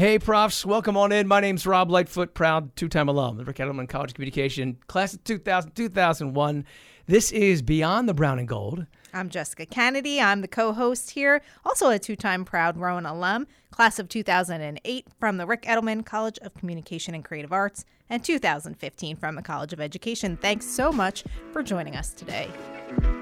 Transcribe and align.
Hey, 0.00 0.18
profs, 0.18 0.64
welcome 0.64 0.96
on 0.96 1.12
in. 1.12 1.28
My 1.28 1.40
name's 1.40 1.66
Rob 1.66 1.90
Lightfoot, 1.90 2.32
proud 2.32 2.74
two 2.74 2.88
time 2.88 3.10
alum 3.10 3.38
of 3.38 3.46
Rick 3.46 3.58
Edelman 3.58 3.86
College 3.86 4.12
of 4.12 4.14
Communication, 4.14 4.78
class 4.86 5.12
of 5.12 5.22
2000, 5.24 5.72
2001. 5.72 6.64
This 7.10 7.32
is 7.32 7.60
Beyond 7.60 8.08
the 8.08 8.14
Brown 8.14 8.38
and 8.38 8.46
Gold. 8.46 8.86
I'm 9.12 9.30
Jessica 9.30 9.66
Kennedy. 9.66 10.20
I'm 10.20 10.42
the 10.42 10.46
co 10.46 10.72
host 10.72 11.10
here, 11.10 11.42
also 11.64 11.90
a 11.90 11.98
two 11.98 12.14
time 12.14 12.44
proud 12.44 12.76
Rowan 12.76 13.04
alum, 13.04 13.48
class 13.72 13.98
of 13.98 14.08
2008 14.08 15.06
from 15.18 15.36
the 15.36 15.44
Rick 15.44 15.62
Edelman 15.62 16.06
College 16.06 16.38
of 16.38 16.54
Communication 16.54 17.16
and 17.16 17.24
Creative 17.24 17.52
Arts, 17.52 17.84
and 18.08 18.22
2015 18.22 19.16
from 19.16 19.34
the 19.34 19.42
College 19.42 19.72
of 19.72 19.80
Education. 19.80 20.36
Thanks 20.36 20.66
so 20.66 20.92
much 20.92 21.24
for 21.50 21.64
joining 21.64 21.96
us 21.96 22.12
today. 22.12 22.48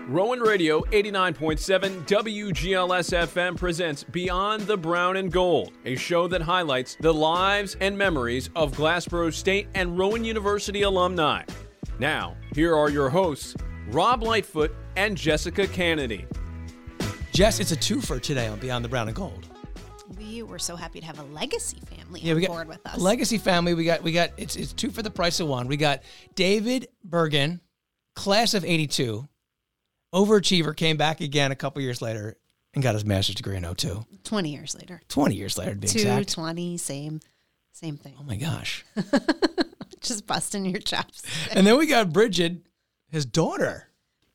Rowan 0.06 0.40
Radio 0.40 0.82
89.7 0.82 2.06
WGLS 2.06 3.26
FM 3.26 3.56
presents 3.56 4.04
Beyond 4.04 4.66
the 4.66 4.76
Brown 4.76 5.16
and 5.16 5.32
Gold, 5.32 5.72
a 5.86 5.96
show 5.96 6.28
that 6.28 6.42
highlights 6.42 6.98
the 7.00 7.14
lives 7.14 7.74
and 7.80 7.96
memories 7.96 8.50
of 8.54 8.72
Glassboro 8.72 9.32
State 9.32 9.68
and 9.74 9.96
Rowan 9.96 10.26
University 10.26 10.82
alumni. 10.82 11.42
Now, 11.98 12.36
here 12.54 12.76
are 12.76 12.90
your 12.90 13.08
hosts, 13.08 13.56
Rob 13.88 14.22
Lightfoot 14.22 14.74
and 14.96 15.16
Jessica 15.16 15.66
Kennedy. 15.66 16.26
Jess, 17.32 17.60
it's 17.60 17.72
a 17.72 17.76
twofer 17.76 18.20
today 18.20 18.46
on 18.46 18.58
Beyond 18.58 18.84
the 18.84 18.88
Brown 18.88 19.08
and 19.08 19.16
Gold. 19.16 19.46
We 20.18 20.42
were 20.42 20.58
so 20.58 20.76
happy 20.76 21.00
to 21.00 21.06
have 21.06 21.18
a 21.18 21.22
legacy 21.24 21.78
family 21.86 22.20
Yeah, 22.20 22.32
on 22.32 22.36
we 22.36 22.42
got 22.42 22.48
board 22.50 22.68
with 22.68 22.86
us. 22.86 22.98
legacy 22.98 23.38
family. 23.38 23.74
We 23.74 23.84
got 23.84 24.02
we 24.02 24.12
got 24.12 24.30
it's 24.36 24.56
it's 24.56 24.72
two 24.72 24.90
for 24.90 25.02
the 25.02 25.10
price 25.10 25.38
of 25.40 25.48
one. 25.48 25.68
We 25.68 25.76
got 25.76 26.02
David 26.34 26.88
Burgin, 27.08 27.60
class 28.16 28.54
of 28.54 28.64
'82, 28.64 29.28
overachiever, 30.14 30.74
came 30.76 30.96
back 30.96 31.20
again 31.20 31.52
a 31.52 31.56
couple 31.56 31.82
years 31.82 32.00
later 32.02 32.36
and 32.74 32.82
got 32.82 32.94
his 32.94 33.04
master's 33.04 33.34
degree 33.36 33.56
in 33.56 33.62
02. 33.74 34.04
20 34.24 34.50
years 34.50 34.74
later. 34.74 35.00
20 35.08 35.34
years 35.34 35.56
later, 35.58 35.72
to 35.72 35.76
be 35.78 35.86
exact. 35.86 36.32
20, 36.32 36.76
same, 36.78 37.20
same 37.72 37.96
thing. 37.96 38.14
Oh 38.20 38.22
my 38.24 38.36
gosh. 38.36 38.84
Just 40.00 40.26
busting 40.26 40.64
your 40.66 40.80
chops. 40.80 41.22
and 41.52 41.66
then 41.66 41.76
we 41.78 41.86
got 41.86 42.10
Brighid, 42.10 42.60
his 43.10 43.26
daughter. 43.26 43.88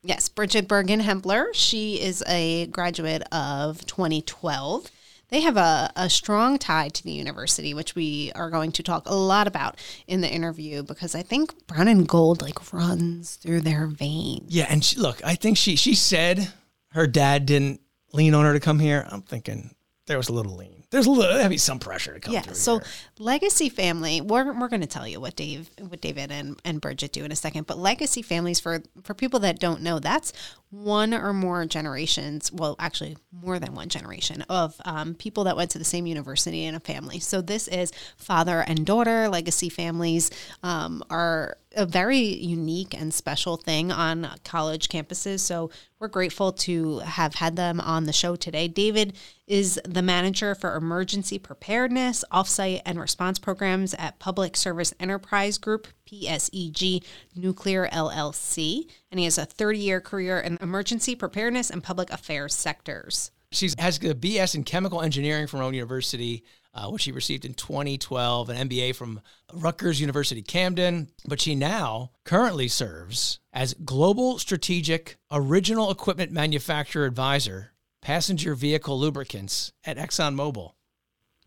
Yes, 0.04 0.28
Brighid 0.28 0.68
Burgin 0.68 1.02
Hoempler. 1.02 1.48
She 1.54 2.02
is 2.02 2.24
a 2.28 2.68
graduate 2.68 3.24
of 3.32 3.86
2012. 3.86 4.92
They 5.30 5.42
have 5.42 5.58
a, 5.58 5.92
a 5.96 6.10
strong 6.10 6.60
tie 6.60 6.90
to 6.90 7.04
the 7.04 7.12
university, 7.12 7.74
which 7.74 7.96
we 7.96 8.32
are 8.36 8.50
going 8.50 8.72
to 8.74 8.84
talk 8.84 9.08
a 9.08 9.16
lot 9.16 9.48
about 9.48 9.80
in 10.06 10.22
the 10.22 10.30
interview 10.30 10.84
because 10.84 11.16
I 11.16 11.24
think 11.24 11.66
brown 11.66 11.88
and 11.88 12.08
gold 12.08 12.42
like 12.42 12.74
runs 12.74 13.38
through 13.38 13.62
their 13.62 13.88
veins. 13.88 14.54
Yeah, 14.54 14.68
and 14.70 14.84
she, 14.84 15.00
look, 15.00 15.22
I 15.26 15.36
think 15.36 15.58
she 15.58 15.76
she 15.76 15.96
said 15.96 16.52
her 16.92 17.08
dad 17.08 17.46
didn't 17.46 17.82
lean 18.12 18.36
on 18.36 18.46
her 18.46 18.54
to 18.54 18.60
come 18.60 18.80
here. 18.80 19.08
I'm 19.10 19.22
thinking 19.24 19.74
there 20.06 20.18
was 20.18 20.28
a 20.30 20.34
little 20.34 20.56
lean. 20.58 20.84
There's 20.90 21.08
a 21.08 21.12
little, 21.12 21.34
there'd 21.38 21.50
be 21.50 21.58
some 21.58 21.80
pressure 21.80 22.14
to 22.14 22.20
come 22.20 22.34
Yeah. 22.34 22.42
through 22.42 22.56
So 22.56 22.80
here. 22.80 22.88
legacy 23.18 23.70
family, 23.70 24.22
we're, 24.22 24.52
we're 24.59 24.68
going 24.68 24.82
to 24.82 24.88
tell 24.88 25.08
you 25.08 25.20
what 25.20 25.36
Dave, 25.36 25.70
what 25.80 26.02
David 26.02 26.32
and, 26.32 26.59
and 26.66 26.82
Brighid 26.82 27.12
do 27.12 27.23
in 27.23 27.32
a 27.32 27.36
second, 27.36 27.66
but 27.68 27.78
legacy 27.80 28.22
families 28.22 28.59
for, 28.59 28.84
for 29.04 29.14
people 29.14 29.40
that 29.40 29.59
don't 29.59 29.81
know, 29.81 30.00
that's 30.00 30.34
one 30.70 31.14
or 31.14 31.34
more 31.34 31.66
generations. 31.66 32.52
Well, 32.52 32.76
actually 32.80 33.18
more 33.31 33.59
than 33.59 33.74
one 33.76 33.90
generation 33.90 34.42
of 34.50 34.76
um, 34.86 35.16
people 35.16 35.46
that 35.46 35.56
went 35.56 35.72
to 35.72 35.80
the 35.80 35.86
same 35.86 36.06
university 36.06 36.66
in 36.66 36.76
a 36.76 36.80
family. 36.80 37.20
So 37.20 37.42
this 37.42 37.68
is 37.68 37.92
father 38.18 38.59
and 38.59 38.86
daughter 38.86 39.30
legacy 39.30 39.70
families 39.70 40.30
um, 40.64 41.02
are 41.09 41.58
a 41.76 41.86
very 41.86 42.20
unique 42.20 42.94
and 42.94 43.14
special 43.14 43.58
thing 43.58 43.92
on 43.92 44.30
college 44.44 44.90
campuses. 44.90 45.40
So 45.40 45.70
we're 46.00 46.08
grateful 46.08 46.52
to 46.54 47.00
have 47.00 47.36
had 47.36 47.56
them 47.56 47.80
on 47.80 48.06
the 48.06 48.14
show 48.14 48.36
today. 48.36 48.68
David 48.68 49.14
is 49.48 49.80
the 49.86 50.02
manager 50.02 50.56
for 50.56 50.76
emergency 50.76 51.40
preparedness, 51.40 52.24
offsite, 52.32 52.82
and 52.86 53.00
response 53.00 53.40
programs 53.40 53.94
at 53.96 54.20
Public 54.20 54.56
Service 54.56 54.94
Enterprise 55.00 55.58
Group, 55.58 55.88
PSEG 56.10 57.04
Nuclear 57.36 57.88
LLC. 57.88 58.90
And 59.12 59.20
he 59.20 59.26
has 59.26 59.38
a 59.38 59.46
30 59.46 59.80
year 59.80 60.02
career 60.02 60.40
in 60.40 60.58
emergency 60.62 61.16
preparedness 61.16 61.70
and 61.70 61.84
public 61.84 62.09
affairs 62.12 62.53
sectors. 62.53 63.31
She 63.52 63.70
has 63.78 63.97
a 63.97 64.16
BS 64.16 64.56
in 64.56 64.64
chemical 64.64 65.02
engineering 65.02 65.46
from 65.46 65.59
Rowan 65.59 65.76
University, 65.76 66.44
uh, 66.73 66.89
which 66.89 67.03
she 67.03 67.11
received 67.11 67.45
in 67.45 67.53
2012, 67.53 68.50
an 68.50 68.69
MBA 68.69 68.95
from 68.95 69.22
Rutgers 69.53 70.01
University 70.01 70.41
Camden. 70.41 71.09
But 71.28 71.41
she 71.41 71.56
now 71.56 72.11
currently 72.23 72.67
serves 72.67 73.39
as 73.51 73.73
Global 73.85 74.39
Strategic 74.39 75.17
Original 75.31 75.91
Equipment 75.91 76.31
Manufacturer 76.31 77.06
Advisor, 77.06 77.72
Passenger 78.01 78.56
Vehicle 78.56 79.00
Lubricants 79.00 79.72
at 79.85 79.97
ExxonMobil. 79.97 80.73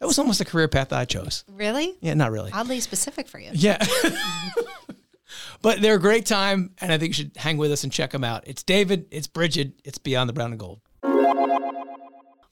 That 0.00 0.06
was 0.06 0.18
almost 0.18 0.40
a 0.40 0.44
career 0.44 0.68
path 0.68 0.90
that 0.90 1.00
I 1.00 1.04
chose. 1.06 1.44
Really? 1.50 1.96
Yeah, 2.00 2.14
not 2.14 2.30
really. 2.30 2.52
Oddly 2.52 2.80
specific 2.80 3.28
for 3.28 3.38
you. 3.38 3.50
Yeah. 3.54 3.84
but 5.62 5.80
they're 5.80 5.96
a 5.96 6.00
great 6.00 6.26
time, 6.26 6.72
and 6.80 6.92
I 6.92 6.98
think 6.98 7.10
you 7.10 7.14
should 7.14 7.36
hang 7.36 7.56
with 7.56 7.72
us 7.72 7.82
and 7.82 7.92
check 7.92 8.10
them 8.10 8.22
out. 8.22 8.44
It's 8.46 8.62
David, 8.62 9.06
it's 9.10 9.26
Brighid, 9.26 9.72
it's 9.84 9.98
Beyond 9.98 10.28
the 10.28 10.34
Brown 10.34 10.50
and 10.50 10.60
Gold. 10.60 10.80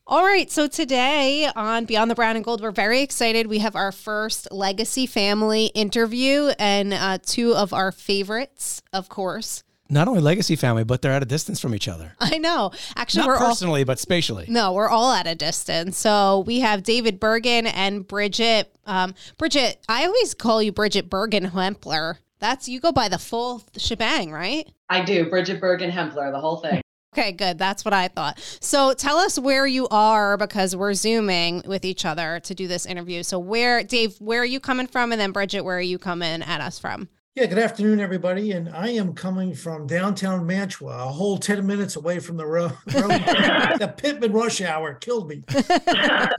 All 0.06 0.22
right, 0.22 0.50
so 0.50 0.66
today 0.66 1.48
on 1.56 1.87
Beyond 1.87 2.10
the 2.10 2.15
Brown 2.15 2.37
and 2.37 2.44
Gold, 2.44 2.60
we're 2.60 2.70
very 2.72 3.00
excited. 3.00 3.47
We 3.47 3.60
have 3.60 3.75
our 3.75 3.91
first 3.91 4.53
legacy 4.53 5.06
family 5.06 5.66
interview 5.75 6.50
and 6.59 6.92
uh, 6.92 7.19
two 7.25 7.54
of 7.54 7.72
our 7.72 7.91
favorites, 7.91 8.82
of 8.92 9.09
course. 9.09 9.62
Not 9.88 10.06
only 10.06 10.20
legacy 10.20 10.56
family, 10.56 10.84
but 10.84 11.00
they're 11.00 11.12
at 11.12 11.22
a 11.22 11.26
distance 11.26 11.59
from 11.59 11.75
each 11.75 11.88
other. 11.88 12.15
I 12.20 12.37
know. 12.37 12.72
Actually, 12.97 13.20
Not 13.20 13.28
we're 13.28 13.37
all 13.38 13.48
personally, 13.48 13.84
but 13.84 13.98
spatially. 13.98 14.44
no, 14.47 14.75
we're 14.75 14.91
all 14.91 15.10
at 15.12 15.26
a 15.26 15.34
distance. 15.34 15.97
So 15.97 16.41
we 16.47 16.60
have 16.60 16.82
David 16.82 17.19
Burgin 17.19 17.66
and 17.66 18.06
Brighid. 18.06 18.66
Um, 18.84 19.15
Brighid, 19.38 19.76
I 19.88 20.04
always 20.04 20.34
call 20.34 20.62
you 20.62 20.71
Brighid 20.72 21.09
Burgin 21.09 21.50
Hoempler. 21.53 22.16
That's 22.41 22.69
you 22.69 22.78
go 22.78 22.92
by 22.92 23.09
the 23.09 23.19
full 23.19 23.62
shebang, 23.78 24.32
right? 24.32 24.69
I 24.91 25.03
do. 25.03 25.31
Brighid 25.31 25.60
Burgin 25.60 25.91
Hoempler, 25.92 26.31
the 26.31 26.41
whole 26.41 26.56
thing. 26.59 26.82
Okay, 27.16 27.30
good. 27.30 27.58
That's 27.58 27.84
what 27.84 27.94
I 27.94 28.08
thought. 28.08 28.41
So 28.58 28.92
tell 28.92 29.19
us 29.19 29.38
where 29.38 29.69
you 29.69 29.86
are 29.88 30.36
because 30.36 30.75
we're 30.75 30.94
zooming 30.94 31.62
with 31.64 31.84
each 31.84 32.04
other 32.04 32.41
to 32.41 32.54
do 32.56 32.66
this 32.66 32.84
interview. 32.86 33.22
So 33.22 33.38
where, 33.38 33.84
Dave, 33.84 34.16
where 34.19 34.42
are 34.42 34.44
you 34.44 34.58
coming 34.58 34.88
from, 34.88 35.12
and 35.12 35.20
then 35.20 35.32
Brighid, 35.32 35.62
where 35.62 35.76
are 35.76 35.80
you 35.80 35.97
coming 35.97 36.42
at 36.42 36.60
us 36.60 36.80
from? 36.80 37.08
Yeah, 37.36 37.47
good 37.47 37.60
afternoon, 37.60 38.00
everybody. 38.00 38.50
And 38.50 38.69
I 38.69 38.88
am 38.88 39.14
coming 39.14 39.54
from 39.54 39.86
downtown 39.86 40.44
Mantua, 40.44 41.06
a 41.06 41.12
whole 41.12 41.38
10 41.38 41.64
minutes 41.64 41.94
away 41.94 42.19
from 42.19 42.36
the 42.36 42.47
road. 42.47 42.72
the 42.86 43.94
Pitman 43.97 44.32
rush 44.32 44.60
hour 44.60 44.94
killed 44.94 45.28
me. 45.28 45.44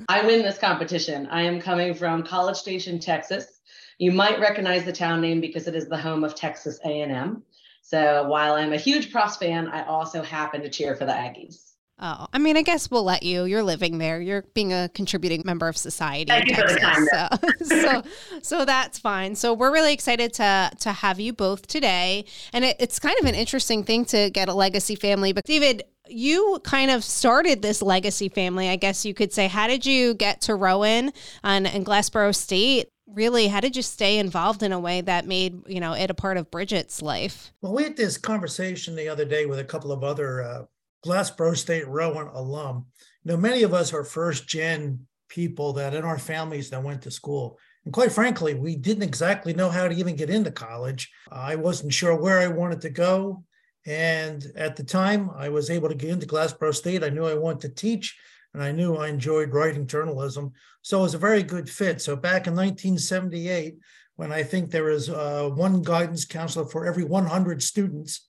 I 0.10 0.24
win 0.26 0.42
this 0.42 0.58
competition. 0.58 1.28
I 1.28 1.44
am 1.44 1.62
coming 1.62 1.94
from 1.94 2.22
College 2.22 2.58
Station, 2.58 3.00
Texas. 3.00 3.62
You 3.98 4.12
might 4.12 4.42
recognize 4.42 4.84
the 4.84 4.92
town 4.92 5.22
name 5.22 5.40
because 5.40 5.70
it 5.70 5.76
is 5.76 5.88
the 5.88 5.98
home 5.98 6.26
of 6.26 6.36
Texas 6.36 6.82
A&M. 6.84 7.44
So 7.86 8.28
while 8.28 8.56
I'm 8.56 8.74
a 8.74 8.78
huge 8.78 9.12
Profs 9.12 9.38
fan, 9.38 9.68
I 9.68 9.86
also 9.86 10.24
happen 10.24 10.64
to 10.64 10.70
cheer 10.70 10.96
for 10.96 11.06
the 11.06 11.12
Aggies. 11.12 11.74
Oh, 12.00 12.26
I 12.34 12.40
mean, 12.40 12.58
I 12.58 12.64
guess 12.64 12.90
we'll 12.90 13.04
let 13.04 13.22
you. 13.22 13.46
You're 13.46 13.62
living 13.62 14.00
there. 14.00 14.20
You're 14.20 14.42
being 14.56 14.74
a 14.74 14.90
contributing 14.96 15.44
member 15.46 15.68
of 15.68 15.78
society 15.78 16.26
Thank 16.26 16.50
in 16.50 16.56
you 16.56 16.62
for 16.62 16.68
the 16.68 16.80
Texas. 16.80 17.70
So, 17.70 17.76
so, 17.82 18.04
so 18.42 18.66
that's 18.66 18.98
fine. 18.98 19.36
So 19.36 19.54
we're 19.54 19.72
really 19.72 19.94
excited 19.94 20.34
to 20.34 20.72
to 20.80 20.92
have 20.92 21.20
you 21.20 21.32
both 21.32 21.68
today, 21.68 22.26
and 22.52 22.66
it, 22.66 22.76
it's 22.80 22.98
kind 22.98 23.18
of 23.20 23.28
an 23.28 23.36
interesting 23.36 23.84
thing 23.84 24.04
to 24.06 24.32
get 24.32 24.50
a 24.50 24.54
legacy 24.56 24.96
family. 24.96 25.32
But 25.32 25.46
David, 25.46 25.84
you 26.08 26.60
kind 26.64 26.90
of 26.90 27.04
started 27.04 27.62
this 27.62 27.84
legacy 27.84 28.30
family, 28.30 28.68
I 28.68 28.78
guess 28.78 29.06
you 29.06 29.14
could 29.14 29.32
say. 29.32 29.48
How 29.48 29.68
did 29.68 29.86
you 29.86 30.16
get 30.16 30.42
to 30.42 30.56
Rowan 30.56 31.10
uh, 31.10 31.12
and, 31.44 31.68
and 31.68 31.86
Glassboro 31.86 32.36
State? 32.36 32.88
Really, 33.08 33.48
how 33.48 33.60
did 33.60 33.76
you 33.76 33.82
stay 33.82 34.18
involved 34.18 34.64
in 34.64 34.72
a 34.72 34.80
way 34.80 35.02
that 35.02 35.28
made 35.28 35.62
you 35.68 35.80
know 35.80 35.94
it 35.94 36.10
a 36.10 36.16
part 36.16 36.38
of 36.38 36.50
Brighid's 36.50 37.02
life? 37.02 37.52
Well, 37.62 37.74
we 37.74 37.84
had 37.84 37.98
this 37.98 38.18
conversation 38.18 38.96
the 38.96 39.10
other 39.10 39.26
day 39.26 39.46
with 39.46 39.60
a 39.60 39.64
couple 39.64 39.92
of 39.92 40.04
other 40.04 40.42
uh, 40.42 40.64
Glassboro 41.06 41.56
State 41.56 41.88
Rowan 41.88 42.28
alum. 42.28 42.88
You 43.24 43.32
know, 43.32 43.38
many 43.38 43.64
of 43.64 43.74
us 43.74 43.94
are 43.94 44.04
first 44.04 44.48
gen 44.48 45.06
people 45.30 45.74
that 45.74 45.94
in 45.94 46.04
our 46.04 46.18
families 46.20 46.70
that 46.70 46.84
went 46.84 47.02
to 47.04 47.12
school. 47.12 47.60
And 47.84 47.94
quite 47.94 48.12
frankly, 48.12 48.56
we 48.56 48.76
didn't 48.76 49.04
exactly 49.04 49.54
know 49.54 49.70
how 49.70 49.88
to 49.88 49.96
even 49.96 50.16
get 50.16 50.30
into 50.30 50.52
college. 50.52 51.12
I 51.32 51.56
wasn't 51.56 51.94
sure 51.94 52.16
where 52.16 52.40
I 52.40 52.48
wanted 52.48 52.82
to 52.82 52.90
go. 52.90 53.44
And 53.86 54.46
at 54.56 54.76
the 54.76 54.84
time, 54.84 55.30
I 55.36 55.50
was 55.50 55.70
able 55.70 55.90
to 55.90 55.96
get 55.96 56.10
into 56.10 56.26
Glassboro 56.26 56.74
State. 56.74 57.04
I 57.04 57.10
knew 57.10 57.26
I 57.26 57.36
wanted 57.36 57.62
to 57.62 57.70
teach, 57.70 58.18
and 58.56 58.64
I 58.64 58.72
knew 58.72 58.96
I 58.96 59.10
enjoyed 59.10 59.54
writing 59.54 59.86
journalism. 59.86 60.54
So 60.82 61.00
it 61.00 61.04
was 61.04 61.14
a 61.14 61.18
very 61.18 61.44
good 61.44 61.70
fit. 61.70 62.02
So 62.02 62.16
back 62.16 62.48
in 62.48 62.56
1978, 62.56 63.76
when 64.16 64.32
I 64.32 64.44
think 64.44 64.72
there 64.72 64.86
was 64.86 65.10
uh, 65.10 65.50
one 65.54 65.82
guidance 65.82 66.24
counselor 66.24 66.66
for 66.66 66.86
every 66.86 67.04
100 67.04 67.62
students, 67.62 68.26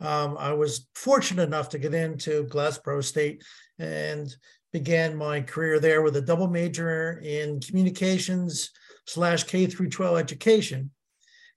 um, 0.00 0.36
I 0.36 0.52
was 0.52 0.88
fortunate 0.96 1.44
enough 1.44 1.68
to 1.68 1.78
get 1.78 1.94
into 1.94 2.46
Glassboro 2.46 3.04
State 3.04 3.44
and 3.78 4.34
began 4.72 5.14
my 5.14 5.42
career 5.42 5.78
there 5.78 6.02
with 6.02 6.16
a 6.16 6.22
double 6.22 6.48
major 6.48 7.22
in 7.22 7.60
communications 7.60 8.70
slash 9.06 9.44
K 9.44 9.66
through 9.66 9.90
12 9.90 10.18
education. 10.18 10.90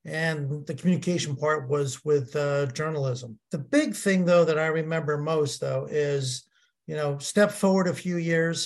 And 0.05 0.63
the 0.67 0.75
communication 0.75 1.35
part 1.35 1.67
was 1.67 2.05
with 2.05 2.35
uh, 2.35 2.67
journalism. 2.67 3.39
The 3.49 3.57
big 3.57 3.95
thing, 3.95 4.25
though, 4.25 4.45
that 4.45 4.59
I 4.59 4.67
remember 4.67 5.17
most, 5.17 5.59
though, 5.59 5.87
is 5.89 6.45
you 6.91 6.97
know, 6.97 7.17
step 7.19 7.51
forward 7.51 7.87
a 7.87 7.93
few 7.93 8.17
years 8.17 8.57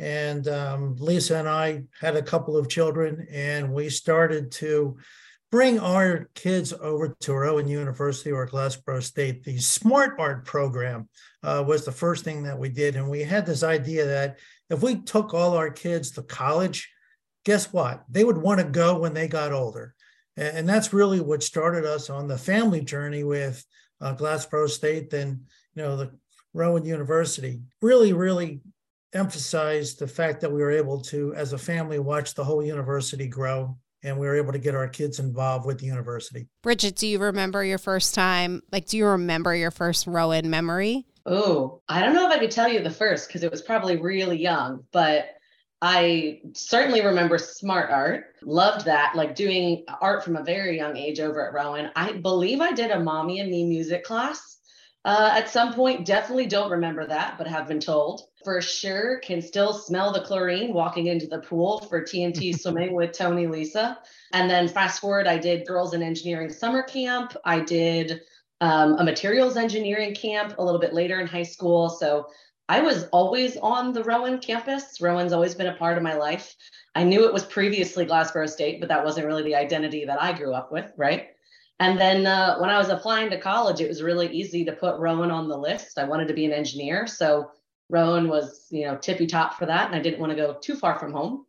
And 0.00 0.48
um, 0.48 0.96
Lisa 0.98 1.36
and 1.36 1.48
I 1.48 1.82
had 2.00 2.16
a 2.16 2.22
couple 2.22 2.56
of 2.56 2.70
children, 2.70 3.26
and 3.30 3.70
we 3.70 3.90
started 3.90 4.50
to 4.52 4.96
bring 5.50 5.78
our 5.78 6.30
kids 6.34 6.72
over 6.72 7.14
to 7.20 7.34
Rowan 7.34 7.68
University 7.68 8.32
or 8.32 8.48
Glassboro 8.48 9.02
State. 9.02 9.44
The 9.44 9.58
Smart 9.58 10.14
Art 10.18 10.46
program 10.46 11.06
uh, 11.42 11.62
was 11.66 11.84
the 11.84 11.92
first 11.92 12.24
thing 12.24 12.44
that 12.44 12.58
we 12.58 12.70
did. 12.70 12.96
And 12.96 13.10
we 13.10 13.20
had 13.22 13.44
this 13.44 13.62
idea 13.62 14.06
that 14.06 14.38
if 14.70 14.82
we 14.82 15.02
took 15.02 15.34
all 15.34 15.54
our 15.54 15.70
kids 15.70 16.12
to 16.12 16.22
college, 16.22 16.90
guess 17.44 17.70
what? 17.70 18.02
They 18.08 18.24
would 18.24 18.38
want 18.38 18.60
to 18.60 18.66
go 18.66 18.98
when 18.98 19.12
they 19.12 19.28
got 19.28 19.52
older. 19.52 19.94
And, 20.36 20.58
and 20.58 20.68
that's 20.68 20.94
really 20.94 21.20
what 21.20 21.42
started 21.42 21.84
us 21.84 22.08
on 22.08 22.26
the 22.26 22.38
family 22.38 22.80
journey 22.80 23.24
with 23.24 23.62
uh, 24.00 24.14
Glassboro 24.14 24.66
State 24.66 25.12
and, 25.12 25.40
you 25.74 25.82
know, 25.82 25.96
the 25.96 26.12
Rowan 26.54 26.84
University. 26.84 27.60
Really, 27.82 28.12
really 28.12 28.60
emphasized 29.12 29.98
the 29.98 30.06
fact 30.06 30.40
that 30.40 30.50
we 30.50 30.60
were 30.60 30.70
able 30.70 31.00
to, 31.00 31.34
as 31.34 31.52
a 31.52 31.58
family, 31.58 31.98
watch 31.98 32.34
the 32.34 32.44
whole 32.44 32.64
university 32.64 33.26
grow 33.26 33.76
and 34.02 34.18
we 34.18 34.26
were 34.26 34.36
able 34.36 34.52
to 34.52 34.58
get 34.58 34.74
our 34.74 34.88
kids 34.88 35.18
involved 35.18 35.66
with 35.66 35.78
the 35.78 35.86
university. 35.86 36.48
Brighid, 36.62 36.94
do 36.94 37.06
you 37.06 37.18
remember 37.18 37.64
your 37.64 37.78
first 37.78 38.14
time? 38.14 38.62
Like, 38.72 38.86
do 38.86 38.96
you 38.96 39.06
remember 39.06 39.54
your 39.54 39.70
first 39.70 40.06
Rowan 40.06 40.48
memory? 40.48 41.06
Oh, 41.26 41.82
I 41.88 42.00
don't 42.00 42.14
know 42.14 42.26
if 42.26 42.34
I 42.34 42.38
could 42.38 42.50
tell 42.50 42.68
you 42.68 42.80
the 42.80 42.90
first 42.90 43.28
because 43.28 43.42
it 43.42 43.50
was 43.50 43.60
probably 43.60 43.98
really 43.98 44.38
young, 44.38 44.84
but 44.90 45.26
I 45.82 46.40
certainly 46.54 47.04
remember 47.04 47.36
smart 47.38 47.90
art. 47.90 48.36
Loved 48.42 48.86
that, 48.86 49.14
like 49.14 49.34
doing 49.34 49.84
art 50.00 50.24
from 50.24 50.36
a 50.36 50.42
very 50.42 50.76
young 50.76 50.96
age 50.96 51.20
over 51.20 51.46
at 51.46 51.52
Rowan. 51.52 51.90
I 51.94 52.12
believe 52.12 52.60
I 52.60 52.72
did 52.72 52.90
a 52.90 53.00
mommy 53.00 53.40
and 53.40 53.50
me 53.50 53.64
music 53.66 54.04
class 54.04 54.59
uh, 55.04 55.30
at 55.34 55.48
some 55.48 55.72
point. 55.72 56.06
Definitely 56.06 56.46
don't 56.46 56.70
remember 56.70 57.06
that, 57.06 57.38
but 57.38 57.46
have 57.46 57.66
been 57.66 57.80
told 57.80 58.22
for 58.44 58.60
sure. 58.60 59.18
Can 59.20 59.40
still 59.40 59.72
smell 59.72 60.12
the 60.12 60.22
chlorine 60.22 60.72
walking 60.72 61.06
into 61.06 61.26
the 61.26 61.38
pool 61.38 61.80
for 61.88 62.02
TNT 62.02 62.58
swimming 62.60 62.94
with 62.94 63.12
Tony 63.12 63.46
Lisa. 63.46 63.98
And 64.32 64.50
then 64.50 64.68
fast 64.68 65.00
forward, 65.00 65.26
I 65.26 65.38
did 65.38 65.66
girls 65.66 65.94
in 65.94 66.02
engineering 66.02 66.50
summer 66.50 66.82
camp. 66.82 67.36
I 67.44 67.60
did 67.60 68.20
um, 68.60 68.96
a 68.98 69.04
materials 69.04 69.56
engineering 69.56 70.14
camp 70.14 70.56
a 70.58 70.64
little 70.64 70.80
bit 70.80 70.92
later 70.92 71.18
in 71.20 71.26
high 71.26 71.44
school. 71.44 71.88
So 71.88 72.26
I 72.68 72.80
was 72.80 73.08
always 73.08 73.56
on 73.56 73.92
the 73.92 74.04
Rowan 74.04 74.38
campus. 74.38 75.00
Rowan's 75.00 75.32
always 75.32 75.54
been 75.54 75.66
a 75.66 75.74
part 75.74 75.96
of 75.96 76.04
my 76.04 76.14
life. 76.14 76.54
I 76.94 77.04
knew 77.04 77.26
it 77.26 77.32
was 77.32 77.44
previously 77.44 78.06
Glassboro 78.06 78.48
State, 78.48 78.80
but 78.80 78.88
that 78.90 79.04
wasn't 79.04 79.26
really 79.26 79.42
the 79.42 79.56
identity 79.56 80.04
that 80.04 80.22
I 80.22 80.32
grew 80.32 80.52
up 80.52 80.70
with, 80.70 80.92
right? 80.96 81.30
And 81.80 81.98
then 81.98 82.26
uh, 82.26 82.58
when 82.58 82.68
I 82.68 82.78
was 82.78 82.90
applying 82.90 83.30
to 83.30 83.40
college, 83.40 83.80
it 83.80 83.88
was 83.88 84.02
really 84.02 84.28
easy 84.28 84.64
to 84.66 84.72
put 84.72 85.00
Rowan 85.00 85.30
on 85.30 85.48
the 85.48 85.56
list. 85.56 85.98
I 85.98 86.04
wanted 86.04 86.28
to 86.28 86.34
be 86.34 86.44
an 86.44 86.52
engineer. 86.52 87.06
So 87.06 87.50
Rowan 87.88 88.28
was, 88.28 88.66
you 88.70 88.84
know, 88.84 88.96
tippy 88.96 89.26
top 89.26 89.54
for 89.58 89.64
that. 89.64 89.86
And 89.86 89.94
I 89.96 90.00
didn't 90.00 90.20
want 90.20 90.30
to 90.30 90.36
go 90.36 90.58
too 90.60 90.76
far 90.76 90.98
from 90.98 91.12
home. 91.12 91.46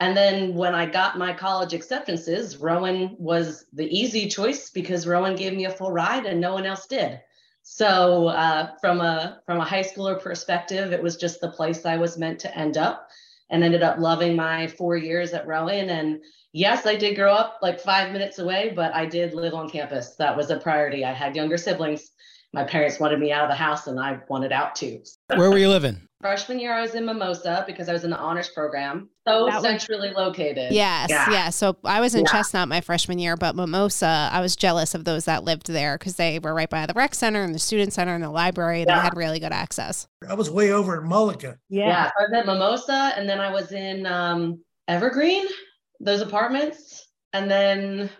And 0.00 0.14
then 0.14 0.54
when 0.54 0.74
I 0.74 0.84
got 0.84 1.18
my 1.18 1.32
college 1.32 1.72
acceptances, 1.72 2.58
Rowan 2.58 3.16
was 3.18 3.64
the 3.72 3.86
easy 3.86 4.28
choice 4.28 4.68
because 4.68 5.06
Rowan 5.06 5.34
gave 5.34 5.54
me 5.54 5.64
a 5.64 5.70
full 5.70 5.90
ride 5.90 6.26
and 6.26 6.40
no 6.40 6.52
one 6.52 6.66
else 6.66 6.86
did. 6.86 7.20
So 7.62 8.26
uh, 8.26 8.72
from 8.82 9.00
a 9.00 9.40
from 9.46 9.58
a 9.58 9.64
high 9.64 9.82
schooler 9.82 10.20
perspective, 10.20 10.92
it 10.92 11.02
was 11.02 11.16
just 11.16 11.40
the 11.40 11.50
place 11.50 11.86
I 11.86 11.96
was 11.96 12.18
meant 12.18 12.38
to 12.40 12.54
end 12.58 12.76
up, 12.76 13.08
and 13.48 13.64
ended 13.64 13.82
up 13.82 13.98
loving 13.98 14.36
my 14.36 14.66
four 14.66 14.98
years 14.98 15.32
at 15.32 15.46
Rowan. 15.46 15.88
And 15.88 16.20
yes, 16.54 16.86
I 16.86 16.96
did 16.96 17.16
grow 17.16 17.34
up 17.34 17.58
like 17.60 17.78
five 17.78 18.12
minutes 18.12 18.38
away, 18.38 18.72
but 18.74 18.94
I 18.94 19.04
did 19.04 19.34
live 19.34 19.52
on 19.52 19.68
campus. 19.68 20.14
That 20.16 20.34
was 20.34 20.48
a 20.48 20.56
priority. 20.56 21.04
I 21.04 21.12
had 21.12 21.36
younger 21.36 21.58
siblings, 21.58 22.12
my 22.54 22.64
parents 22.64 23.00
wanted 23.00 23.18
me 23.18 23.32
out 23.32 23.42
of 23.42 23.50
the 23.50 23.56
house 23.56 23.88
and 23.88 23.98
I 23.98 24.20
wanted 24.28 24.52
out 24.52 24.76
too. 24.76 25.02
Where 25.34 25.50
were 25.50 25.58
you 25.58 25.68
living? 25.68 26.00
Freshman 26.20 26.60
year, 26.60 26.72
I 26.72 26.80
was 26.80 26.94
in 26.94 27.04
Mimosa 27.04 27.64
because 27.66 27.88
I 27.88 27.92
was 27.92 28.04
in 28.04 28.10
the 28.10 28.16
honors 28.16 28.48
program. 28.48 29.10
So 29.26 29.46
that 29.46 29.60
centrally 29.60 30.08
was, 30.08 30.16
located. 30.16 30.72
Yes. 30.72 31.10
Yeah. 31.10 31.30
yeah. 31.30 31.50
So 31.50 31.76
I 31.84 32.00
was 32.00 32.14
in 32.14 32.24
yeah. 32.24 32.30
Chestnut 32.30 32.68
my 32.68 32.80
freshman 32.80 33.18
year, 33.18 33.36
but 33.36 33.56
Mimosa, 33.56 34.30
I 34.32 34.40
was 34.40 34.54
jealous 34.56 34.94
of 34.94 35.04
those 35.04 35.24
that 35.24 35.42
lived 35.42 35.66
there 35.66 35.98
because 35.98 36.14
they 36.14 36.38
were 36.38 36.54
right 36.54 36.70
by 36.70 36.86
the 36.86 36.94
rec 36.94 37.14
center 37.14 37.42
and 37.42 37.54
the 37.54 37.58
student 37.58 37.92
center 37.92 38.14
and 38.14 38.22
the 38.22 38.30
library. 38.30 38.84
Yeah. 38.86 38.96
They 38.96 39.02
had 39.02 39.16
really 39.16 39.40
good 39.40 39.52
access. 39.52 40.06
I 40.26 40.34
was 40.34 40.48
way 40.48 40.70
over 40.70 41.02
in 41.02 41.08
Mullica. 41.08 41.58
Yeah. 41.68 41.88
yeah. 41.88 42.10
I 42.16 42.22
was 42.22 42.32
at 42.32 42.46
Mimosa 42.46 43.12
and 43.16 43.28
then 43.28 43.40
I 43.40 43.50
was 43.52 43.72
in 43.72 44.06
um, 44.06 44.62
Evergreen, 44.86 45.44
those 46.00 46.20
apartments. 46.20 47.08
And 47.32 47.50
then 47.50 48.10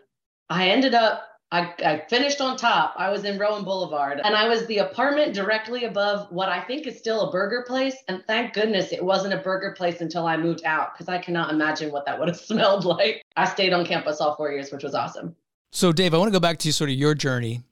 I 0.49 0.69
ended 0.69 0.94
up 0.94 1.25
I, 1.55 1.73
I, 1.85 2.05
finished 2.09 2.41
on 2.41 2.56
top. 2.56 2.94
I 2.97 3.11
was 3.11 3.25
in 3.25 3.38
Rowan 3.38 3.62
Boulevard 3.62 4.21
and 4.25 4.35
I 4.35 4.49
was 4.49 4.67
the 4.67 4.79
apartment 4.79 5.35
directly 5.35 5.85
above 5.85 6.26
what 6.32 6.49
I 6.49 6.61
think 6.61 6.85
is 6.85 6.99
still 6.99 7.29
a 7.29 7.31
burger 7.31 7.62
place. 7.65 7.94
And 8.09 8.25
thank 8.26 8.55
goodness 8.55 8.93
it 8.93 9.05
wasn't 9.05 9.35
a 9.35 9.37
burger 9.37 9.73
place 9.76 10.00
until 10.00 10.26
I 10.26 10.37
moved 10.37 10.65
out 10.65 10.94
because 10.94 11.09
I 11.09 11.19
cannot 11.19 11.53
imagine 11.53 11.93
what 11.93 12.06
that 12.06 12.19
would 12.19 12.26
have 12.26 12.37
smelled 12.41 12.85
like. 12.85 13.23
I 13.37 13.44
stayed 13.44 13.73
on 13.73 13.87
campus 13.87 14.21
all 14.21 14.35
four 14.35 14.50
years, 14.50 14.73
which 14.73 14.82
was 14.82 14.97
awesome. 14.97 15.37
So, 15.71 15.93
Dave, 15.93 16.12
I 16.12 16.19
want 16.19 16.29
to 16.29 16.32
go 16.32 16.41
back 16.41 16.59
to 16.59 16.73
sort 16.73 16.91
of 16.91 16.97
your 16.97 17.15
journey 17.15 17.62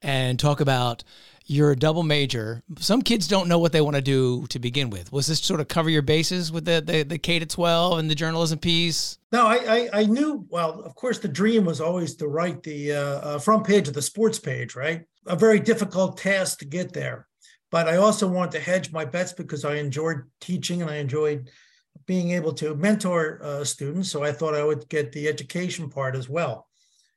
and 0.00 0.38
talk 0.38 0.60
about 0.60 1.04
you're 1.46 1.72
a 1.72 1.76
double 1.76 2.02
major. 2.02 2.62
Some 2.78 3.02
kids 3.02 3.28
don't 3.28 3.48
know 3.48 3.58
what 3.58 3.72
they 3.72 3.80
want 3.80 3.96
to 3.96 4.02
do 4.02 4.46
to 4.48 4.58
begin 4.58 4.90
with. 4.90 5.12
Was 5.12 5.26
this 5.26 5.40
sort 5.40 5.60
of 5.60 5.68
cover 5.68 5.90
your 5.90 6.02
bases 6.02 6.50
with 6.52 6.64
the 6.64 6.82
the, 6.84 7.02
the 7.02 7.18
K 7.18 7.38
to 7.38 7.46
twelve 7.46 7.98
and 7.98 8.10
the 8.10 8.14
journalism 8.14 8.58
piece? 8.58 9.18
No, 9.32 9.46
I, 9.46 9.56
I, 9.56 9.88
I 9.92 10.04
knew. 10.04 10.46
Well, 10.48 10.80
of 10.82 10.94
course, 10.94 11.18
the 11.18 11.28
dream 11.28 11.64
was 11.64 11.80
always 11.80 12.14
to 12.16 12.28
write 12.28 12.62
the 12.62 12.92
uh, 12.92 12.98
uh, 12.98 13.38
front 13.38 13.66
page 13.66 13.88
of 13.88 13.94
the 13.94 14.02
sports 14.02 14.38
page, 14.38 14.76
right? 14.76 15.02
A 15.26 15.36
very 15.36 15.60
difficult 15.60 16.18
task 16.18 16.58
to 16.58 16.64
get 16.64 16.92
there, 16.92 17.28
but 17.70 17.88
I 17.88 17.96
also 17.96 18.26
wanted 18.28 18.52
to 18.52 18.60
hedge 18.60 18.92
my 18.92 19.04
bets 19.04 19.32
because 19.32 19.64
I 19.64 19.76
enjoyed 19.76 20.22
teaching 20.40 20.82
and 20.82 20.90
I 20.90 20.96
enjoyed 20.96 21.50
being 22.06 22.32
able 22.32 22.52
to 22.54 22.74
mentor 22.74 23.38
uh, 23.42 23.64
students. 23.64 24.10
So 24.10 24.24
I 24.24 24.32
thought 24.32 24.54
I 24.54 24.64
would 24.64 24.88
get 24.88 25.12
the 25.12 25.28
education 25.28 25.88
part 25.88 26.16
as 26.16 26.28
well. 26.28 26.66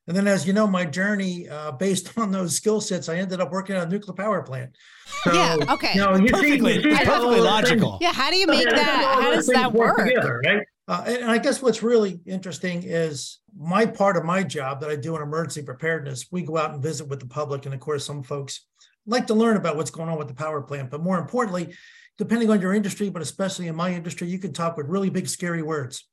And 0.08 0.16
then, 0.16 0.28
as 0.28 0.46
you 0.46 0.54
know, 0.54 0.68
my 0.68 0.86
journey 0.86 1.50
uh, 1.50 1.72
based 1.72 2.18
on 2.18 2.32
those 2.32 2.56
skill 2.56 2.82
sets, 2.82 3.10
I 3.10 3.18
ended 3.18 3.42
up 3.42 3.52
working 3.52 3.76
on 3.76 3.88
a 3.88 3.90
nuclear 3.90 4.14
power 4.14 4.42
plant. 4.44 4.76
So, 5.24 5.34
yeah. 5.34 5.74
Okay. 5.74 5.94
You 5.94 6.02
know, 6.02 6.16
you 6.16 6.28
perfectly, 6.28 6.82
see, 6.82 6.90
you 6.90 6.96
see 6.96 7.06
perfectly 7.06 7.40
logical. 7.40 7.92
Things, 7.92 8.02
yeah. 8.02 8.14
How 8.14 8.30
do 8.30 8.38
you 8.38 8.48
make 8.48 8.70
that? 8.70 9.20
How 9.22 9.32
does 9.32 9.48
that 9.48 9.74
work? 9.74 9.98
Together, 9.98 10.42
right? 10.46 10.64
Uh, 10.88 11.04
and, 11.08 11.18
and 11.18 11.32
I 11.32 11.40
guess 11.40 11.62
what's 11.62 11.82
really 11.82 12.20
interesting 12.26 12.84
is 12.84 13.40
my 13.58 13.86
part 13.86 14.18
of 14.18 14.24
my 14.24 14.44
job 14.44 14.82
that 14.82 14.90
I 14.90 14.96
do 14.96 15.16
in 15.16 15.22
emergency 15.22 15.64
preparedness. 15.64 16.28
We 16.32 16.44
go 16.44 16.58
out 16.58 16.74
and 16.74 16.84
visit 16.84 17.08
with 17.08 17.20
the 17.20 17.28
public, 17.28 17.66
and 17.66 17.74
of 17.74 17.80
course, 17.80 18.06
some 18.06 18.22
folks 18.22 18.68
like 19.08 19.28
to 19.28 19.34
learn 19.34 19.58
about 19.58 19.76
what's 19.76 19.92
going 19.92 20.10
on 20.10 20.18
with 20.18 20.28
the 20.28 20.34
power 20.34 20.62
plant. 20.62 20.92
But 20.92 21.02
more 21.02 21.18
importantly, 21.18 21.74
depending 22.18 22.50
on 22.50 22.62
your 22.62 22.74
industry, 22.74 23.10
but 23.10 23.22
especially 23.22 23.68
in 23.68 23.76
my 23.76 23.94
industry, 23.94 24.28
you 24.28 24.40
can 24.40 24.54
talk 24.54 24.78
with 24.78 24.88
really 24.88 25.10
big, 25.10 25.28
scary 25.28 25.62
words. 25.62 26.08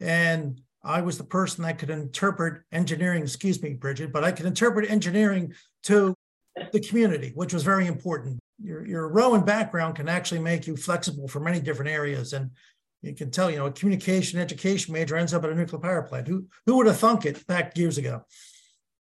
And 0.00 0.60
I 0.84 1.00
was 1.00 1.16
the 1.16 1.24
person 1.24 1.64
that 1.64 1.78
could 1.78 1.90
interpret 1.90 2.62
engineering, 2.70 3.22
excuse 3.22 3.62
me, 3.62 3.74
Brighid, 3.74 4.12
but 4.12 4.24
I 4.24 4.32
could 4.32 4.46
interpret 4.46 4.90
engineering 4.90 5.54
to 5.84 6.14
the 6.72 6.80
community, 6.80 7.32
which 7.34 7.54
was 7.54 7.62
very 7.62 7.86
important. 7.86 8.38
Your, 8.62 8.86
your 8.86 9.08
Rowan 9.08 9.44
background 9.44 9.96
can 9.96 10.08
actually 10.08 10.40
make 10.40 10.66
you 10.66 10.76
flexible 10.76 11.26
for 11.26 11.40
many 11.40 11.60
different 11.60 11.90
areas. 11.90 12.32
And 12.32 12.50
you 13.02 13.14
can 13.14 13.30
tell, 13.30 13.50
you 13.50 13.58
know, 13.58 13.66
a 13.66 13.72
communication 13.72 14.38
education 14.38 14.92
major 14.92 15.16
ends 15.16 15.34
up 15.34 15.44
at 15.44 15.50
a 15.50 15.54
nuclear 15.54 15.80
power 15.80 16.02
plant. 16.02 16.28
Who, 16.28 16.46
who 16.66 16.76
would 16.76 16.86
have 16.86 16.98
thunk 16.98 17.26
it 17.26 17.46
back 17.46 17.76
years 17.76 17.98
ago? 17.98 18.24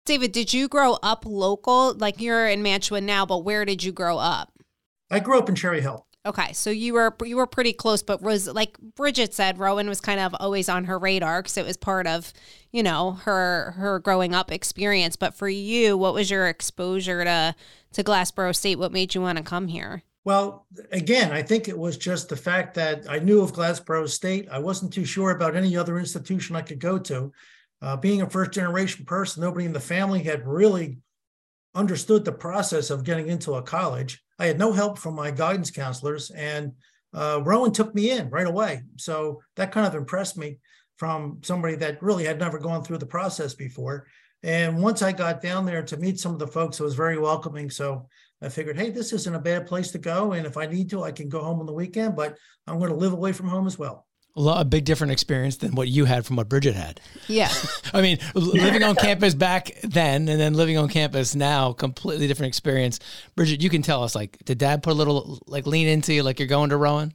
David, 0.05 0.31
did 0.31 0.53
you 0.53 0.67
grow 0.67 0.97
up 1.03 1.25
local? 1.25 1.93
Like 1.93 2.19
you're 2.19 2.47
in 2.47 2.63
Mantua 2.63 3.01
now, 3.01 3.25
but 3.25 3.39
where 3.39 3.65
did 3.65 3.83
you 3.83 3.91
grow 3.91 4.17
up? 4.17 4.51
I 5.11 5.19
grew 5.19 5.37
up 5.37 5.47
in 5.47 5.55
Cherry 5.55 5.81
Hill. 5.81 6.07
Okay, 6.25 6.53
so 6.53 6.69
you 6.69 6.93
were 6.93 7.13
you 7.25 7.35
were 7.35 7.45
pretty 7.45 7.73
close, 7.73 8.01
but 8.01 8.21
was 8.21 8.47
like 8.47 8.77
Brighid 8.95 9.33
said, 9.33 9.57
Rowan 9.57 9.89
was 9.89 9.99
kind 9.99 10.21
of 10.21 10.33
always 10.39 10.69
on 10.69 10.85
her 10.85 10.97
radar 10.97 11.41
because 11.41 11.57
it 11.57 11.65
was 11.65 11.75
part 11.75 12.07
of, 12.07 12.31
you 12.71 12.81
know, 12.81 13.11
her 13.23 13.71
her 13.71 13.99
growing 13.99 14.33
up 14.33 14.49
experience. 14.49 15.17
But 15.17 15.33
for 15.33 15.49
you, 15.49 15.97
what 15.97 16.13
was 16.13 16.31
your 16.31 16.47
exposure 16.47 17.25
to 17.25 17.55
to 17.93 18.03
Glassboro 18.03 18.55
State? 18.55 18.79
What 18.79 18.93
made 18.93 19.13
you 19.13 19.21
want 19.21 19.37
to 19.37 19.43
come 19.43 19.67
here? 19.67 20.03
Well, 20.23 20.65
again, 20.93 21.33
I 21.33 21.41
think 21.41 21.67
it 21.67 21.77
was 21.77 21.97
just 21.97 22.29
the 22.29 22.37
fact 22.37 22.75
that 22.75 23.03
I 23.09 23.19
knew 23.19 23.41
of 23.41 23.51
Glassboro 23.51 24.07
State. 24.07 24.47
I 24.49 24.59
wasn't 24.59 24.93
too 24.93 25.03
sure 25.03 25.31
about 25.31 25.57
any 25.57 25.75
other 25.75 25.99
institution 25.99 26.55
I 26.55 26.61
could 26.61 26.79
go 26.79 26.97
to. 26.99 27.33
Uh, 27.81 27.97
being 27.97 28.21
a 28.21 28.29
first 28.29 28.51
generation 28.51 29.03
person, 29.03 29.43
nobody 29.43 29.65
in 29.65 29.73
the 29.73 29.79
family 29.81 30.23
had 30.23 30.47
really 30.47 30.99
understood 31.75 32.23
the 32.23 32.31
process 32.31 32.89
of 32.89 33.03
getting 33.03 33.27
into 33.27 33.55
a 33.55 33.61
college. 33.61 34.22
I 34.39 34.47
had 34.47 34.59
no 34.59 34.71
help 34.71 34.97
from 34.97 35.15
my 35.15 35.31
guidance 35.31 35.71
counselors, 35.71 36.31
and 36.31 36.73
uh, 37.13 37.41
Rowan 37.43 37.71
took 37.71 37.93
me 37.93 38.11
in 38.11 38.29
right 38.29 38.47
away. 38.47 38.81
So 38.97 39.41
that 39.55 39.71
kind 39.71 39.85
of 39.85 39.95
impressed 39.95 40.37
me 40.37 40.59
from 40.97 41.39
somebody 41.43 41.75
that 41.75 42.01
really 42.01 42.25
had 42.25 42.39
never 42.39 42.57
gone 42.57 42.83
through 42.83 42.97
the 42.97 43.05
process 43.05 43.53
before. 43.53 44.07
And 44.41 44.81
once 44.81 45.01
I 45.01 45.11
got 45.11 45.41
down 45.41 45.65
there 45.65 45.83
to 45.83 45.97
meet 45.97 46.19
some 46.19 46.33
of 46.33 46.39
the 46.39 46.47
folks, 46.47 46.79
it 46.79 46.83
was 46.83 46.95
very 46.95 47.17
welcoming. 47.17 47.69
So 47.69 48.07
I 48.41 48.49
figured, 48.49 48.77
hey, 48.77 48.89
this 48.89 49.13
isn't 49.13 49.35
a 49.35 49.39
bad 49.39 49.67
place 49.67 49.91
to 49.91 49.97
go. 49.97 50.33
And 50.33 50.45
if 50.45 50.57
I 50.57 50.65
need 50.65 50.89
to, 50.89 51.03
I 51.03 51.11
can 51.11 51.29
go 51.29 51.43
home 51.43 51.59
on 51.59 51.65
the 51.65 51.73
weekend, 51.73 52.15
but 52.15 52.37
I'm 52.67 52.77
going 52.77 52.91
to 52.91 52.97
live 52.97 53.13
away 53.13 53.31
from 53.31 53.47
home 53.47 53.67
as 53.67 53.79
well 53.79 54.05
a 54.35 54.65
big 54.65 54.85
different 54.85 55.11
experience 55.11 55.57
than 55.57 55.75
what 55.75 55.87
you 55.87 56.05
had 56.05 56.25
from 56.25 56.37
what 56.37 56.49
Brighid 56.49 56.73
had. 56.73 56.99
Yeah. 57.27 57.51
I 57.93 58.01
mean, 58.01 58.17
living 58.33 58.83
on 58.83 58.95
campus 58.95 59.33
back 59.33 59.71
then 59.83 60.27
and 60.27 60.39
then 60.39 60.53
living 60.53 60.77
on 60.77 60.89
campus 60.89 61.35
now, 61.35 61.73
completely 61.73 62.27
different 62.27 62.47
experience. 62.47 62.99
Brighid, 63.35 63.61
you 63.61 63.69
can 63.69 63.81
tell 63.81 64.03
us 64.03 64.15
like, 64.15 64.37
did 64.45 64.57
dad 64.57 64.83
put 64.83 64.91
a 64.91 64.95
little 64.95 65.39
like 65.47 65.67
lean 65.67 65.87
into 65.87 66.13
you 66.13 66.23
like 66.23 66.39
you're 66.39 66.47
going 66.47 66.69
to 66.69 66.77
Rowan? 66.77 67.13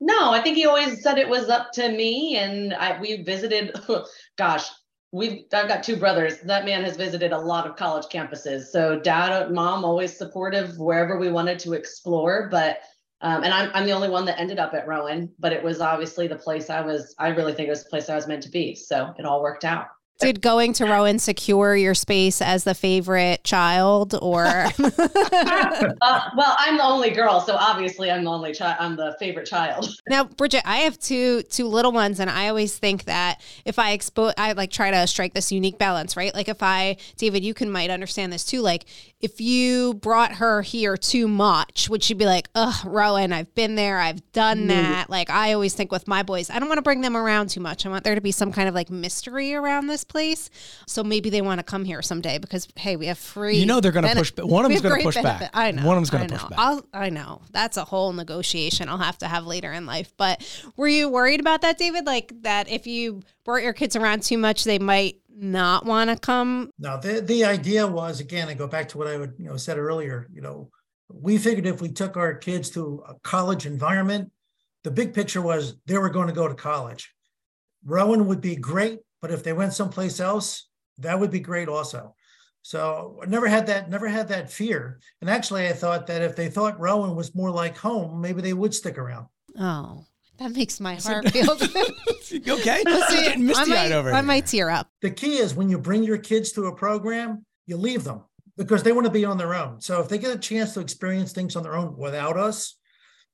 No, 0.00 0.32
I 0.32 0.40
think 0.40 0.56
he 0.56 0.66
always 0.66 1.02
said 1.02 1.18
it 1.18 1.28
was 1.28 1.50
up 1.50 1.72
to 1.72 1.90
me, 1.90 2.36
and 2.36 2.72
I 2.72 2.98
we 2.98 3.22
visited. 3.22 3.78
Gosh, 4.38 4.66
we've 5.12 5.44
I've 5.52 5.68
got 5.68 5.82
two 5.82 5.96
brothers. 5.96 6.40
That 6.40 6.64
man 6.64 6.82
has 6.84 6.96
visited 6.96 7.32
a 7.32 7.38
lot 7.38 7.66
of 7.66 7.76
college 7.76 8.06
campuses. 8.06 8.64
So 8.64 8.98
dad, 8.98 9.30
uh, 9.30 9.50
mom, 9.50 9.84
always 9.84 10.16
supportive 10.16 10.78
wherever 10.78 11.18
we 11.18 11.30
wanted 11.30 11.58
to 11.60 11.74
explore. 11.74 12.48
But 12.50 12.78
um, 13.22 13.44
and 13.44 13.52
I'm 13.52 13.70
I'm 13.74 13.86
the 13.86 13.92
only 13.92 14.08
one 14.08 14.24
that 14.26 14.40
ended 14.40 14.58
up 14.58 14.74
at 14.74 14.86
Rowan, 14.86 15.30
but 15.38 15.52
it 15.52 15.62
was 15.62 15.80
obviously 15.80 16.26
the 16.26 16.36
place 16.36 16.70
I 16.70 16.80
was. 16.80 17.14
I 17.18 17.28
really 17.28 17.52
think 17.52 17.66
it 17.66 17.70
was 17.70 17.84
the 17.84 17.90
place 17.90 18.08
I 18.08 18.14
was 18.14 18.26
meant 18.26 18.42
to 18.44 18.50
be. 18.50 18.74
So 18.74 19.14
it 19.18 19.24
all 19.24 19.42
worked 19.42 19.64
out. 19.64 19.88
Did 20.20 20.42
going 20.42 20.74
to 20.74 20.84
Rowan 20.84 21.18
secure 21.18 21.74
your 21.74 21.94
space 21.94 22.42
as 22.42 22.64
the 22.64 22.74
favorite 22.74 23.42
child, 23.42 24.14
or? 24.20 24.44
uh, 24.46 24.70
well, 26.36 26.56
I'm 26.58 26.76
the 26.76 26.84
only 26.84 27.08
girl, 27.10 27.40
so 27.40 27.56
obviously 27.56 28.10
I'm 28.10 28.24
the 28.24 28.30
only 28.30 28.52
child. 28.52 28.76
I'm 28.78 28.96
the 28.96 29.16
favorite 29.18 29.46
child. 29.46 29.88
Now, 30.08 30.24
Brighid, 30.24 30.62
I 30.64 30.78
have 30.78 30.98
two 30.98 31.42
two 31.42 31.66
little 31.66 31.92
ones, 31.92 32.18
and 32.18 32.28
I 32.28 32.48
always 32.48 32.76
think 32.76 33.04
that 33.04 33.40
if 33.64 33.78
I 33.78 33.92
expose, 33.92 34.32
I 34.36 34.52
like 34.52 34.70
try 34.70 34.90
to 34.90 35.06
strike 35.06 35.34
this 35.34 35.52
unique 35.52 35.78
balance, 35.78 36.16
right? 36.16 36.34
Like 36.34 36.48
if 36.48 36.64
I, 36.64 36.96
David, 37.16 37.44
you 37.44 37.54
can 37.54 37.70
might 37.70 37.90
understand 37.90 38.32
this 38.32 38.44
too. 38.44 38.60
Like 38.60 38.86
if 39.20 39.40
you 39.40 39.94
brought 39.94 40.34
her 40.36 40.62
here 40.62 40.96
too 40.96 41.28
much, 41.28 41.88
would 41.88 42.02
she 42.02 42.14
be 42.14 42.26
like, 42.26 42.48
"Ugh, 42.56 42.74
Rowan, 42.84 43.32
I've 43.32 43.54
been 43.54 43.76
there, 43.76 44.00
I've 44.00 44.32
done 44.32 44.66
that." 44.66 45.10
Like 45.10 45.30
I 45.30 45.52
always 45.52 45.74
think 45.74 45.92
with 45.92 46.08
my 46.08 46.24
boys, 46.24 46.50
I 46.50 46.58
don't 46.58 46.68
want 46.68 46.78
to 46.78 46.82
bring 46.82 47.02
them 47.02 47.16
around 47.16 47.50
too 47.50 47.60
much. 47.60 47.86
I 47.86 47.88
want 47.88 48.02
there 48.02 48.16
to 48.16 48.20
be 48.20 48.32
some 48.32 48.50
kind 48.50 48.68
of 48.68 48.74
like 48.74 48.90
mystery 48.90 49.54
around 49.54 49.86
this 49.86 50.02
place. 50.10 50.50
So 50.86 51.02
maybe 51.02 51.30
they 51.30 51.40
want 51.40 51.58
to 51.58 51.62
come 51.62 51.84
here 51.84 52.02
someday 52.02 52.36
because 52.38 52.68
hey, 52.76 52.96
we 52.96 53.06
have 53.06 53.18
free. 53.18 53.56
You 53.56 53.66
know 53.66 53.80
they're 53.80 53.92
going 53.92 54.06
to 54.06 54.14
push. 54.14 54.32
One 54.36 54.64
of 54.64 54.70
them's 54.70 54.82
going 54.82 54.96
to 54.96 55.02
great 55.02 55.04
push 55.04 55.22
back. 55.22 55.50
I 55.54 55.70
know. 55.70 55.86
One 55.86 55.96
of 55.96 56.02
them's 56.02 56.10
going 56.10 56.28
to 56.28 56.34
push 56.34 56.42
back. 56.50 56.58
I'll, 56.58 56.84
I 56.92 57.08
know. 57.08 57.42
That's 57.52 57.76
a 57.78 57.84
whole 57.84 58.12
negotiation 58.12 58.88
I'll 58.88 58.98
have 58.98 59.18
to 59.18 59.28
have 59.28 59.46
later 59.46 59.72
in 59.72 59.86
life. 59.86 60.12
But 60.18 60.42
were 60.76 60.88
you 60.88 61.08
worried 61.08 61.40
about 61.40 61.62
that, 61.62 61.78
David? 61.78 62.04
Like 62.04 62.42
that 62.42 62.68
if 62.68 62.86
you 62.86 63.22
brought 63.44 63.62
your 63.62 63.72
kids 63.72 63.96
around 63.96 64.22
too 64.22 64.36
much, 64.36 64.64
they 64.64 64.78
might 64.78 65.16
not 65.40 65.86
want 65.86 66.10
to 66.10 66.16
come. 66.16 66.70
No, 66.78 67.00
the 67.00 67.20
the 67.20 67.44
idea 67.44 67.86
was 67.86 68.20
again, 68.20 68.48
I 68.48 68.54
go 68.54 68.66
back 68.66 68.88
to 68.90 68.98
what 68.98 69.06
I 69.06 69.16
would 69.16 69.34
you 69.38 69.46
know 69.46 69.56
said 69.56 69.78
earlier. 69.78 70.28
You 70.32 70.42
know, 70.42 70.70
we 71.08 71.38
figured 71.38 71.66
if 71.66 71.80
we 71.80 71.88
took 71.88 72.16
our 72.16 72.34
kids 72.34 72.70
to 72.70 73.02
a 73.08 73.14
college 73.22 73.66
environment, 73.66 74.30
the 74.84 74.90
big 74.90 75.14
picture 75.14 75.42
was 75.42 75.76
they 75.86 75.98
were 75.98 76.10
going 76.10 76.28
to 76.28 76.34
go 76.34 76.48
to 76.48 76.54
college. 76.54 77.12
Rowan 77.84 78.26
would 78.26 78.40
be 78.40 78.56
great, 78.56 79.00
but 79.20 79.30
if 79.30 79.42
they 79.42 79.52
went 79.52 79.72
someplace 79.72 80.20
else, 80.20 80.68
that 80.98 81.18
would 81.18 81.30
be 81.30 81.40
great 81.40 81.68
also. 81.68 82.14
So 82.62 83.18
I 83.22 83.26
never 83.26 83.48
had 83.48 83.66
that, 83.68 83.88
never 83.90 84.08
had 84.08 84.28
that 84.28 84.50
fear. 84.50 85.00
And 85.20 85.30
actually, 85.30 85.66
I 85.66 85.72
thought 85.72 86.06
that 86.08 86.22
if 86.22 86.36
they 86.36 86.48
thought 86.48 86.78
Rowan 86.78 87.16
was 87.16 87.34
more 87.34 87.50
like 87.50 87.76
home, 87.76 88.20
maybe 88.20 88.42
they 88.42 88.52
would 88.52 88.74
stick 88.74 88.98
around. 88.98 89.26
Oh, 89.58 90.04
that 90.38 90.52
makes 90.52 90.78
my 90.78 90.96
heart 90.96 91.30
feel 91.30 91.56
good. 91.56 92.48
Okay? 92.48 92.82
See, 93.08 93.16
getting 93.16 93.42
I 93.42 93.46
misty 93.46 93.72
eyed 93.72 93.90
might, 93.90 93.92
over 93.92 94.10
I 94.10 94.16
here. 94.16 94.22
might 94.22 94.46
tear 94.46 94.70
up. 94.70 94.90
The 95.00 95.10
key 95.10 95.38
is 95.38 95.54
when 95.54 95.70
you 95.70 95.78
bring 95.78 96.02
your 96.02 96.18
kids 96.18 96.52
to 96.52 96.66
a 96.66 96.74
program, 96.74 97.44
you 97.66 97.76
leave 97.76 98.04
them 98.04 98.24
because 98.56 98.82
they 98.82 98.92
want 98.92 99.06
to 99.06 99.12
be 99.12 99.24
on 99.24 99.38
their 99.38 99.54
own. 99.54 99.80
So 99.80 100.00
if 100.00 100.08
they 100.08 100.18
get 100.18 100.34
a 100.34 100.38
chance 100.38 100.74
to 100.74 100.80
experience 100.80 101.32
things 101.32 101.56
on 101.56 101.62
their 101.62 101.76
own 101.76 101.96
without 101.96 102.36
us, 102.36 102.76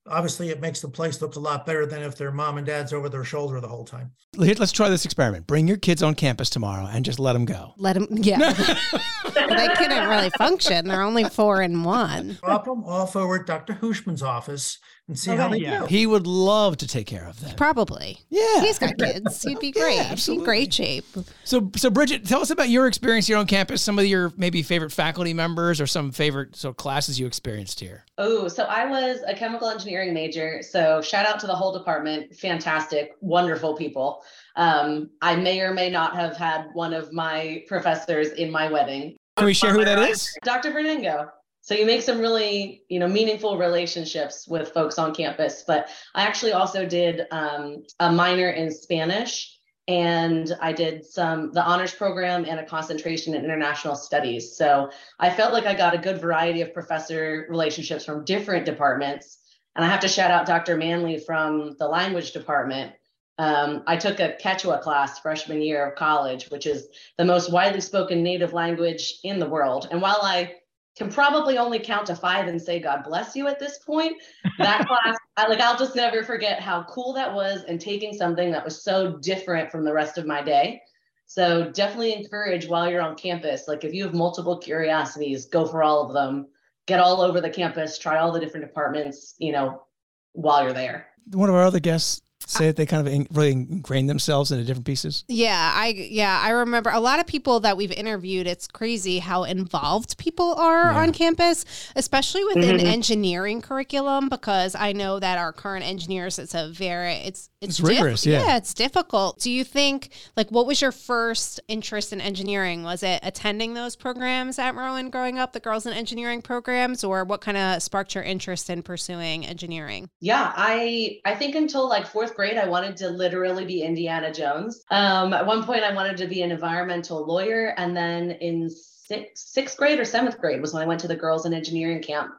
obviously 0.09 0.49
it 0.49 0.61
makes 0.61 0.81
the 0.81 0.89
place 0.89 1.21
look 1.21 1.35
a 1.35 1.39
lot 1.39 1.65
better 1.65 1.85
than 1.85 2.01
if 2.01 2.15
their 2.15 2.31
mom 2.31 2.57
and 2.57 2.65
dad's 2.65 2.93
over 2.93 3.09
their 3.09 3.23
shoulder 3.23 3.59
the 3.59 3.67
whole 3.67 3.85
time. 3.85 4.11
Let's 4.35 4.71
try 4.71 4.89
this 4.89 5.05
experiment. 5.05 5.47
Bring 5.47 5.67
your 5.67 5.77
kids 5.77 6.03
on 6.03 6.15
campus 6.15 6.49
tomorrow 6.49 6.87
and 6.91 7.03
just 7.05 7.19
let 7.19 7.33
them 7.33 7.45
go. 7.45 7.73
Let 7.77 7.93
them, 7.93 8.07
yeah. 8.11 8.37
they 9.33 9.67
couldn't 9.75 10.07
really 10.09 10.29
function. 10.31 10.87
They're 10.87 11.01
only 11.01 11.25
four 11.25 11.61
and 11.61 11.85
one. 11.85 12.37
Drop 12.43 12.65
them 12.65 12.83
off 12.83 13.15
over 13.15 13.39
at 13.39 13.45
Dr. 13.45 13.73
Hushman's 13.73 14.23
office 14.23 14.79
and 15.07 15.17
see 15.17 15.31
how 15.31 15.47
they 15.47 15.59
yeah. 15.59 15.79
do. 15.81 15.85
He 15.85 16.05
would 16.05 16.27
love 16.27 16.77
to 16.77 16.87
take 16.87 17.07
care 17.07 17.25
of 17.27 17.39
them. 17.39 17.55
Probably. 17.55 18.19
Yeah. 18.29 18.61
He's 18.61 18.77
got 18.77 18.97
kids. 18.97 19.41
He'd 19.41 19.59
be 19.59 19.71
great. 19.71 19.93
He'd 19.93 19.99
in 19.99 20.11
absolutely. 20.11 20.45
great 20.45 20.73
shape. 20.73 21.05
So, 21.45 21.71
so 21.75 21.89
Brighid, 21.89 22.27
tell 22.27 22.41
us 22.41 22.49
about 22.49 22.69
your 22.69 22.87
experience 22.87 23.27
here 23.27 23.37
on 23.37 23.47
campus. 23.47 23.81
Some 23.81 23.97
of 23.97 24.05
your 24.05 24.33
maybe 24.35 24.61
favorite 24.63 24.91
faculty 24.91 25.33
members 25.33 25.79
or 25.79 25.87
some 25.87 26.11
favorite 26.11 26.55
so 26.55 26.73
classes 26.73 27.19
you 27.19 27.25
experienced 27.25 27.79
here. 27.79 28.03
Oh, 28.17 28.47
so 28.47 28.63
I 28.63 28.85
was 28.85 29.21
a 29.25 29.33
chemical 29.33 29.69
engineering 29.69 30.13
major. 30.13 30.61
So 30.61 31.01
shout 31.01 31.25
out 31.25 31.39
to 31.39 31.47
the 31.47 31.55
whole 31.55 31.71
department. 31.71 32.35
Fantastic, 32.35 33.13
wonderful 33.21 33.75
people. 33.75 34.23
Um, 34.57 35.09
I 35.21 35.35
may 35.35 35.61
or 35.61 35.73
may 35.73 35.89
not 35.89 36.15
have 36.15 36.35
had 36.35 36.67
one 36.73 36.93
of 36.93 37.13
my 37.13 37.63
professors 37.67 38.29
in 38.31 38.51
my 38.51 38.69
wedding. 38.69 39.15
Can 39.37 39.45
we 39.45 39.53
share 39.53 39.71
who 39.71 39.85
that 39.85 39.99
is? 40.09 40.35
Dr. 40.43 40.71
Bernengo. 40.71 41.29
So 41.67 41.75
you 41.75 41.85
make 41.85 42.01
some 42.01 42.19
really, 42.19 42.83
you 42.87 42.97
know, 42.97 43.09
meaningful 43.09 43.57
relationships 43.57 44.47
with 44.47 44.71
folks 44.71 44.97
on 44.97 45.13
campus. 45.13 45.65
But 45.67 45.89
I 46.15 46.21
actually 46.21 46.53
also 46.53 46.85
did 46.85 47.27
um, 47.29 47.83
a 47.99 48.09
minor 48.09 48.51
in 48.51 48.71
Spanish, 48.71 49.53
and 49.85 50.55
I 50.61 50.71
did 50.71 51.05
some 51.05 51.51
the 51.51 51.61
honors 51.61 51.93
program 51.93 52.45
and 52.45 52.61
a 52.61 52.65
concentration 52.65 53.35
in 53.35 53.43
international 53.43 53.95
studies. 53.95 54.55
So 54.55 54.91
I 55.19 55.29
felt 55.29 55.51
like 55.51 55.65
I 55.65 55.73
got 55.73 55.93
a 55.93 55.97
good 55.97 56.21
variety 56.21 56.61
of 56.61 56.73
professor 56.73 57.45
relationships 57.49 58.05
from 58.05 58.23
different 58.23 58.65
departments. 58.65 59.37
And 59.75 59.83
I 59.83 59.89
have 59.89 59.99
to 59.99 60.07
shout 60.07 60.31
out 60.31 60.45
Dr. 60.45 60.77
Manley 60.77 61.19
from 61.19 61.75
the 61.79 61.87
language 61.89 62.31
department. 62.31 62.93
Um, 63.39 63.83
I 63.87 63.97
took 63.97 64.21
a 64.21 64.37
Quechua 64.41 64.81
class 64.81 65.19
freshman 65.19 65.61
year 65.61 65.85
of 65.85 65.95
college, 65.95 66.49
which 66.49 66.65
is 66.65 66.87
the 67.17 67.25
most 67.25 67.51
widely 67.51 67.81
spoken 67.81 68.23
native 68.23 68.53
language 68.53 69.19
in 69.25 69.37
the 69.37 69.49
world. 69.49 69.89
And 69.91 70.01
while 70.01 70.21
I 70.23 70.53
can 70.97 71.11
probably 71.11 71.57
only 71.57 71.79
count 71.79 72.07
to 72.07 72.15
five 72.15 72.47
and 72.47 72.61
say 72.61 72.79
God 72.79 73.03
bless 73.03 73.35
you 73.35 73.47
at 73.47 73.59
this 73.59 73.77
point, 73.79 74.21
that 74.57 74.87
class, 74.87 75.17
I 75.37 75.47
like 75.47 75.59
I'll 75.59 75.77
just 75.77 75.95
never 75.95 76.23
forget 76.23 76.59
how 76.59 76.83
cool 76.83 77.13
that 77.13 77.31
was 77.31 77.63
and 77.63 77.79
taking 77.79 78.13
something 78.13 78.51
that 78.51 78.65
was 78.65 78.81
so 78.81 79.17
different 79.17 79.71
from 79.71 79.85
the 79.85 79.93
rest 79.93 80.17
of 80.17 80.25
my 80.25 80.41
day. 80.41 80.81
So 81.27 81.69
definitely 81.71 82.13
encourage 82.13 82.67
while 82.67 82.89
you're 82.89 83.01
on 83.01 83.15
campus. 83.15 83.67
Like 83.67 83.83
if 83.83 83.93
you 83.93 84.05
have 84.05 84.13
multiple 84.13 84.57
curiosities, 84.57 85.45
go 85.45 85.65
for 85.65 85.83
all 85.83 86.07
of 86.07 86.13
them. 86.13 86.47
Get 86.87 86.99
all 86.99 87.21
over 87.21 87.41
the 87.41 87.49
campus, 87.49 87.97
try 87.97 88.17
all 88.17 88.31
the 88.31 88.39
different 88.39 88.65
departments, 88.65 89.35
you 89.39 89.51
know, 89.51 89.83
while 90.31 90.63
you're 90.63 90.73
there. 90.73 91.07
One 91.33 91.49
of 91.49 91.55
our 91.55 91.63
other 91.63 91.81
guests 91.81 92.21
say 92.45 92.67
that 92.67 92.75
they 92.75 92.85
kind 92.85 93.05
of 93.05 93.11
in, 93.13 93.27
really 93.31 93.51
ingrained 93.51 94.09
themselves 94.09 94.51
into 94.51 94.63
different 94.63 94.85
pieces. 94.85 95.25
Yeah, 95.27 95.71
I 95.75 95.87
yeah, 95.87 96.39
I 96.41 96.51
remember 96.51 96.89
a 96.91 96.99
lot 96.99 97.19
of 97.19 97.27
people 97.27 97.59
that 97.61 97.75
we've 97.77 97.91
interviewed. 97.91 98.47
It's 98.47 98.67
crazy 98.67 99.19
how 99.19 99.43
involved 99.43 100.17
people 100.17 100.53
are 100.55 100.91
Yeah. 100.91 100.99
on 100.99 101.11
campus, 101.11 101.65
especially 101.95 102.45
within 102.45 102.77
mm-hmm. 102.77 102.87
engineering 102.87 103.61
curriculum 103.61 104.29
because 104.29 104.75
I 104.75 104.93
know 104.93 105.19
that 105.19 105.37
our 105.37 105.51
current 105.51 105.85
engineers 105.85 106.39
it's 106.39 106.53
a 106.53 106.69
very 106.69 107.13
it's 107.15 107.49
It's 107.61 107.77
diff- 107.77 107.87
rigorous, 107.87 108.25
yeah. 108.25 108.55
it's 108.57 108.73
difficult. 108.73 109.39
Do 109.39 109.51
you 109.51 109.63
think 109.63 110.09
like 110.35 110.49
what 110.49 110.67
was 110.67 110.81
your 110.81 110.91
first 110.91 111.59
interest 111.67 112.13
in 112.13 112.21
engineering? 112.21 112.83
Was 112.83 113.03
it 113.03 113.19
attending 113.23 113.73
those 113.73 113.95
programs 113.95 114.59
at 114.59 114.75
Rowan 114.75 115.09
growing 115.09 115.37
up, 115.39 115.53
the 115.53 115.59
girls 115.59 115.85
in 115.85 115.93
engineering 115.93 116.41
programs 116.41 117.03
or 117.03 117.23
what 117.25 117.41
kind 117.41 117.57
of 117.57 117.81
sparked 117.81 118.15
your 118.15 118.23
interest 118.23 118.69
in 118.69 118.83
pursuing 118.83 119.45
engineering? 119.45 120.09
Yeah, 120.21 120.53
I 120.55 121.19
I 121.25 121.35
think 121.35 121.55
until 121.55 121.89
like 121.89 122.05
fourth 122.27 122.35
grade, 122.35 122.57
I 122.57 122.67
wanted 122.67 122.97
to 122.97 123.09
literally 123.09 123.63
be 123.63 123.83
Indiana 123.83 124.33
Jones. 124.33 124.83
Um, 124.91 125.31
at 125.31 125.45
one 125.45 125.63
point, 125.63 125.83
I 125.83 125.93
wanted 125.93 126.17
to 126.17 126.27
be 126.27 126.41
an 126.41 126.51
environmental 126.51 127.25
lawyer, 127.25 127.73
and 127.77 127.95
then 127.95 128.31
in 128.31 128.69
sixth 128.69 129.47
sixth 129.47 129.77
grade 129.77 129.97
or 129.97 130.03
seventh 130.03 130.37
grade 130.37 130.59
was 130.59 130.73
when 130.73 130.83
I 130.83 130.85
went 130.85 130.99
to 131.01 131.07
the 131.07 131.15
girls 131.15 131.45
in 131.45 131.53
engineering 131.53 132.01
camp. 132.01 132.31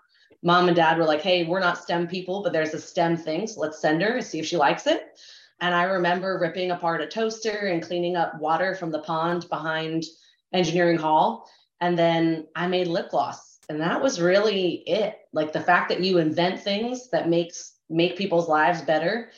Mom 0.42 0.66
and 0.68 0.76
dad 0.76 0.98
were 0.98 1.06
like, 1.06 1.22
"Hey, 1.22 1.44
we're 1.44 1.58
not 1.58 1.78
STEM 1.78 2.06
people, 2.06 2.42
but 2.42 2.52
there's 2.52 2.74
a 2.74 2.80
STEM 2.80 3.16
thing, 3.16 3.46
so 3.46 3.60
let's 3.60 3.80
send 3.80 4.02
her 4.02 4.16
and 4.16 4.24
see 4.24 4.38
if 4.38 4.46
she 4.46 4.58
likes 4.58 4.86
it." 4.86 5.18
And 5.60 5.74
I 5.74 5.84
remember 5.84 6.38
ripping 6.38 6.70
apart 6.70 7.00
a 7.00 7.06
toaster 7.06 7.68
and 7.68 7.82
cleaning 7.82 8.14
up 8.14 8.38
water 8.38 8.74
from 8.74 8.90
the 8.90 9.00
pond 9.00 9.48
behind 9.48 10.04
engineering 10.52 10.98
hall, 10.98 11.48
and 11.80 11.98
then 11.98 12.46
I 12.54 12.66
made 12.66 12.88
lip 12.88 13.08
gloss, 13.08 13.58
and 13.70 13.80
that 13.80 14.02
was 14.02 14.20
really 14.20 14.82
it. 14.86 15.16
Like 15.32 15.54
the 15.54 15.60
fact 15.60 15.88
that 15.88 16.02
you 16.02 16.18
invent 16.18 16.60
things 16.60 17.08
that 17.08 17.30
makes 17.30 17.76
make 17.88 18.18
people's 18.18 18.50
lives 18.50 18.82
better 18.82 19.30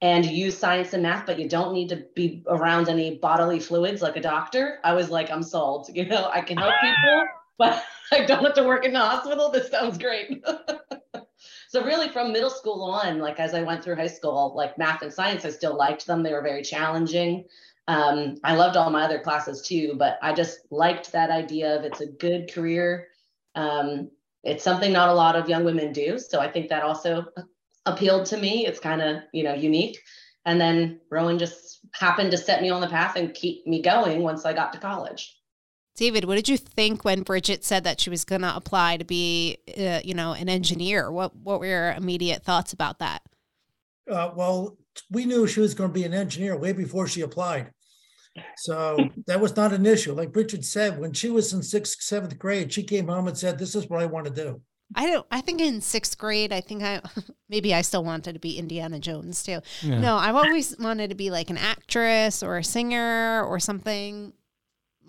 and 0.00 0.24
use 0.24 0.56
science 0.56 0.92
and 0.92 1.02
math, 1.02 1.26
but 1.26 1.38
you 1.38 1.48
don't 1.48 1.72
need 1.72 1.88
to 1.88 2.04
be 2.14 2.42
around 2.46 2.88
any 2.88 3.16
bodily 3.16 3.58
fluids 3.58 4.00
like 4.00 4.16
a 4.16 4.20
doctor. 4.20 4.78
I 4.84 4.92
was 4.92 5.10
like, 5.10 5.30
I'm 5.30 5.42
sold. 5.42 5.90
You 5.94 6.06
know, 6.06 6.30
I 6.32 6.40
can 6.40 6.56
help 6.56 6.74
people, 6.80 7.26
but 7.58 7.82
I 8.12 8.24
don't 8.24 8.44
have 8.44 8.54
to 8.54 8.64
work 8.64 8.84
in 8.84 8.92
the 8.92 9.00
hospital. 9.00 9.50
This 9.50 9.70
sounds 9.70 9.98
great. 9.98 10.44
so 11.68 11.84
really 11.84 12.08
from 12.08 12.32
middle 12.32 12.50
school 12.50 12.82
on, 12.84 13.18
like 13.18 13.40
as 13.40 13.54
I 13.54 13.62
went 13.62 13.82
through 13.82 13.96
high 13.96 14.06
school, 14.06 14.54
like 14.56 14.78
math 14.78 15.02
and 15.02 15.12
science, 15.12 15.44
I 15.44 15.50
still 15.50 15.76
liked 15.76 16.06
them. 16.06 16.22
They 16.22 16.32
were 16.32 16.42
very 16.42 16.62
challenging. 16.62 17.44
Um, 17.88 18.36
I 18.44 18.54
loved 18.54 18.76
all 18.76 18.90
my 18.90 19.02
other 19.02 19.18
classes 19.18 19.62
too, 19.62 19.94
but 19.96 20.18
I 20.22 20.32
just 20.32 20.60
liked 20.70 21.10
that 21.12 21.30
idea 21.30 21.76
of 21.76 21.84
it's 21.84 22.02
a 22.02 22.06
good 22.06 22.52
career. 22.52 23.08
Um, 23.54 24.10
it's 24.44 24.62
something 24.62 24.92
not 24.92 25.08
a 25.08 25.14
lot 25.14 25.36
of 25.36 25.48
young 25.48 25.64
women 25.64 25.92
do. 25.92 26.18
So 26.18 26.38
I 26.38 26.50
think 26.50 26.68
that 26.68 26.82
also 26.82 27.26
appealed 27.92 28.26
to 28.26 28.36
me. 28.36 28.66
It's 28.66 28.80
kind 28.80 29.02
of, 29.02 29.22
you 29.32 29.44
know, 29.44 29.54
unique. 29.54 29.98
And 30.44 30.60
then 30.60 31.00
Rowan 31.10 31.38
just 31.38 31.80
happened 31.92 32.30
to 32.30 32.38
set 32.38 32.62
me 32.62 32.70
on 32.70 32.80
the 32.80 32.88
path 32.88 33.16
and 33.16 33.34
keep 33.34 33.66
me 33.66 33.82
going 33.82 34.22
once 34.22 34.44
I 34.44 34.52
got 34.52 34.72
to 34.72 34.78
college. 34.78 35.34
David, 35.96 36.26
what 36.26 36.36
did 36.36 36.48
you 36.48 36.56
think 36.56 37.04
when 37.04 37.24
Brighid 37.24 37.64
said 37.64 37.82
that 37.84 38.00
she 38.00 38.08
was 38.08 38.24
going 38.24 38.42
to 38.42 38.54
apply 38.54 38.98
to 38.98 39.04
be, 39.04 39.58
uh, 39.76 40.00
you 40.04 40.14
know, 40.14 40.32
an 40.32 40.48
engineer? 40.48 41.10
What 41.10 41.34
what 41.34 41.58
were 41.58 41.66
your 41.66 41.92
immediate 41.92 42.44
thoughts 42.44 42.72
about 42.72 43.00
that? 43.00 43.22
Uh, 44.08 44.30
well, 44.34 44.78
we 45.10 45.26
knew 45.26 45.46
she 45.46 45.60
was 45.60 45.74
going 45.74 45.90
to 45.90 45.94
be 45.94 46.04
an 46.04 46.14
engineer 46.14 46.56
way 46.56 46.72
before 46.72 47.08
she 47.08 47.22
applied. 47.22 47.72
So 48.58 48.96
that 49.26 49.40
was 49.40 49.56
not 49.56 49.72
an 49.72 49.86
issue. 49.86 50.12
Like 50.12 50.34
Richard 50.34 50.64
said, 50.64 50.98
when 50.98 51.12
she 51.12 51.30
was 51.30 51.52
in 51.52 51.62
sixth, 51.62 52.00
seventh 52.00 52.38
grade, 52.38 52.72
she 52.72 52.84
came 52.84 53.08
home 53.08 53.26
and 53.26 53.36
said, 53.36 53.58
This 53.58 53.74
is 53.74 53.88
what 53.88 54.00
I 54.00 54.06
want 54.06 54.26
to 54.26 54.32
do. 54.32 54.62
I 54.94 55.06
don't. 55.06 55.26
I 55.30 55.40
think 55.42 55.60
in 55.60 55.80
sixth 55.80 56.16
grade, 56.18 56.52
I 56.52 56.60
think 56.60 56.82
I 56.82 57.00
maybe 57.48 57.74
I 57.74 57.82
still 57.82 58.04
wanted 58.04 58.32
to 58.34 58.38
be 58.38 58.58
Indiana 58.58 58.98
Jones 58.98 59.42
too. 59.42 59.60
Yeah. 59.82 60.00
No, 60.00 60.16
I've 60.16 60.36
always 60.36 60.76
wanted 60.78 61.10
to 61.10 61.16
be 61.16 61.30
like 61.30 61.50
an 61.50 61.58
actress 61.58 62.42
or 62.42 62.56
a 62.58 62.64
singer 62.64 63.44
or 63.44 63.60
something 63.60 64.32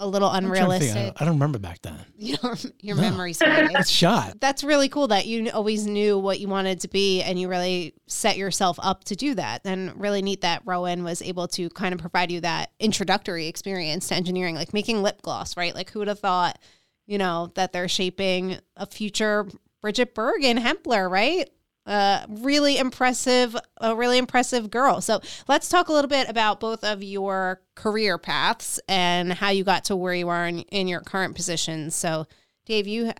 a 0.02 0.08
little 0.08 0.30
I'm 0.30 0.46
trying 0.48 0.54
to 0.54 0.60
think. 0.60 0.62
I 0.62 0.66
unrealistic. 0.78 0.96
don't, 0.96 1.22
I 1.22 1.26
don't 1.26 1.34
remember 1.36 1.60
back 1.60 1.82
then. 1.82 2.00
You 2.18 2.38
know, 2.42 2.56
your 2.80 2.96
No. 2.96 3.02
memory's. 3.02 3.42
It's 3.44 3.90
shot. 3.90 4.40
That's 4.40 4.64
really 4.64 4.88
cool 4.88 5.10
that 5.10 5.26
you 5.26 5.50
always 5.52 5.86
knew 5.86 6.18
what 6.18 6.40
you 6.40 6.48
wanted 6.48 6.80
to 6.82 6.88
be 6.88 7.22
and 7.22 7.38
you 7.40 7.50
really 7.50 7.94
set 8.08 8.38
yourself 8.38 8.78
up 8.82 9.04
to 9.06 9.16
do 9.18 9.36
that. 9.36 9.60
And 9.66 10.00
really 10.00 10.22
neat 10.22 10.40
that 10.42 10.62
Rowan 10.64 11.04
was 11.04 11.22
able 11.22 11.50
to 11.50 11.70
kind 11.72 11.94
of 11.94 12.00
provide 12.00 12.32
you 12.32 12.40
that 12.42 12.72
introductory 12.80 13.48
experience 13.48 14.08
to 14.08 14.16
engineering, 14.16 14.56
like 14.56 14.74
making 14.74 15.04
lip 15.04 15.22
gloss, 15.22 15.58
right? 15.58 15.76
Like 15.76 15.90
who 15.90 16.00
would 16.00 16.08
have 16.08 16.20
thought, 16.20 16.60
you 17.06 17.18
know, 17.18 17.52
that 17.56 17.74
they're 17.74 17.90
shaping 17.90 18.58
a 18.78 18.86
future 18.86 19.48
Brighid 19.82 20.14
Burgin 20.14 20.60
Hoempler, 20.60 21.10
right? 21.10 21.50
Uh, 21.86 22.26
really 22.30 22.78
impressive, 22.78 23.56
a 23.82 23.96
really 23.96 24.18
impressive 24.20 24.70
girl. 24.70 25.02
So 25.02 25.22
let's 25.48 25.70
talk 25.70 25.88
a 25.88 25.94
little 25.94 26.10
bit 26.10 26.30
about 26.30 26.60
both 26.60 26.84
of 26.84 27.02
your 27.02 27.62
career 27.76 28.18
paths 28.20 28.80
and 28.88 29.34
how 29.34 29.50
you 29.50 29.64
got 29.64 29.86
to 29.86 29.96
where 29.96 30.14
you 30.14 30.30
are 30.30 30.46
in, 30.46 30.60
in 30.64 30.88
your 30.88 31.02
current 31.02 31.36
position. 31.36 31.90
So, 31.90 32.28
Dave, 32.66 32.86
you 32.88 33.12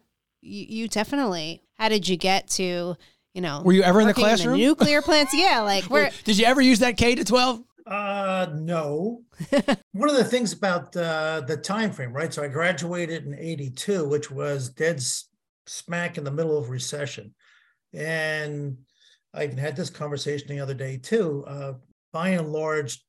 you, 0.42 0.66
you 0.70 0.88
definitely. 0.88 1.64
How 1.80 1.90
did 1.90 2.08
you 2.08 2.16
get 2.18 2.48
to, 2.50 2.96
you 3.34 3.42
know, 3.42 3.62
Were 3.64 3.74
you 3.74 3.82
ever 3.82 4.02
in 4.02 4.08
the 4.08 4.12
working 4.12 4.24
classroom? 4.24 4.58
nuclear 4.58 5.02
plants? 5.02 5.34
Yeah, 5.34 5.62
like 5.64 5.86
where 5.86 6.12
Did 6.24 6.38
you 6.38 6.46
ever 6.46 6.62
use 6.62 6.80
that 6.80 6.96
K 6.98 7.16
to 7.16 7.24
12? 7.24 7.64
Uh, 7.88 8.48
no. 8.54 9.24
One 9.94 10.10
of 10.10 10.16
the 10.16 10.24
things 10.24 10.54
about 10.54 10.96
uh, 10.96 11.42
the 11.48 11.58
time 11.58 11.92
frame, 11.92 12.14
right? 12.14 12.32
So 12.32 12.44
I 12.44 12.48
graduated 12.50 13.26
in 13.26 13.34
'82, 13.34 14.08
which 14.08 14.30
was 14.30 14.70
dead 14.70 14.98
s- 14.98 15.29
smack 15.70 16.18
in 16.18 16.24
the 16.24 16.32
middle 16.32 16.58
of 16.58 16.70
recession, 16.70 17.34
and 17.94 18.78
I 19.34 19.46
even 19.46 19.58
had 19.58 19.76
this 19.76 19.90
conversation 19.90 20.48
the 20.48 20.60
other 20.60 20.74
day 20.74 20.98
too. 20.98 21.44
Uh, 21.48 21.74
by 22.12 22.30
and 22.30 22.52
large, 22.52 23.04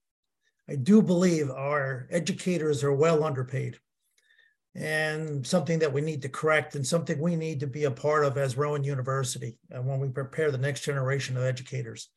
I 0.69 0.77
do 0.77 1.03
believe 1.03 1.51
our 1.51 2.07
educators 2.11 2.85
are 2.85 2.93
well 2.93 3.25
underpaid, 3.25 3.79
and 4.75 5.47
something 5.47 5.79
that 5.81 5.93
we 5.93 6.01
need 6.01 6.23
to 6.23 6.29
correct, 6.29 6.75
and 6.75 6.87
something 6.87 7.19
we 7.19 7.37
need 7.37 7.61
to 7.61 7.67
be 7.67 7.85
a 7.85 7.91
part 7.91 8.25
of 8.25 8.37
as 8.37 8.57
Rowan 8.57 8.85
University, 8.85 9.57
and 9.71 9.87
when 9.87 9.99
we 9.99 10.09
prepare 10.09 10.51
the 10.51 10.59
next 10.59 10.83
generation 10.83 11.37
of 11.37 11.45
educators. 11.45 12.11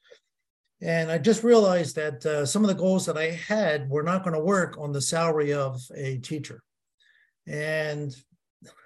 And 0.81 1.09
I 1.09 1.17
just 1.17 1.43
realized 1.43 1.95
that 1.95 2.25
uh, 2.25 2.45
some 2.45 2.61
of 2.61 2.67
the 2.67 2.73
goals 2.75 3.05
that 3.05 3.17
I 3.17 3.31
had 3.31 3.89
were 3.89 4.03
not 4.03 4.23
going 4.23 4.35
to 4.35 4.43
work 4.43 4.75
on 4.77 4.91
the 4.91 4.99
salary 4.99 5.53
of 5.53 5.81
a 5.95 6.17
teacher. 6.17 6.61
And 7.47 8.13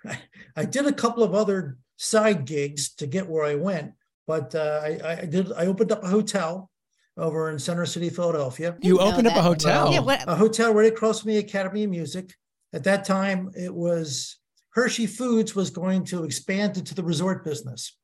I, 0.05 0.19
I 0.55 0.65
did 0.65 0.87
a 0.87 0.93
couple 0.93 1.23
of 1.23 1.33
other 1.33 1.77
side 1.97 2.45
gigs 2.45 2.93
to 2.95 3.07
get 3.07 3.27
where 3.27 3.45
I 3.45 3.55
went, 3.55 3.93
but 4.25 4.53
uh, 4.55 4.81
I, 4.83 5.17
I 5.21 5.25
did. 5.25 5.51
I 5.53 5.65
opened 5.65 5.91
up 5.91 6.03
a 6.03 6.07
hotel 6.07 6.69
over 7.17 7.49
in 7.49 7.59
Center 7.59 7.85
City, 7.85 8.09
Philadelphia. 8.09 8.77
You 8.81 8.99
opened 8.99 9.27
up 9.27 9.33
a 9.33 9.37
that. 9.37 9.43
hotel. 9.43 9.91
Yeah, 9.91 9.99
what, 9.99 10.23
A 10.27 10.35
hotel 10.35 10.73
right 10.73 10.91
across 10.91 11.21
from 11.21 11.31
the 11.31 11.37
Academy 11.37 11.83
of 11.83 11.89
Music. 11.89 12.33
At 12.73 12.83
that 12.83 13.05
time, 13.05 13.49
it 13.55 13.73
was 13.73 14.37
Hershey 14.71 15.07
Foods 15.07 15.55
was 15.55 15.71
going 15.71 16.03
to 16.05 16.23
expand 16.23 16.77
into 16.77 16.93
the 16.93 17.03
resort 17.03 17.43
business. 17.43 17.95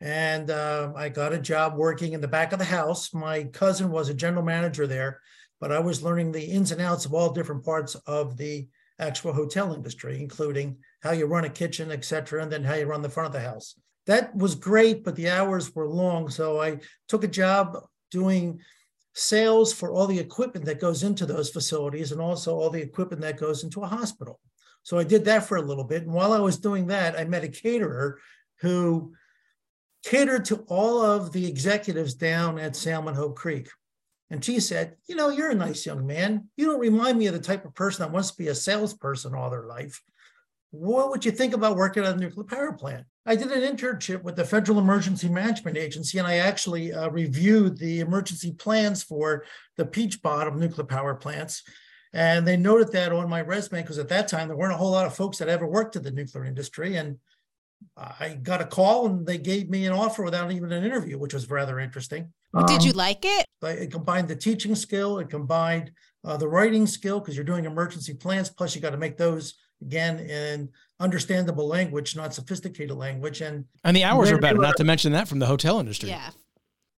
And 0.00 0.50
uh, 0.50 0.92
I 0.94 1.08
got 1.08 1.32
a 1.32 1.38
job 1.38 1.76
working 1.76 2.12
in 2.12 2.20
the 2.20 2.28
back 2.28 2.52
of 2.52 2.58
the 2.58 2.64
house. 2.64 3.12
My 3.14 3.44
cousin 3.44 3.90
was 3.90 4.08
a 4.08 4.14
general 4.14 4.44
manager 4.44 4.86
there, 4.86 5.20
but 5.60 5.72
I 5.72 5.78
was 5.78 6.02
learning 6.02 6.30
the 6.30 6.44
ins 6.44 6.72
and 6.72 6.80
outs 6.80 7.04
of 7.04 7.14
all 7.14 7.32
different 7.32 7.64
parts 7.64 7.94
of 8.06 8.36
the 8.36 8.68
actual 8.98 9.32
hotel 9.32 9.72
industry, 9.72 10.20
including 10.20 10.76
how 11.04 11.12
you 11.12 11.26
run 11.26 11.44
a 11.44 11.50
kitchen, 11.50 11.92
et 11.92 12.04
cetera, 12.04 12.42
and 12.42 12.50
then 12.50 12.64
how 12.64 12.74
you 12.74 12.86
run 12.86 13.02
the 13.02 13.10
front 13.10 13.26
of 13.26 13.32
the 13.32 13.48
house. 13.48 13.78
That 14.06 14.34
was 14.34 14.54
great, 14.54 15.04
but 15.04 15.14
the 15.14 15.28
hours 15.28 15.74
were 15.74 15.86
long. 15.86 16.30
So 16.30 16.60
I 16.60 16.80
took 17.08 17.22
a 17.22 17.28
job 17.28 17.76
doing 18.10 18.60
sales 19.12 19.72
for 19.72 19.92
all 19.92 20.06
the 20.06 20.18
equipment 20.18 20.64
that 20.64 20.80
goes 20.80 21.02
into 21.02 21.26
those 21.26 21.50
facilities 21.50 22.10
and 22.10 22.20
also 22.20 22.58
all 22.58 22.70
the 22.70 22.82
equipment 22.82 23.20
that 23.20 23.38
goes 23.38 23.64
into 23.64 23.82
a 23.82 23.86
hospital. 23.86 24.40
So 24.82 24.98
I 24.98 25.04
did 25.04 25.26
that 25.26 25.44
for 25.44 25.58
a 25.58 25.62
little 25.62 25.84
bit. 25.84 26.02
And 26.02 26.12
while 26.12 26.32
I 26.32 26.40
was 26.40 26.58
doing 26.58 26.86
that, 26.88 27.18
I 27.18 27.24
met 27.24 27.44
a 27.44 27.48
caterer 27.48 28.18
who 28.60 29.12
catered 30.04 30.46
to 30.46 30.64
all 30.68 31.02
of 31.02 31.32
the 31.32 31.46
executives 31.46 32.14
down 32.14 32.58
at 32.58 32.76
Salem 32.76 33.14
Hope 33.14 33.36
Creek. 33.36 33.68
And 34.30 34.42
she 34.42 34.58
said, 34.58 34.96
You 35.06 35.16
know, 35.16 35.28
you're 35.28 35.50
a 35.50 35.54
nice 35.54 35.84
young 35.84 36.06
man. 36.06 36.48
You 36.56 36.66
don't 36.66 36.80
remind 36.80 37.18
me 37.18 37.26
of 37.26 37.34
the 37.34 37.40
type 37.40 37.64
of 37.66 37.74
person 37.74 38.02
that 38.02 38.12
wants 38.12 38.30
to 38.30 38.38
be 38.38 38.48
a 38.48 38.54
salesperson 38.54 39.34
all 39.34 39.50
their 39.50 39.66
life. 39.66 40.02
What 40.74 41.10
would 41.10 41.24
you 41.24 41.30
think 41.30 41.54
about 41.54 41.76
working 41.76 42.04
at 42.04 42.16
a 42.16 42.18
nuclear 42.18 42.44
power 42.44 42.72
plant? 42.72 43.06
I 43.26 43.36
did 43.36 43.52
an 43.52 43.76
internship 43.76 44.24
with 44.24 44.34
the 44.34 44.44
Federal 44.44 44.80
Emergency 44.80 45.28
Management 45.28 45.76
Agency, 45.76 46.18
and 46.18 46.26
I 46.26 46.38
actually 46.38 46.92
uh, 46.92 47.10
reviewed 47.10 47.78
the 47.78 48.00
emergency 48.00 48.50
plans 48.52 49.00
for 49.04 49.44
the 49.76 49.86
Peach 49.86 50.20
Bottom 50.20 50.58
nuclear 50.58 50.84
power 50.84 51.14
plants. 51.14 51.62
And 52.12 52.44
they 52.44 52.56
noted 52.56 52.90
that 52.90 53.12
on 53.12 53.30
my 53.30 53.40
resume 53.40 53.82
because 53.82 53.98
at 53.98 54.08
that 54.08 54.26
time 54.26 54.48
there 54.48 54.56
weren't 54.56 54.74
a 54.74 54.76
whole 54.76 54.90
lot 54.90 55.06
of 55.06 55.14
folks 55.14 55.38
that 55.38 55.48
ever 55.48 55.64
worked 55.66 55.94
in 55.94 56.02
the 56.02 56.10
nuclear 56.10 56.44
industry. 56.44 56.96
And 56.96 57.18
I 57.96 58.34
got 58.42 58.60
a 58.60 58.66
call 58.66 59.06
and 59.06 59.24
they 59.24 59.38
gave 59.38 59.70
me 59.70 59.86
an 59.86 59.92
offer 59.92 60.24
without 60.24 60.50
even 60.50 60.72
an 60.72 60.84
interview, 60.84 61.16
which 61.18 61.34
was 61.34 61.48
rather 61.48 61.78
interesting. 61.78 62.32
did 62.66 62.80
Um, 62.80 62.86
you 62.86 62.92
like 62.92 63.24
it? 63.24 63.46
but 63.60 63.78
it 63.78 63.92
combined 63.92 64.26
the 64.28 64.36
teaching 64.36 64.74
skill, 64.74 65.18
it 65.20 65.30
combined 65.30 65.92
uh, 66.24 66.36
the 66.36 66.48
writing 66.48 66.86
skill 66.86 67.20
because 67.20 67.36
you're 67.36 67.44
doing 67.44 67.64
emergency 67.64 68.12
plans. 68.12 68.50
Plus, 68.50 68.74
you 68.74 68.80
got 68.80 68.90
to 68.90 68.96
make 68.96 69.16
those 69.16 69.54
again 69.84 70.18
in 70.18 70.68
understandable 71.00 71.66
language, 71.68 72.16
not 72.16 72.34
sophisticated 72.34 72.96
language. 72.96 73.40
And 73.40 73.64
And 73.84 73.96
the 73.96 74.04
hours 74.04 74.30
are 74.30 74.38
better, 74.38 74.56
were- 74.56 74.62
not 74.62 74.76
to 74.78 74.84
mention 74.84 75.12
that 75.12 75.28
from 75.28 75.38
the 75.38 75.46
hotel 75.46 75.78
industry. 75.80 76.08
Yeah. 76.10 76.30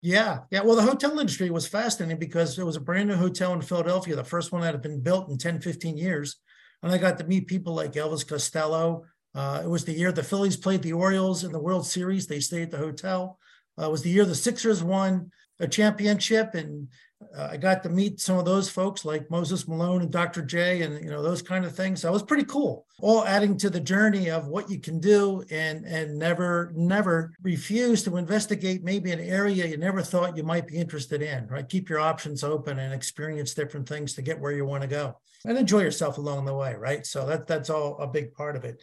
yeah, 0.03 0.41
yeah. 0.51 0.63
Well, 0.63 0.77
the 0.77 0.83
hotel 0.83 1.19
industry 1.19 1.51
was 1.51 1.67
fascinating 1.67 2.19
because 2.19 2.59
it 2.59 2.65
was 2.67 2.77
a 2.77 2.81
brand 2.81 3.09
new 3.09 3.17
hotel 3.17 3.53
in 3.53 3.63
Philadelphia, 3.63 4.17
the 4.17 4.25
first 4.25 4.53
one 4.53 4.63
that 4.63 4.73
had 4.75 4.83
been 4.83 5.01
built 5.01 5.29
in 5.31 5.39
10, 5.39 5.61
15 5.61 5.97
years. 5.97 6.37
And 6.83 6.93
I 6.93 6.99
got 6.99 7.19
to 7.19 7.25
meet 7.25 7.47
people 7.47 7.75
like 7.75 7.93
Elvis 7.93 8.27
Costello. 8.27 9.05
Uh, 9.35 9.63
it 9.65 9.69
was 9.69 9.85
the 9.85 9.93
year 9.93 10.13
the 10.13 10.23
Phillies 10.23 10.57
played 10.57 10.83
the 10.83 10.93
Orioles 10.93 11.43
in 11.43 11.53
the 11.53 11.59
World 11.59 11.87
Series. 11.87 12.27
They 12.27 12.41
stayed 12.41 12.65
at 12.65 12.71
the 12.71 12.77
hotel. 12.79 13.39
Uh, 13.81 13.87
it 13.87 13.91
was 13.91 14.03
the 14.03 14.11
year 14.11 14.25
the 14.25 14.35
Sixers 14.35 14.83
won 14.83 15.31
a 15.59 15.67
championship, 15.67 16.55
and 16.55 16.89
uh, 17.37 17.49
I 17.53 17.57
got 17.57 17.83
to 17.83 17.89
meet 17.89 18.21
some 18.21 18.39
of 18.39 18.45
those 18.45 18.69
folks 18.69 19.05
like 19.05 19.31
Moses 19.31 19.67
Malone 19.67 20.03
and 20.03 20.11
Dr. 20.11 20.43
J, 20.43 20.83
and 20.83 21.03
you 21.03 21.11
know 21.11 21.23
those 21.23 21.43
kind 21.43 21.65
of 21.65 21.75
things. 21.75 22.05
It 22.05 22.11
was 22.11 22.23
pretty 22.23 22.45
cool. 22.45 22.87
All 23.01 23.25
adding 23.25 23.57
to 23.59 23.71
the 23.71 23.81
journey 23.81 24.31
of 24.31 24.47
what 24.49 24.71
you 24.71 24.79
can 24.79 25.01
do, 25.01 25.43
and 25.51 25.85
and 25.85 26.19
never 26.19 26.73
never 26.75 27.33
refuse 27.43 28.03
to 28.05 28.17
investigate 28.17 28.85
maybe 28.85 29.11
an 29.11 29.21
area 29.21 29.67
you 29.67 29.77
never 29.77 30.03
thought 30.03 30.37
you 30.37 30.43
might 30.43 30.67
be 30.67 30.77
interested 30.77 31.23
in. 31.23 31.47
Right, 31.49 31.69
keep 31.69 31.89
your 31.89 32.01
options 32.01 32.45
open 32.45 32.79
and 32.79 32.95
experience 32.95 33.55
different 33.55 33.89
things 33.89 34.15
to 34.15 34.23
get 34.23 34.41
where 34.41 34.53
you 34.53 34.65
want 34.65 34.83
to 34.83 34.89
go 34.89 35.17
and 35.47 35.59
enjoy 35.59 35.81
yourself 35.81 36.19
along 36.19 36.45
the 36.45 36.55
way, 36.55 36.75
right? 36.75 37.05
So 37.05 37.27
that 37.27 37.47
that's 37.47 37.69
all 37.69 37.99
a 37.99 38.07
big 38.07 38.33
part 38.33 38.57
of 38.57 38.65
it. 38.65 38.83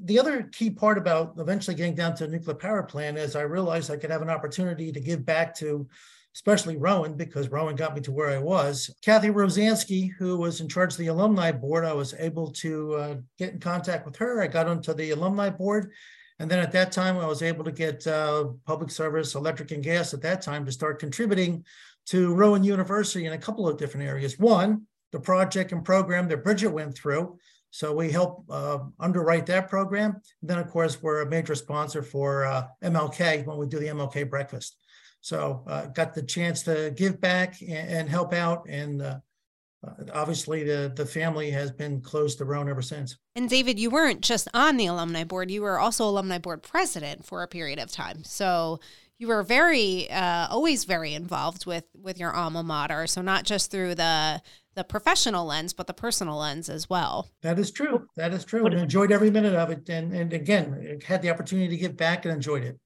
The 0.00 0.18
other 0.18 0.42
key 0.52 0.70
part 0.70 0.98
about 0.98 1.34
eventually 1.38 1.76
getting 1.76 1.94
down 1.94 2.14
to 2.16 2.24
a 2.24 2.28
nuclear 2.28 2.56
power 2.56 2.82
plant 2.82 3.16
is 3.16 3.34
I 3.34 3.42
realized 3.42 3.90
I 3.90 3.96
could 3.96 4.10
have 4.10 4.22
an 4.22 4.30
opportunity 4.30 4.92
to 4.92 5.00
give 5.00 5.24
back 5.24 5.54
to, 5.56 5.88
especially 6.34 6.76
Rowan, 6.76 7.14
because 7.14 7.48
Rowan 7.48 7.76
got 7.76 7.94
me 7.94 8.00
to 8.02 8.12
where 8.12 8.30
I 8.30 8.38
was. 8.38 8.94
Kathy 9.02 9.28
Rosansky, 9.28 10.10
who 10.18 10.36
was 10.36 10.60
in 10.60 10.68
charge 10.68 10.92
of 10.92 10.98
the 10.98 11.08
alumni 11.08 11.52
board, 11.52 11.84
I 11.84 11.92
was 11.92 12.14
able 12.18 12.52
to 12.52 12.94
uh, 12.94 13.14
get 13.38 13.52
in 13.52 13.60
contact 13.60 14.06
with 14.06 14.16
her. 14.16 14.40
I 14.42 14.46
got 14.46 14.68
onto 14.68 14.94
the 14.94 15.10
alumni 15.10 15.50
board. 15.50 15.92
And 16.38 16.50
then 16.50 16.60
at 16.60 16.72
that 16.72 16.92
time, 16.92 17.18
I 17.18 17.26
was 17.26 17.42
able 17.42 17.64
to 17.64 17.72
get 17.72 18.06
uh, 18.06 18.50
public 18.64 18.90
service, 18.90 19.34
electric 19.34 19.72
and 19.72 19.82
gas 19.82 20.14
at 20.14 20.22
that 20.22 20.40
time 20.40 20.64
to 20.66 20.72
start 20.72 21.00
contributing 21.00 21.64
to 22.06 22.32
Rowan 22.34 22.62
University 22.62 23.26
in 23.26 23.32
a 23.32 23.38
couple 23.38 23.68
of 23.68 23.76
different 23.76 24.06
areas. 24.06 24.38
One, 24.38 24.86
the 25.12 25.20
project 25.20 25.72
and 25.72 25.84
program 25.84 26.28
that 26.28 26.44
Brighid 26.44 26.72
went 26.72 26.96
through. 26.96 27.38
So 27.70 27.92
we 27.92 28.10
help 28.10 28.44
uh, 28.48 28.78
underwrite 28.98 29.46
that 29.46 29.68
program. 29.68 30.12
And 30.40 30.50
then, 30.50 30.58
of 30.58 30.68
course, 30.68 31.02
we're 31.02 31.22
a 31.22 31.28
major 31.28 31.54
sponsor 31.54 32.02
for 32.02 32.46
uh, 32.46 32.66
MLK 32.82 33.44
when 33.44 33.58
we 33.58 33.66
do 33.66 33.78
the 33.78 33.88
MLK 33.88 34.30
breakfast. 34.30 34.76
So 35.20 35.64
uh, 35.66 35.86
got 35.86 36.14
the 36.14 36.22
chance 36.22 36.62
to 36.64 36.92
give 36.96 37.20
back 37.20 37.60
and, 37.60 37.88
and 37.88 38.08
help 38.08 38.32
out. 38.32 38.66
And 38.68 39.02
uh, 39.02 39.18
uh, 39.86 40.04
obviously, 40.12 40.64
the, 40.64 40.92
the 40.94 41.06
family 41.06 41.50
has 41.50 41.70
been 41.70 42.00
close 42.00 42.34
to 42.36 42.44
Rowan 42.44 42.68
ever 42.68 42.82
since. 42.82 43.16
And 43.34 43.48
David, 43.48 43.78
you 43.78 43.90
weren't 43.90 44.20
just 44.20 44.48
on 44.54 44.76
the 44.76 44.86
alumni 44.86 45.24
board, 45.24 45.50
you 45.50 45.62
were 45.62 45.78
also 45.78 46.08
alumni 46.08 46.38
board 46.38 46.62
president 46.62 47.24
for 47.24 47.42
a 47.42 47.48
period 47.48 47.78
of 47.78 47.90
time. 47.90 48.24
So 48.24 48.80
you 49.18 49.26
were 49.28 49.42
very 49.42 50.08
uh, 50.10 50.46
always 50.48 50.84
very 50.84 51.12
involved 51.12 51.66
with 51.66 51.84
with 51.94 52.18
your 52.18 52.32
alma 52.32 52.62
mater. 52.62 53.06
So 53.06 53.20
not 53.20 53.44
just 53.44 53.70
through 53.70 53.96
the 53.96 54.40
the 54.74 54.84
professional 54.84 55.44
lens, 55.44 55.72
but 55.72 55.88
the 55.88 55.94
personal 55.94 56.36
lens 56.38 56.68
as 56.68 56.88
well. 56.88 57.28
That 57.42 57.58
is 57.58 57.72
true. 57.72 58.06
That 58.16 58.32
is 58.32 58.44
true. 58.44 58.64
And 58.64 58.74
enjoyed 58.74 59.10
every 59.10 59.28
minute 59.28 59.54
of 59.54 59.70
it. 59.70 59.88
And, 59.88 60.12
and 60.12 60.32
again, 60.32 61.00
had 61.04 61.20
the 61.20 61.30
opportunity 61.30 61.68
to 61.68 61.76
give 61.76 61.96
back 61.96 62.24
and 62.24 62.32
enjoyed 62.32 62.62
it. 62.62 62.78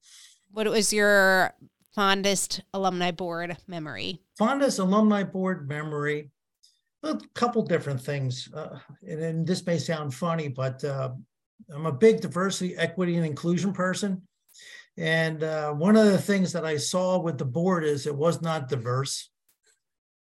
What 0.51 0.67
was 0.67 0.91
your 0.91 1.53
fondest 1.93 2.61
alumni 2.73 3.11
board 3.11 3.57
memory? 3.67 4.19
Fondest 4.37 4.79
alumni 4.79 5.23
board 5.23 5.67
memory. 5.67 6.29
A 7.03 7.19
couple 7.33 7.61
different 7.63 8.01
things, 8.01 8.47
uh, 8.53 8.79
and, 9.05 9.21
and, 9.21 9.47
this 9.47 9.65
may 9.65 9.77
sound 9.77 10.13
funny, 10.13 10.47
but 10.47 10.81
uh, 10.85 11.09
I'm 11.69 11.85
a 11.85 11.91
big 11.91 12.21
diversity, 12.21 12.77
equity, 12.77 13.17
and 13.17 13.25
inclusion 13.25 13.73
person. 13.73 14.21
And 14.97 15.43
uh, 15.43 15.73
one 15.73 15.97
of 15.97 16.05
the 16.05 16.17
things 16.17 16.53
that 16.53 16.65
I 16.65 16.77
saw 16.77 17.19
with 17.19 17.37
the 17.37 17.45
board 17.45 17.83
is 17.83 18.07
it 18.07 18.15
was 18.15 18.41
not 18.41 18.69
diverse. 18.69 19.29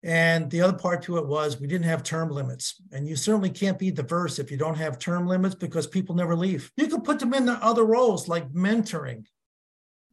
And 0.03 0.51
the 0.51 0.61
other 0.63 0.77
part 0.77 1.03
to 1.03 1.19
it 1.19 1.27
was 1.27 1.61
we 1.61 1.67
didn't 1.67 1.87
have 1.87 2.03
term 2.03 2.31
limits. 2.31 2.81
And 2.93 3.07
you 3.07 3.17
certainly 3.17 3.51
can't 3.51 3.79
be 3.79 3.91
diverse 3.91 4.39
if 4.39 4.51
you 4.51 4.57
don't 4.57 4.77
have 4.77 4.99
term 4.99 5.27
limits 5.27 5.55
because 5.55 5.87
people 5.87 6.15
never 6.15 6.35
leave. 6.37 6.73
You 6.77 6.87
can 6.87 7.03
put 7.03 7.19
them 7.19 7.35
in 7.35 7.47
the 7.47 7.55
other 7.55 7.85
roles 7.85 8.29
like 8.29 8.53
mentoring. 8.53 9.25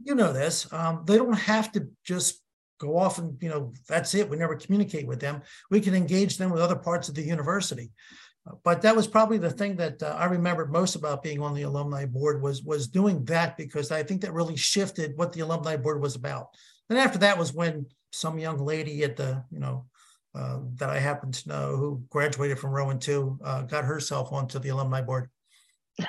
You 0.04 0.16
know 0.16 0.34
this. 0.34 0.72
Um, 0.74 1.04
they 1.06 1.18
don't 1.18 1.34
have 1.34 1.72
to 1.74 1.88
just 2.04 2.42
go 2.80 2.98
off 2.98 3.18
and, 3.18 3.38
you 3.42 3.50
know, 3.50 3.74
that's 3.88 4.13
it. 4.13 4.30
We 4.30 4.38
never 4.38 4.56
communicate 4.56 5.08
with 5.08 5.20
them. 5.20 5.42
We 5.72 5.80
can 5.80 5.96
engage 5.96 6.38
them 6.38 6.52
with 6.52 6.62
other 6.62 6.76
parts 6.76 7.08
of 7.08 7.16
the 7.16 7.22
university. 7.22 7.92
But 8.63 8.82
that 8.82 8.96
was 8.96 9.08
probably 9.08 9.38
the 9.38 9.50
thing 9.50 9.78
that 9.78 10.04
uh, 10.04 10.16
I 10.20 10.26
remembered 10.26 10.72
most 10.72 10.96
about 10.96 11.24
being 11.24 11.39
on 11.39 11.54
the 11.54 11.62
alumni 11.62 12.06
board 12.06 12.42
was 12.42 12.62
was 12.62 12.89
doing 12.89 13.24
that 13.26 13.56
because 13.56 13.89
I 13.89 14.04
think 14.04 14.20
that 14.22 14.34
really 14.34 14.58
shifted 14.58 15.13
what 15.16 15.32
the 15.32 15.39
alumni 15.39 15.78
board 15.78 16.02
was 16.02 16.16
about. 16.16 16.48
And 16.89 17.00
after 17.00 17.18
that 17.20 17.38
was 17.38 17.54
when 17.54 17.86
some 18.12 18.38
young 18.38 18.58
lady 18.58 19.04
at 19.06 19.16
the, 19.16 19.46
you 19.50 19.60
know, 19.60 19.86
uh, 20.36 20.60
that 20.76 20.89
I 20.89 21.00
happen 21.00 21.32
to 21.32 21.50
know 21.50 21.78
who 21.78 22.04
graduated 22.10 22.60
from 22.60 22.72
Rowan 22.72 23.00
too, 23.00 23.39
uh, 23.46 23.62
got 23.62 23.86
herself 23.86 24.34
onto 24.34 24.60
the 24.60 24.70
alumni 24.70 25.02
board. 25.02 25.30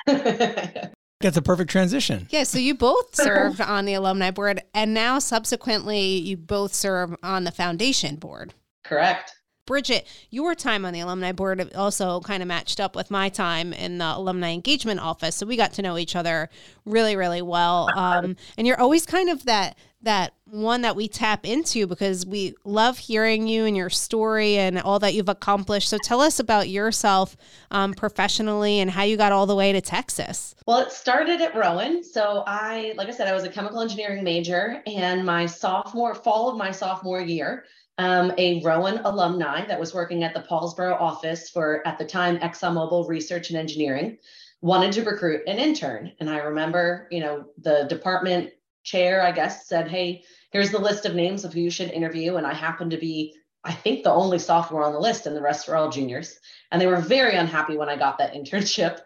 That's 1.21 1.37
a 1.37 1.41
perfect 1.41 1.71
transition. 1.71 2.27
Yeah, 2.29 2.43
so 2.43 2.59
you 2.59 2.75
both 2.75 3.15
served 3.15 3.61
on 3.61 3.85
the 3.85 3.93
alumni 3.93 4.31
board, 4.31 4.61
and 4.73 4.93
now 4.93 5.19
subsequently 5.19 6.17
you 6.17 6.35
both 6.35 6.73
serve 6.73 7.15
on 7.23 7.45
the 7.45 7.51
foundation 7.51 8.17
board. 8.17 8.53
Correct. 8.83 9.33
Brighid, 9.65 10.03
your 10.29 10.53
time 10.53 10.85
on 10.85 10.93
the 10.93 10.99
alumni 10.99 11.31
board 11.31 11.73
also 11.73 12.19
kind 12.19 12.43
of 12.43 12.47
matched 12.47 12.79
up 12.79 12.95
with 12.95 13.09
my 13.09 13.29
time 13.29 13.73
in 13.73 13.97
the 13.97 14.15
alumni 14.15 14.51
engagement 14.51 14.99
office, 14.99 15.35
so 15.35 15.45
we 15.45 15.57
got 15.57 15.73
to 15.73 15.81
know 15.81 15.97
each 15.97 16.15
other 16.15 16.49
really, 16.85 17.15
really 17.15 17.41
well. 17.41 17.89
Um, 17.95 18.35
and 18.57 18.67
you're 18.67 18.79
always 18.79 19.07
kind 19.07 19.29
of 19.29 19.45
that 19.45 19.75
that 20.05 20.33
one 20.45 20.81
that 20.81 20.95
we 20.95 21.07
tap 21.07 21.45
into 21.45 21.85
because 21.85 22.25
we 22.25 22.55
love 22.63 22.97
hearing 22.97 23.47
you 23.47 23.65
and 23.65 23.75
your 23.75 23.89
story 23.89 24.57
and 24.57 24.79
all 24.79 24.99
that 24.99 25.13
you've 25.13 25.29
accomplished. 25.29 25.89
So 25.89 25.97
tell 26.03 26.21
us 26.21 26.39
about 26.39 26.69
yourself 26.69 27.35
um, 27.71 27.93
professionally 27.93 28.79
and 28.79 28.89
how 28.89 29.03
you 29.03 29.17
got 29.17 29.31
all 29.31 29.45
the 29.45 29.55
way 29.55 29.73
to 29.73 29.81
Texas. 29.81 30.55
Well, 30.65 30.79
it 30.79 30.91
started 30.91 31.41
at 31.41 31.55
Rowan. 31.55 32.03
So 32.03 32.43
I, 32.47 32.93
like 32.95 33.09
I 33.09 33.11
said, 33.11 33.27
I 33.27 33.33
was 33.33 33.43
a 33.43 33.49
chemical 33.49 33.81
engineering 33.81 34.23
major, 34.23 34.81
and 34.87 35.25
my 35.25 35.45
sophomore 35.45 36.15
fall 36.15 36.49
of 36.49 36.57
my 36.57 36.71
sophomore 36.71 37.21
year 37.21 37.65
um, 37.97 38.33
a 38.37 38.61
Rowan 38.61 38.99
alumni 39.05 39.65
that 39.65 39.79
was 39.79 39.93
working 39.93 40.23
at 40.23 40.33
the 40.33 40.41
Paulsboro 40.41 40.99
office 40.99 41.49
for, 41.49 41.85
at 41.87 41.97
the 41.97 42.05
time, 42.05 42.37
ExxonMobil 42.39 43.07
Research 43.07 43.49
and 43.49 43.57
Engineering, 43.57 44.17
wanted 44.61 44.91
to 44.93 45.03
recruit 45.03 45.41
an 45.47 45.57
intern. 45.57 46.11
And 46.19 46.29
I 46.29 46.37
remember, 46.37 47.07
you 47.11 47.21
know, 47.21 47.45
the 47.61 47.85
department 47.89 48.51
chair, 48.85 49.21
I 49.21 49.31
guess, 49.31 49.67
said, 49.67 49.89
Hey, 49.89 50.23
here's 50.51 50.71
the 50.71 50.79
list 50.79 51.05
of 51.05 51.15
names 51.15 51.43
of 51.43 51.53
who 51.53 51.59
you 51.59 51.69
should 51.69 51.91
interview. 51.91 52.37
And 52.37 52.47
I 52.47 52.53
happened 52.53 52.91
to 52.91 52.97
be, 52.97 53.35
I 53.63 53.73
think, 53.73 54.03
the 54.03 54.13
only 54.13 54.39
sophomore 54.39 54.85
on 54.85 54.93
the 54.93 54.99
list, 54.99 55.25
and 55.25 55.35
the 55.35 55.41
rest 55.41 55.67
were 55.67 55.75
all 55.75 55.89
juniors. 55.89 56.39
And 56.71 56.81
they 56.81 56.87
were 56.87 57.01
very 57.01 57.35
unhappy 57.35 57.75
when 57.75 57.89
I 57.89 57.97
got 57.97 58.17
that 58.19 58.33
internship. 58.35 59.01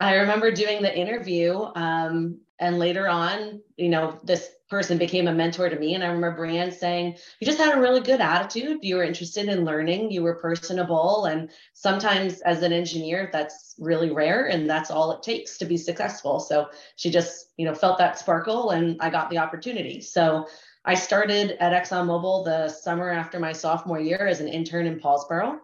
I 0.00 0.14
remember 0.14 0.50
doing 0.50 0.82
the 0.82 0.96
interview. 0.96 1.60
Um, 1.74 2.40
and 2.58 2.78
later 2.78 3.08
on, 3.08 3.60
you 3.76 3.88
know, 3.88 4.18
this 4.24 4.48
person 4.68 4.98
became 4.98 5.28
a 5.28 5.32
mentor 5.32 5.68
to 5.68 5.78
me. 5.78 5.94
And 5.94 6.04
I 6.04 6.08
remember 6.08 6.42
Brianne 6.42 6.72
saying, 6.72 7.16
You 7.40 7.46
just 7.46 7.58
had 7.58 7.76
a 7.76 7.80
really 7.80 8.00
good 8.00 8.20
attitude. 8.20 8.78
You 8.82 8.96
were 8.96 9.02
interested 9.02 9.48
in 9.48 9.64
learning, 9.64 10.10
you 10.10 10.22
were 10.22 10.34
personable. 10.34 11.24
And 11.24 11.50
sometimes 11.72 12.40
as 12.42 12.62
an 12.62 12.72
engineer, 12.72 13.30
that's 13.32 13.74
really 13.78 14.10
rare. 14.10 14.46
And 14.46 14.68
that's 14.68 14.90
all 14.90 15.12
it 15.12 15.22
takes 15.22 15.58
to 15.58 15.64
be 15.64 15.76
successful. 15.76 16.40
So 16.40 16.68
she 16.96 17.10
just, 17.10 17.52
you 17.56 17.64
know, 17.64 17.74
felt 17.74 17.98
that 17.98 18.18
sparkle 18.18 18.70
and 18.70 18.96
I 19.00 19.10
got 19.10 19.30
the 19.30 19.38
opportunity. 19.38 20.00
So 20.00 20.46
I 20.84 20.94
started 20.94 21.56
at 21.60 21.72
ExxonMobil 21.72 22.44
the 22.44 22.68
summer 22.68 23.10
after 23.10 23.38
my 23.38 23.52
sophomore 23.52 24.00
year 24.00 24.26
as 24.26 24.40
an 24.40 24.48
intern 24.48 24.86
in 24.86 25.00
Paulsboro. 25.00 25.58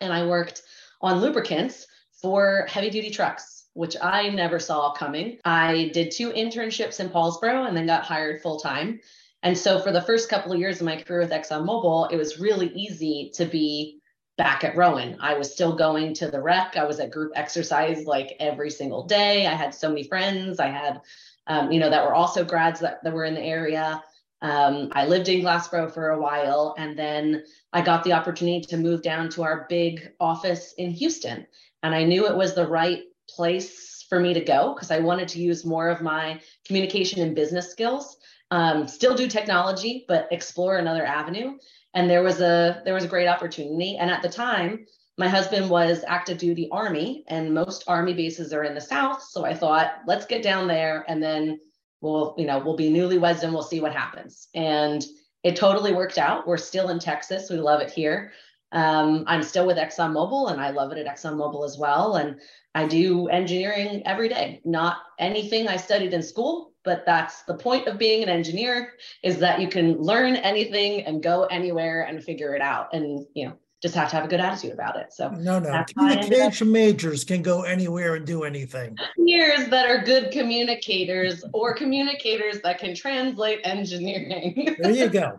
And 0.00 0.12
I 0.12 0.26
worked 0.26 0.62
on 1.00 1.20
lubricants 1.20 1.86
for 2.20 2.66
heavy 2.68 2.90
duty 2.90 3.10
trucks 3.10 3.61
which 3.74 3.96
I 4.00 4.28
never 4.28 4.58
saw 4.58 4.92
coming. 4.92 5.38
I 5.44 5.90
did 5.92 6.10
two 6.10 6.30
internships 6.32 7.00
in 7.00 7.08
Paulsboro 7.08 7.66
and 7.66 7.76
then 7.76 7.86
got 7.86 8.04
hired 8.04 8.42
full 8.42 8.58
time. 8.58 9.00
And 9.42 9.56
so 9.56 9.80
for 9.80 9.90
the 9.90 10.02
first 10.02 10.28
couple 10.28 10.52
of 10.52 10.58
years 10.58 10.80
of 10.80 10.86
my 10.86 11.00
career 11.02 11.20
with 11.20 11.30
ExxonMobil, 11.30 12.12
it 12.12 12.16
was 12.16 12.38
really 12.38 12.68
easy 12.68 13.32
to 13.34 13.44
be 13.44 13.98
back 14.38 14.64
at 14.64 14.76
Rowan. 14.76 15.16
I 15.20 15.34
was 15.34 15.52
still 15.52 15.74
going 15.74 16.14
to 16.14 16.30
the 16.30 16.40
rec. 16.40 16.76
I 16.76 16.84
was 16.84 17.00
at 17.00 17.10
group 17.10 17.32
exercise 17.34 18.06
like 18.06 18.36
every 18.40 18.70
single 18.70 19.04
day. 19.04 19.46
I 19.46 19.54
had 19.54 19.74
so 19.74 19.88
many 19.88 20.04
friends. 20.04 20.60
I 20.60 20.68
had, 20.68 21.00
um, 21.48 21.72
you 21.72 21.80
know, 21.80 21.90
that 21.90 22.04
were 22.04 22.14
also 22.14 22.44
grads 22.44 22.80
that, 22.80 23.02
that 23.02 23.12
were 23.12 23.24
in 23.24 23.34
the 23.34 23.42
area. 23.42 24.02
Um, 24.42 24.88
I 24.92 25.06
lived 25.06 25.28
in 25.28 25.42
Glassboro 25.42 25.92
for 25.92 26.10
a 26.10 26.20
while, 26.20 26.74
and 26.76 26.98
then 26.98 27.44
I 27.72 27.80
got 27.80 28.02
the 28.02 28.12
opportunity 28.12 28.60
to 28.66 28.76
move 28.76 29.02
down 29.02 29.28
to 29.30 29.44
our 29.44 29.66
big 29.68 30.12
office 30.18 30.74
in 30.78 30.90
Houston. 30.90 31.46
And 31.84 31.94
I 31.94 32.04
knew 32.04 32.26
it 32.26 32.36
was 32.36 32.54
the 32.54 32.66
right 32.66 33.02
place 33.34 34.04
for 34.08 34.20
me 34.20 34.34
to 34.34 34.40
go 34.40 34.74
because 34.74 34.90
I 34.90 34.98
wanted 34.98 35.28
to 35.28 35.40
use 35.40 35.64
more 35.64 35.88
of 35.88 36.02
my 36.02 36.40
communication 36.66 37.22
and 37.22 37.34
business 37.34 37.70
skills. 37.70 38.18
Um, 38.50 38.86
still 38.86 39.14
do 39.14 39.26
technology, 39.26 40.04
but 40.06 40.28
explore 40.30 40.76
another 40.76 41.06
avenue. 41.06 41.56
And 41.94 42.10
there 42.10 42.22
was 42.22 42.40
a 42.40 42.82
there 42.84 42.94
was 42.94 43.04
a 43.04 43.08
great 43.08 43.28
opportunity. 43.28 43.96
And 43.96 44.10
at 44.10 44.22
the 44.22 44.28
time, 44.28 44.86
my 45.18 45.28
husband 45.28 45.70
was 45.70 46.04
active 46.06 46.38
duty 46.38 46.68
army, 46.70 47.24
and 47.28 47.54
most 47.54 47.84
army 47.86 48.14
bases 48.14 48.52
are 48.52 48.64
in 48.64 48.74
the 48.74 48.80
south. 48.80 49.22
So 49.22 49.44
I 49.44 49.54
thought, 49.54 50.00
let's 50.06 50.26
get 50.26 50.42
down 50.42 50.68
there, 50.68 51.04
and 51.08 51.22
then 51.22 51.58
we'll 52.00 52.34
you 52.36 52.46
know 52.46 52.58
we'll 52.58 52.76
be 52.76 52.90
newlyweds 52.90 53.42
and 53.42 53.52
we'll 53.52 53.62
see 53.62 53.80
what 53.80 53.94
happens. 53.94 54.48
And 54.54 55.04
it 55.42 55.56
totally 55.56 55.92
worked 55.92 56.18
out. 56.18 56.46
We're 56.46 56.56
still 56.56 56.90
in 56.90 56.98
Texas. 56.98 57.50
We 57.50 57.56
love 57.56 57.80
it 57.80 57.90
here. 57.90 58.32
Um, 58.72 59.24
I'm 59.26 59.42
still 59.42 59.66
with 59.66 59.76
ExxonMobil 59.76 60.50
and 60.50 60.60
I 60.60 60.70
love 60.70 60.92
it 60.92 60.98
at 60.98 61.06
ExxonMobil 61.06 61.64
as 61.64 61.76
well. 61.78 62.16
And 62.16 62.40
I 62.74 62.86
do 62.86 63.28
engineering 63.28 64.02
every 64.06 64.28
day, 64.28 64.60
not 64.64 64.98
anything 65.18 65.68
I 65.68 65.76
studied 65.76 66.14
in 66.14 66.22
school, 66.22 66.72
but 66.82 67.04
that's 67.04 67.42
the 67.42 67.54
point 67.54 67.86
of 67.86 67.98
being 67.98 68.22
an 68.22 68.30
engineer 68.30 68.94
is 69.22 69.38
that 69.38 69.60
you 69.60 69.68
can 69.68 69.98
learn 69.98 70.36
anything 70.36 71.02
and 71.02 71.22
go 71.22 71.44
anywhere 71.44 72.02
and 72.02 72.24
figure 72.24 72.54
it 72.54 72.62
out. 72.62 72.88
And, 72.94 73.26
you 73.34 73.46
know, 73.46 73.58
just 73.82 73.94
have 73.94 74.08
to 74.10 74.16
have 74.16 74.24
a 74.24 74.28
good 74.28 74.40
attitude 74.40 74.72
about 74.72 74.96
it. 74.96 75.12
So 75.12 75.28
no, 75.30 75.58
no, 75.58 75.84
communication 75.92 76.70
majors 76.70 77.24
can 77.24 77.42
go 77.42 77.62
anywhere 77.62 78.14
and 78.14 78.24
do 78.24 78.44
anything. 78.44 78.96
Years 79.18 79.68
that 79.68 79.86
are 79.86 80.02
good 80.02 80.30
communicators 80.30 81.44
or 81.52 81.74
communicators 81.74 82.62
that 82.62 82.78
can 82.78 82.94
translate 82.94 83.60
engineering. 83.64 84.76
there 84.78 84.92
you 84.92 85.08
go 85.08 85.36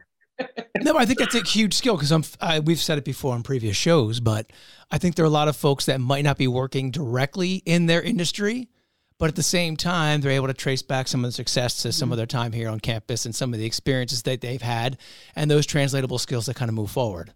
no, 0.81 0.97
I 0.97 1.05
think 1.05 1.19
that's 1.19 1.35
a 1.35 1.43
huge 1.43 1.73
skill 1.73 1.95
because 1.95 2.11
I'm. 2.11 2.23
I, 2.41 2.59
we've 2.59 2.79
said 2.79 2.97
it 2.97 3.05
before 3.05 3.33
on 3.33 3.43
previous 3.43 3.77
shows, 3.77 4.19
but 4.19 4.51
I 4.91 4.97
think 4.97 5.15
there 5.15 5.23
are 5.23 5.27
a 5.27 5.31
lot 5.31 5.47
of 5.47 5.55
folks 5.55 5.85
that 5.85 5.99
might 6.01 6.23
not 6.23 6.37
be 6.37 6.47
working 6.47 6.91
directly 6.91 7.61
in 7.65 7.85
their 7.85 8.01
industry, 8.01 8.69
but 9.19 9.29
at 9.29 9.35
the 9.35 9.43
same 9.43 9.77
time, 9.77 10.21
they're 10.21 10.31
able 10.31 10.47
to 10.47 10.53
trace 10.53 10.81
back 10.81 11.07
some 11.07 11.23
of 11.23 11.29
the 11.29 11.33
success 11.33 11.81
to 11.83 11.91
some 11.91 12.11
of 12.11 12.17
their 12.17 12.25
time 12.25 12.51
here 12.51 12.69
on 12.69 12.79
campus 12.79 13.25
and 13.25 13.35
some 13.35 13.53
of 13.53 13.59
the 13.59 13.65
experiences 13.65 14.23
that 14.23 14.41
they've 14.41 14.61
had, 14.61 14.97
and 15.35 15.49
those 15.49 15.65
translatable 15.65 16.17
skills 16.17 16.47
that 16.47 16.55
kind 16.55 16.69
of 16.69 16.75
move 16.75 16.91
forward. 16.91 17.33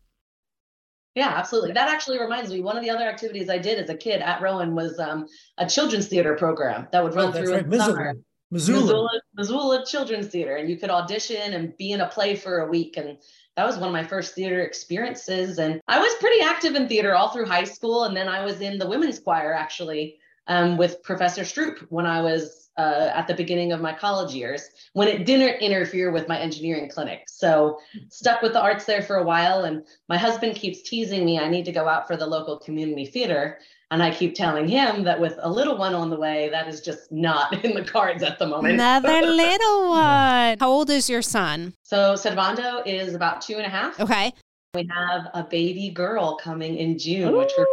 Yeah, 1.18 1.34
absolutely. 1.36 1.72
That 1.72 1.90
actually 1.90 2.20
reminds 2.20 2.52
me. 2.52 2.62
One 2.62 2.78
of 2.78 2.84
the 2.84 2.92
other 2.92 3.06
activities 3.06 3.50
I 3.50 3.58
did 3.58 3.80
as 3.80 3.90
a 3.90 3.96
kid 3.96 4.22
at 4.22 4.40
Rowan 4.40 4.76
was 4.76 5.00
um, 5.00 5.28
a 5.58 5.68
children's 5.68 6.08
theater 6.08 6.36
program 6.36 6.88
that 6.92 7.04
would 7.04 7.16
run 7.16 7.30
oh, 7.30 7.32
through 7.32 7.56
right. 7.56 7.74
summer. 7.74 8.16
Missoula. 8.52 8.82
Missoula. 8.82 9.10
Missoula 9.36 9.86
Children's 9.86 10.28
Theater, 10.28 10.56
and 10.56 10.70
you 10.70 10.78
could 10.78 10.90
audition 10.90 11.54
and 11.54 11.76
be 11.78 11.92
in 11.92 12.02
a 12.02 12.08
play 12.08 12.36
for 12.36 12.60
a 12.60 12.70
week. 12.70 12.98
And 12.98 13.18
that 13.56 13.66
was 13.66 13.78
one 13.78 13.90
of 13.90 13.94
my 13.94 14.06
first 14.06 14.36
theater 14.36 14.62
experiences. 14.62 15.58
And 15.58 15.82
I 15.88 16.00
was 16.00 16.14
pretty 16.20 16.42
active 16.42 16.76
in 16.76 16.88
theater 16.88 17.16
all 17.16 17.30
through 17.30 17.48
high 17.48 17.64
school. 17.64 18.06
And 18.06 18.16
then 18.16 18.28
I 18.28 18.46
was 18.46 18.62
in 18.62 18.78
the 18.78 18.88
women's 18.88 19.20
choir 19.20 19.54
actually 19.54 20.18
um, 20.48 20.78
with 20.78 21.04
Professor 21.04 21.42
Stroop 21.42 21.80
when 21.90 22.06
I 22.06 22.22
was 22.22 22.70
uh, 22.78 23.10
at 23.14 23.28
the 23.28 23.34
beginning 23.34 23.72
of 23.72 23.82
my 23.82 23.92
college 23.92 24.34
years, 24.34 24.70
when 24.94 25.08
it 25.08 25.26
didn't 25.26 25.60
interfere 25.62 26.12
with 26.12 26.28
my 26.28 26.40
engineering 26.40 26.88
clinic. 26.88 27.24
So 27.28 27.80
stuck 28.10 28.44
with 28.44 28.54
the 28.54 28.62
arts 28.62 28.86
there 28.86 29.02
for 29.02 29.16
a 29.16 29.24
while. 29.24 29.64
And 29.64 29.84
my 30.08 30.18
husband 30.18 30.56
keeps 30.56 30.84
teasing 30.84 31.26
me, 31.26 31.40
I 31.40 31.50
need 31.50 31.66
to 31.66 31.72
go 31.72 31.88
out 31.88 32.08
for 32.08 32.16
the 32.16 32.28
local 32.28 32.60
community 32.60 33.08
theater. 33.08 33.58
And 33.90 34.04
I 34.04 34.12
keep 34.12 34.36
telling 34.36 34.68
him 34.68 35.04
that 35.06 35.20
with 35.20 35.36
a 35.42 35.50
little 35.50 35.78
one 35.78 35.94
on 35.94 36.10
the 36.10 36.18
way, 36.18 36.50
that 36.50 36.68
is 36.68 36.82
just 36.82 37.10
not 37.12 37.64
in 37.64 37.74
the 37.74 37.84
cards 37.84 38.22
at 38.22 38.38
the 38.38 38.46
moment. 38.46 38.74
Another 38.74 39.22
little 39.22 39.90
one. 39.90 40.58
How 40.60 40.70
old 40.70 40.90
is 40.90 41.10
your 41.10 41.22
son? 41.22 41.74
So 41.84 42.14
Servando 42.16 42.86
is 42.86 43.16
about 43.16 43.42
two 43.42 43.56
and 43.56 43.66
a 43.66 43.70
half. 43.70 44.00
Okay. 44.00 44.34
We 44.74 44.90
have 44.94 45.30
a 45.34 45.44
baby 45.44 45.90
girl 45.90 46.36
coming 46.36 46.76
in 46.76 46.98
June, 47.00 47.34
Ooh. 47.34 47.38
which 47.38 47.52
we're 47.58 47.66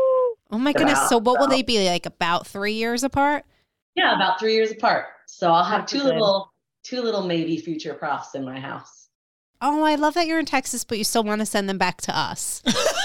Oh 0.50 0.58
my 0.58 0.72
goodness. 0.72 0.98
About, 0.98 1.08
so 1.08 1.18
what 1.18 1.40
will 1.40 1.48
they 1.48 1.62
be 1.62 1.88
like 1.88 2.06
about 2.06 2.46
three 2.46 2.74
years 2.74 3.02
apart? 3.02 3.44
Yeah, 3.96 4.14
about 4.14 4.38
three 4.38 4.54
years 4.54 4.70
apart. 4.70 5.06
So 5.26 5.52
I'll 5.52 5.64
have 5.64 5.82
That's 5.82 5.92
two 5.92 5.98
good. 5.98 6.14
little 6.14 6.52
two 6.84 7.02
little 7.02 7.22
maybe 7.26 7.56
future 7.56 7.94
profs 7.94 8.36
in 8.36 8.44
my 8.44 8.60
house. 8.60 9.08
Oh, 9.60 9.82
I 9.82 9.94
love 9.96 10.14
that 10.14 10.26
you're 10.26 10.38
in 10.38 10.46
Texas, 10.46 10.84
but 10.84 10.98
you 10.98 11.04
still 11.04 11.24
want 11.24 11.40
to 11.40 11.46
send 11.46 11.68
them 11.68 11.78
back 11.78 12.00
to 12.02 12.16
us. 12.16 12.62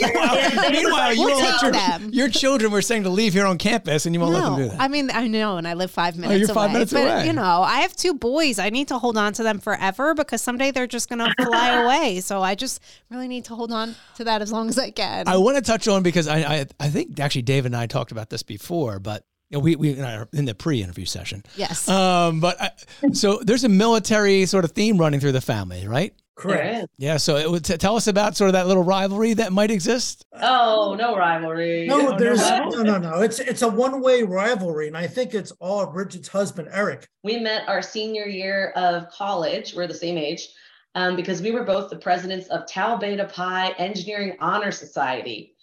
Meanwhile, 0.00 0.70
meanwhile 0.70 1.14
you 1.14 1.24
We'll 1.24 1.34
won't 1.34 1.44
let 1.44 1.62
your, 1.62 1.72
them. 1.72 2.10
your 2.12 2.28
children 2.28 2.72
were 2.72 2.82
saying 2.82 3.04
to 3.04 3.10
leave 3.10 3.32
here 3.32 3.46
on 3.46 3.58
campus, 3.58 4.06
and 4.06 4.14
you 4.14 4.20
won't 4.20 4.34
let 4.34 4.42
them 4.44 4.56
do 4.56 4.68
that. 4.68 4.80
I 4.80 4.88
mean, 4.88 5.10
I 5.10 5.26
know, 5.26 5.56
and 5.56 5.66
I 5.66 5.74
live 5.74 5.90
five 5.90 6.14
oh, 6.16 6.20
minutes 6.20 6.40
you're 6.40 6.50
away. 6.50 6.54
five 6.54 6.72
minutes 6.72 6.92
but, 6.92 7.02
away. 7.02 7.26
you 7.26 7.32
know, 7.32 7.62
I 7.62 7.80
have 7.80 7.94
two 7.94 8.14
boys. 8.14 8.58
I 8.58 8.70
need 8.70 8.88
to 8.88 8.98
hold 8.98 9.16
on 9.16 9.32
to 9.34 9.42
them 9.42 9.58
forever 9.58 10.14
because 10.14 10.42
someday 10.42 10.70
they're 10.70 10.86
just 10.86 11.08
going 11.08 11.18
to 11.18 11.32
fly 11.44 11.68
away. 11.82 12.20
So 12.20 12.42
I 12.42 12.54
just 12.54 12.80
really 13.10 13.28
need 13.28 13.44
to 13.46 13.54
hold 13.54 13.72
on 13.72 13.94
to 14.16 14.24
that 14.24 14.42
as 14.42 14.52
long 14.52 14.68
as 14.68 14.78
I 14.78 14.90
can. 14.90 15.28
I 15.28 15.36
want 15.36 15.56
to 15.56 15.62
touch 15.62 15.88
on 15.88 16.02
because 16.02 16.28
I, 16.28 16.38
I 16.38 16.66
I 16.80 16.88
think 16.88 17.18
actually 17.20 17.42
David 17.42 17.66
and 17.66 17.76
I 17.76 17.86
talked 17.86 18.12
about 18.12 18.30
this 18.30 18.42
before, 18.42 18.98
but 18.98 19.24
you 19.50 19.58
know, 19.58 19.60
we 19.60 19.76
we 19.76 19.90
in 20.32 20.44
the 20.44 20.54
pre-interview 20.54 21.04
session. 21.04 21.42
yes. 21.56 21.88
Um, 21.88 22.40
but 22.40 22.60
I, 22.60 22.70
so 23.12 23.38
there's 23.42 23.64
a 23.64 23.68
military 23.68 24.44
sort 24.46 24.64
of 24.64 24.72
theme 24.72 24.98
running 24.98 25.20
through 25.20 25.32
the 25.32 25.40
family, 25.40 25.86
right? 25.86 26.14
Correct. 26.34 26.62
There 26.64 26.80
is. 26.82 26.86
Yeah. 26.98 27.16
So 27.16 27.36
it 27.36 27.50
would 27.50 27.64
t- 27.64 27.78
tell 27.78 27.96
us 27.96 28.08
about 28.08 28.36
sort 28.36 28.48
of 28.48 28.52
that 28.52 28.66
little 28.66 28.84
rivalry 28.84 29.32
that 29.34 29.52
might 29.54 29.70
exist. 29.70 30.22
Oh, 30.34 30.94
no 30.98 31.16
rivalry. 31.16 31.86
No, 31.88 32.12
Oh, 32.12 32.18
there's 32.18 32.40
no. 32.40 32.68
no, 32.68 32.82
no, 32.82 32.98
no. 32.98 33.20
It's 33.22 33.38
it's 33.38 33.62
a 33.62 33.68
one-way 33.68 34.22
rivalry, 34.22 34.88
and 34.88 34.96
I 34.96 35.06
think 35.06 35.32
it's 35.32 35.50
all 35.60 35.80
of 35.80 35.94
Brighid's 35.94 36.28
husband, 36.28 36.68
Eric. 36.72 37.08
We 37.24 37.38
met 37.38 37.66
our 37.68 37.80
senior 37.80 38.26
year 38.26 38.72
of 38.76 39.08
college. 39.10 39.74
We're 39.74 39.86
the 39.86 39.94
same 39.94 40.18
age 40.18 40.46
um, 40.94 41.16
because 41.16 41.40
we 41.40 41.52
were 41.52 41.64
both 41.64 41.88
the 41.88 41.96
presidents 41.96 42.48
of 42.48 42.66
Tau 42.68 42.96
Beta 42.98 43.24
Pi 43.24 43.70
Engineering 43.78 44.36
Honor 44.38 44.72
Society. 44.72 45.54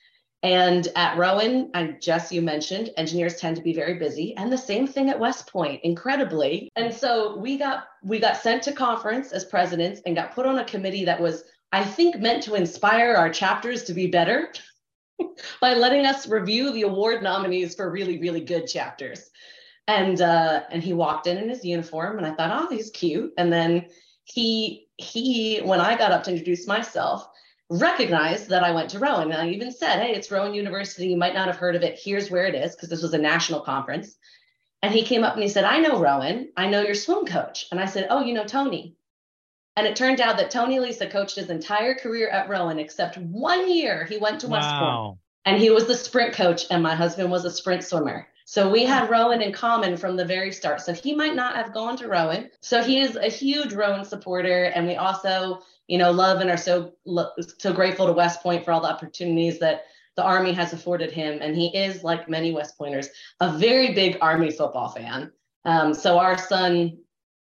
And 0.43 0.89
at 0.97 1.17
Rowan, 1.17 1.71
and 1.73 2.01
Jess, 2.01 2.29
you 2.29 2.41
mentioned, 2.41 2.89
engineers 2.97 3.37
tend 3.37 3.55
to 3.55 3.61
be 3.61 3.73
very 3.73 3.93
busy, 3.93 4.35
and 4.35 4.51
the 4.51 4.57
same 4.57 4.85
thing 4.85 5.09
at 5.09 5.17
West 5.17 5.49
Point, 5.49 5.79
incredibly. 5.83 6.69
And 6.75 6.93
so 6.93 7.37
we 7.37 7.57
got 7.57 7.85
we 8.03 8.19
got 8.19 8.35
sent 8.35 8.61
to 8.63 8.73
conference 8.73 9.31
as 9.31 9.45
presidents 9.45 10.01
and 10.05 10.17
got 10.17 10.35
put 10.35 10.45
on 10.45 10.59
a 10.59 10.65
committee 10.65 11.05
that 11.05 11.21
was, 11.21 11.45
I 11.71 11.85
think, 11.85 12.19
meant 12.19 12.43
to 12.43 12.55
inspire 12.55 13.13
our 13.15 13.29
chapters 13.29 13.83
to 13.85 13.93
be 13.93 14.07
better 14.07 14.51
by 15.61 15.75
letting 15.75 16.05
us 16.05 16.27
review 16.27 16.73
the 16.73 16.81
award 16.81 17.23
nominees 17.23 17.75
for 17.75 17.89
really, 17.89 18.19
really 18.19 18.41
good 18.41 18.67
chapters. 18.67 19.29
And 19.87 20.19
uh, 20.19 20.63
and 20.69 20.83
he 20.83 20.91
walked 20.91 21.25
in 21.25 21.37
in 21.37 21.47
his 21.47 21.63
uniform, 21.63 22.17
and 22.17 22.27
I 22.27 22.33
thought, 22.35 22.51
oh, 22.51 22.67
he's 22.75 22.89
cute. 22.89 23.31
And 23.37 23.51
then 23.51 23.85
he 24.25 24.89
he, 24.97 25.59
when 25.59 25.79
I 25.79 25.97
got 25.97 26.11
up 26.11 26.23
to 26.23 26.31
introduce 26.31 26.67
myself, 26.67 27.29
recognized 27.79 28.49
that 28.49 28.63
I 28.63 28.71
went 28.71 28.89
to 28.91 28.99
Rowan. 28.99 29.31
And 29.31 29.41
I 29.41 29.49
even 29.49 29.71
said, 29.71 30.01
hey, 30.01 30.13
it's 30.13 30.31
Rowan 30.31 30.53
University. 30.53 31.07
You 31.07 31.17
might 31.17 31.33
not 31.33 31.47
have 31.47 31.57
heard 31.57 31.75
of 31.75 31.83
it. 31.83 31.99
Here's 32.01 32.29
where 32.29 32.45
it 32.45 32.55
is, 32.55 32.75
because 32.75 32.89
this 32.89 33.01
was 33.01 33.13
a 33.13 33.17
national 33.17 33.61
conference. 33.61 34.15
And 34.81 34.93
he 34.93 35.03
came 35.03 35.23
up 35.23 35.33
and 35.33 35.43
he 35.43 35.49
said, 35.49 35.63
I 35.63 35.79
know 35.79 35.99
Rowan. 35.99 36.51
I 36.57 36.67
know 36.67 36.81
your 36.81 36.95
swim 36.95 37.25
coach. 37.25 37.67
And 37.71 37.79
I 37.79 37.85
said, 37.85 38.07
Oh, 38.09 38.21
you 38.21 38.33
know 38.33 38.45
Tony. 38.45 38.95
And 39.75 39.87
it 39.87 39.95
turned 39.95 40.21
out 40.21 40.37
that 40.37 40.51
Tony 40.51 40.79
Lisa 40.79 41.07
coached 41.07 41.35
his 41.35 41.49
entire 41.49 41.95
career 41.95 42.29
at 42.29 42.49
Rowan, 42.49 42.79
except 42.79 43.17
one 43.17 43.71
year 43.71 44.05
he 44.05 44.17
went 44.17 44.41
to 44.41 44.47
West 44.47 44.69
Point 44.69 45.17
and 45.45 45.59
he 45.59 45.69
was 45.69 45.87
the 45.87 45.95
sprint 45.95 46.33
coach, 46.33 46.65
and 46.69 46.81
my 46.81 46.95
husband 46.95 47.29
was 47.29 47.45
a 47.45 47.51
sprint 47.51 47.83
swimmer. 47.83 48.27
So 48.45 48.69
we 48.69 48.83
had 48.83 49.09
Rowan 49.09 49.41
in 49.41 49.51
common 49.51 49.97
from 49.97 50.15
the 50.15 50.25
very 50.25 50.51
start. 50.51 50.81
So 50.81 50.93
he 50.93 51.15
might 51.15 51.35
not 51.35 51.55
have 51.55 51.73
gone 51.73 51.97
to 51.97 52.07
Rowan. 52.07 52.49
So 52.61 52.83
he 52.83 52.99
is 52.99 53.15
a 53.15 53.29
huge 53.29 53.73
Rowan 53.73 54.05
supporter, 54.05 54.65
and 54.65 54.85
we 54.85 54.95
also, 54.95 55.61
you 55.87 55.97
know, 55.97 56.11
love 56.11 56.41
and 56.41 56.49
are 56.49 56.57
so 56.57 56.93
so 57.59 57.73
grateful 57.73 58.05
to 58.05 58.13
West 58.13 58.41
Point 58.41 58.63
for 58.63 58.71
all 58.71 58.81
the 58.81 58.91
opportunities 58.91 59.59
that 59.59 59.83
the 60.15 60.23
Army 60.23 60.53
has 60.53 60.73
afforded 60.73 61.11
him. 61.11 61.39
And 61.41 61.55
he 61.55 61.75
is, 61.75 62.03
like 62.03 62.29
many 62.29 62.51
West 62.51 62.77
Pointers, 62.77 63.09
a 63.39 63.57
very 63.57 63.93
big 63.93 64.17
Army 64.21 64.51
football 64.51 64.89
fan. 64.89 65.31
Um, 65.65 65.93
so 65.93 66.19
our 66.19 66.37
son, 66.37 66.97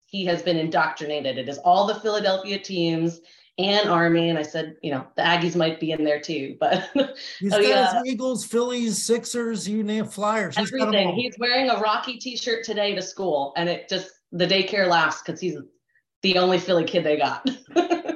he 0.06 0.26
has 0.26 0.42
been 0.42 0.58
indoctrinated. 0.58 1.38
It 1.38 1.50
is 1.50 1.58
all 1.60 1.88
the 1.88 2.00
Philadelphia 2.00 2.60
teams 2.60 3.22
and 3.58 3.90
Army. 3.90 4.30
And 4.30 4.38
I 4.38 4.44
said, 4.44 4.76
you 4.82 4.92
know, 4.92 5.06
the 5.16 5.22
Aggies 5.22 5.56
might 5.56 5.80
be 5.80 5.92
in 5.92 6.04
there 6.04 6.20
too, 6.20 6.56
but 6.60 6.90
He's 7.40 7.54
Oh, 7.54 7.62
got 7.62 7.68
yeah. 7.68 8.00
his 8.00 8.14
Eagles, 8.14 8.46
Phillies, 8.46 9.04
Sixers, 9.06 9.68
you 9.68 9.84
name 9.84 10.06
Flyers. 10.06 10.58
He's 10.58 10.72
everything. 10.74 11.14
He's 11.16 11.36
wearing 11.40 11.70
a 11.70 11.80
Rocky 11.80 12.18
t-shirt 12.18 12.64
today 12.64 12.96
to 12.96 13.02
school, 13.02 13.54
and 13.56 13.70
it 13.70 13.90
just 13.90 14.12
the 14.32 14.48
daycare 14.48 14.88
laughs 14.88 15.22
because 15.22 15.40
he's 15.42 15.58
the 16.22 16.38
only 16.38 16.60
Philly 16.60 16.86
kid 16.86 17.04
they 17.04 17.18
got. 17.18 17.50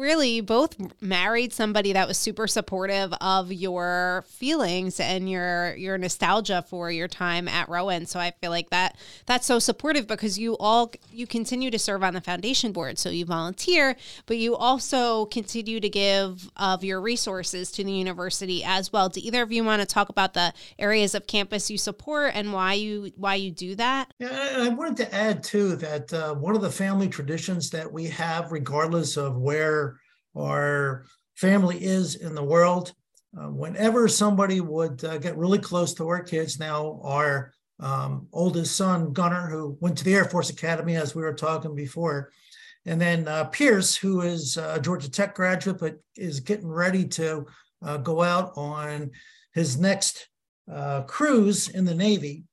really 0.00 0.40
both 0.40 0.76
married 1.02 1.52
somebody 1.52 1.92
that 1.92 2.08
was 2.08 2.16
super 2.16 2.46
supportive 2.46 3.12
of 3.20 3.52
your 3.52 4.24
feelings 4.28 4.98
and 4.98 5.30
your 5.30 5.76
your 5.76 5.98
nostalgia 5.98 6.64
for 6.68 6.90
your 6.90 7.06
time 7.06 7.46
at 7.46 7.68
Rowan. 7.68 8.06
So 8.06 8.18
I 8.18 8.32
feel 8.40 8.50
like 8.50 8.70
that 8.70 8.96
that's 9.26 9.46
so 9.46 9.58
supportive 9.58 10.06
because 10.06 10.38
you 10.38 10.56
all 10.58 10.92
you 11.12 11.26
continue 11.26 11.70
to 11.70 11.78
serve 11.78 12.02
on 12.02 12.14
the 12.14 12.20
foundation 12.20 12.72
board. 12.72 12.98
So 12.98 13.10
you 13.10 13.26
volunteer, 13.26 13.96
but 14.26 14.38
you 14.38 14.56
also 14.56 15.26
continue 15.26 15.78
to 15.80 15.88
give 15.88 16.50
of 16.56 16.82
your 16.82 17.00
resources 17.00 17.70
to 17.72 17.84
the 17.84 17.92
university 17.92 18.64
as 18.64 18.92
well. 18.92 19.10
Do 19.10 19.20
either 19.22 19.42
of 19.42 19.52
you 19.52 19.62
want 19.62 19.82
to 19.82 19.86
talk 19.86 20.08
about 20.08 20.32
the 20.32 20.54
areas 20.78 21.14
of 21.14 21.26
campus 21.26 21.70
you 21.70 21.76
support 21.76 22.32
and 22.34 22.52
why 22.52 22.74
you 22.74 23.12
why 23.16 23.34
you 23.34 23.50
do 23.50 23.74
that? 23.74 24.14
Yeah, 24.18 24.56
I 24.60 24.68
wanted 24.70 24.96
to 24.98 25.14
add 25.14 25.42
too 25.42 25.76
that 25.76 26.12
uh, 26.12 26.34
one 26.34 26.56
of 26.56 26.62
the 26.62 26.70
family 26.70 27.08
traditions 27.08 27.68
that 27.70 27.92
we 27.92 28.06
have, 28.06 28.50
regardless 28.50 29.18
of 29.18 29.36
where 29.36 29.89
our 30.36 31.04
family 31.34 31.82
is 31.82 32.16
in 32.16 32.34
the 32.34 32.42
world, 32.42 32.92
uh, 33.38 33.48
whenever 33.48 34.08
somebody 34.08 34.60
would 34.60 35.04
uh, 35.04 35.18
get 35.18 35.36
really 35.36 35.58
close 35.58 35.94
to 35.94 36.08
our 36.08 36.22
kids, 36.22 36.58
now 36.58 37.00
our 37.04 37.52
um, 37.78 38.26
oldest 38.32 38.76
son 38.76 39.12
Gunnar, 39.12 39.48
who 39.48 39.76
went 39.80 39.96
to 39.98 40.04
the 40.04 40.14
Air 40.14 40.24
Force 40.26 40.50
Academy, 40.50 40.96
as 40.96 41.14
we 41.14 41.22
were 41.22 41.34
talking 41.34 41.74
before, 41.74 42.30
and 42.86 43.00
then 43.00 43.28
uh, 43.28 43.44
Pierce, 43.44 43.96
who 43.96 44.22
is 44.22 44.56
a 44.56 44.80
Georgia 44.80 45.10
Tech 45.10 45.34
graduate 45.34 45.78
but 45.78 45.96
is 46.16 46.40
getting 46.40 46.68
ready 46.68 47.06
to 47.06 47.46
uh, 47.82 47.96
go 47.98 48.22
out 48.22 48.52
on 48.56 49.10
his 49.54 49.78
next 49.78 50.28
uh, 50.70 51.02
cruise 51.02 51.68
in 51.68 51.84
the 51.84 51.94
Navy 51.94 52.44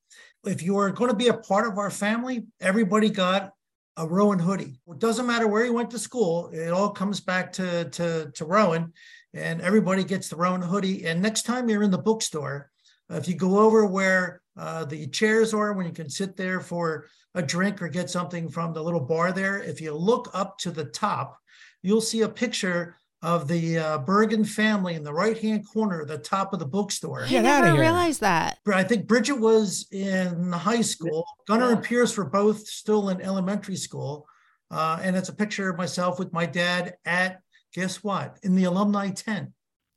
if 0.47 0.63
you 0.63 0.77
are 0.77 0.91
going 0.91 1.09
to 1.09 1.15
be 1.15 1.27
a 1.27 1.33
part 1.33 1.67
of 1.67 1.77
our 1.77 1.91
family, 1.91 2.45
everybody 2.59 3.09
got 3.09 3.51
a 3.97 4.07
Rowan 4.07 4.39
hoodie. 4.39 4.79
It 4.87 4.99
doesn't 4.99 5.25
matter 5.27 5.47
where 5.47 5.65
you 5.65 5.73
went 5.73 5.91
to 5.91 5.99
school; 5.99 6.49
it 6.53 6.69
all 6.69 6.91
comes 6.91 7.19
back 7.19 7.51
to 7.53 7.89
to 7.89 8.31
to 8.33 8.45
Rowan, 8.45 8.93
and 9.33 9.61
everybody 9.61 10.03
gets 10.03 10.29
the 10.29 10.35
Rowan 10.35 10.61
hoodie. 10.61 11.05
And 11.05 11.21
next 11.21 11.43
time 11.43 11.67
you're 11.67 11.83
in 11.83 11.91
the 11.91 11.97
bookstore, 11.97 12.69
if 13.09 13.27
you 13.27 13.35
go 13.35 13.59
over 13.59 13.85
where 13.85 14.41
uh, 14.57 14.85
the 14.85 15.07
chairs 15.07 15.53
are, 15.53 15.73
when 15.73 15.85
you 15.85 15.91
can 15.91 16.09
sit 16.09 16.35
there 16.37 16.59
for 16.59 17.07
a 17.35 17.41
drink 17.41 17.81
or 17.81 17.87
get 17.87 18.09
something 18.09 18.49
from 18.49 18.73
the 18.73 18.83
little 18.83 18.99
bar 18.99 19.31
there, 19.31 19.61
if 19.61 19.81
you 19.81 19.93
look 19.93 20.29
up 20.33 20.57
to 20.59 20.71
the 20.71 20.85
top, 20.85 21.37
you'll 21.81 22.01
see 22.01 22.21
a 22.21 22.29
picture 22.29 22.95
of 23.27 23.45
the 23.49 23.77
uh, 23.77 23.99
Burgin 23.99 24.45
family 24.47 24.93
in 24.95 25.03
the 25.03 25.13
right 25.13 25.37
hand 25.37 25.67
corner, 25.67 26.05
the 26.05 26.17
top 26.17 26.53
of 26.53 26.59
the 26.59 26.65
bookstore. 26.65 27.25
Get 27.27 27.45
I 27.45 27.49
outta 27.49 27.65
never 27.65 27.75
here. 27.75 27.81
realized 27.81 28.21
that. 28.21 28.59
I 28.73 28.83
think 28.85 29.05
Brighid 29.05 29.37
was 29.37 29.85
in 29.91 30.53
high 30.53 30.79
school. 30.81 31.25
Gunnar 31.45 31.73
and 31.73 31.83
Pierce 31.83 32.15
were 32.15 32.23
both 32.29 32.65
still 32.67 33.09
in 33.09 33.19
elementary 33.19 33.75
school. 33.75 34.25
Uh, 34.71 34.99
and 35.01 35.17
it's 35.17 35.27
a 35.27 35.33
picture 35.35 35.69
of 35.69 35.77
myself 35.77 36.19
with 36.19 36.31
my 36.31 36.45
dad 36.45 36.95
at, 37.03 37.41
guess 37.73 38.01
what, 38.01 38.37
in 38.43 38.55
the 38.55 38.63
alumni 38.63 39.09
tent. 39.09 39.49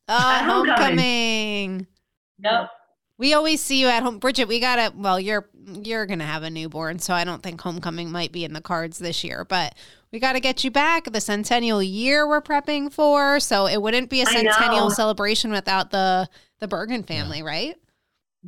Oh, 0.09 0.13
At 0.19 0.45
homecoming. 0.45 0.77
homecoming. 0.99 1.87
Yep. 2.43 2.71
We 3.21 3.35
always 3.35 3.61
see 3.61 3.79
you 3.79 3.89
at 3.89 4.03
home, 4.03 4.19
Brighid. 4.19 4.49
We 4.49 4.61
gotta. 4.61 4.95
Well, 4.97 5.21
you're 5.21 5.47
you're 5.67 6.07
gonna 6.07 6.25
have 6.25 6.43
a 6.43 6.49
newborn, 6.49 7.01
so 7.01 7.13
I 7.13 7.25
don't 7.25 7.43
think 7.43 7.61
homecoming 7.61 8.11
might 8.11 8.33
be 8.33 8.47
in 8.47 8.55
the 8.55 8.63
cards 8.63 8.99
this 8.99 9.23
year. 9.23 9.45
But 9.45 9.75
we 10.11 10.19
got 10.19 10.33
to 10.33 10.41
get 10.41 10.65
you 10.65 10.71
back. 10.71 11.05
The 11.05 11.21
centennial 11.21 11.83
year 11.83 12.27
we're 12.27 12.41
prepping 12.41 12.91
for, 12.91 13.39
so 13.39 13.67
it 13.67 13.83
wouldn't 13.83 14.09
be 14.09 14.23
a 14.23 14.27
centennial 14.27 14.89
celebration 14.89 15.53
without 15.53 15.91
the 15.91 16.31
the 16.61 16.67
Burgin 16.67 17.07
family, 17.07 17.43
right? 17.43 17.77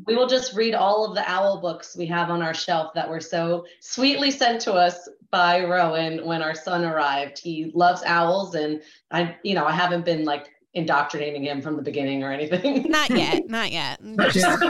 We 0.07 0.17
will 0.17 0.27
just 0.27 0.57
read 0.57 0.75
all 0.75 1.05
of 1.05 1.15
the 1.15 1.31
owl 1.31 1.61
books 1.61 1.95
we 1.95 2.07
have 2.07 2.31
on 2.31 2.41
our 2.41 2.55
shelf 2.55 2.95
that 2.95 3.11
were 3.11 3.21
so 3.21 3.67
sweetly 3.81 4.31
sent 4.31 4.63
to 4.63 4.73
us 4.73 5.07
by 5.31 5.63
Rowan 5.63 6.25
when 6.25 6.41
our 6.41 6.55
son 6.55 6.83
arrived. 6.83 7.39
He 7.39 7.71
loves 7.75 8.03
owls, 8.07 8.55
and 8.55 8.81
I, 9.11 9.37
you 9.43 9.55
know, 9.55 9.67
I 9.67 9.73
haven't 9.73 10.07
been 10.07 10.25
like 10.25 10.49
indoctrinating 10.75 11.45
him 11.45 11.61
from 11.61 11.77
the 11.77 11.83
beginning 11.83 12.25
or 12.25 12.33
anything. 12.33 12.83
Not 12.91 13.11
yet, 13.11 13.47
not 13.49 13.73
yet. 13.73 14.01
Just, 14.31 14.65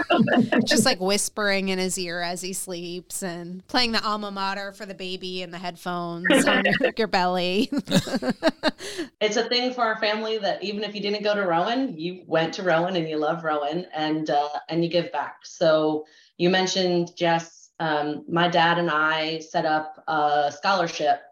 just 0.65 0.85
like 0.85 1.01
whispering 1.01 1.69
in 1.69 1.79
his 1.79 1.97
ear 1.99 2.21
as 2.21 2.41
he 2.41 2.53
sleeps 2.53 3.23
and 3.23 3.67
playing 3.69 3.93
the 3.93 4.03
alma 4.03 4.31
mater 4.31 4.73
for 4.73 4.85
the 4.85 4.95
baby 4.95 5.43
in 5.43 5.51
the 5.51 5.59
headphones 5.59 6.27
on 6.47 6.65
your, 6.65 6.93
your 6.97 7.07
belly. 7.07 7.71
it's 9.21 9.37
a 9.37 9.45
thing 9.49 9.73
for 9.73 9.83
our 9.83 9.99
family 10.01 10.39
that 10.39 10.63
even 10.63 10.83
if 10.83 10.95
you 10.95 11.01
didn't 11.01 11.23
go 11.23 11.35
to 11.35 11.43
Rowan, 11.43 11.97
you 11.99 12.25
went 12.27 12.55
to 12.55 12.63
Rowan 12.63 12.97
and 12.97 13.09
you 13.09 13.17
love 13.17 13.45
Rowan 13.45 13.87
and 13.95 14.31
uh, 14.31 14.49
and 14.69 14.83
you 14.85 14.91
give 14.91 15.13
back. 15.13 15.39
So 15.45 16.05
you 16.37 16.51
mentioned 16.51 17.17
Jess. 17.17 17.71
Um, 17.79 18.25
my 18.29 18.49
dad 18.49 18.79
and 18.79 18.91
I 18.91 19.41
set 19.41 19.65
up 19.65 20.03
a 20.07 20.53
scholarship 20.55 21.23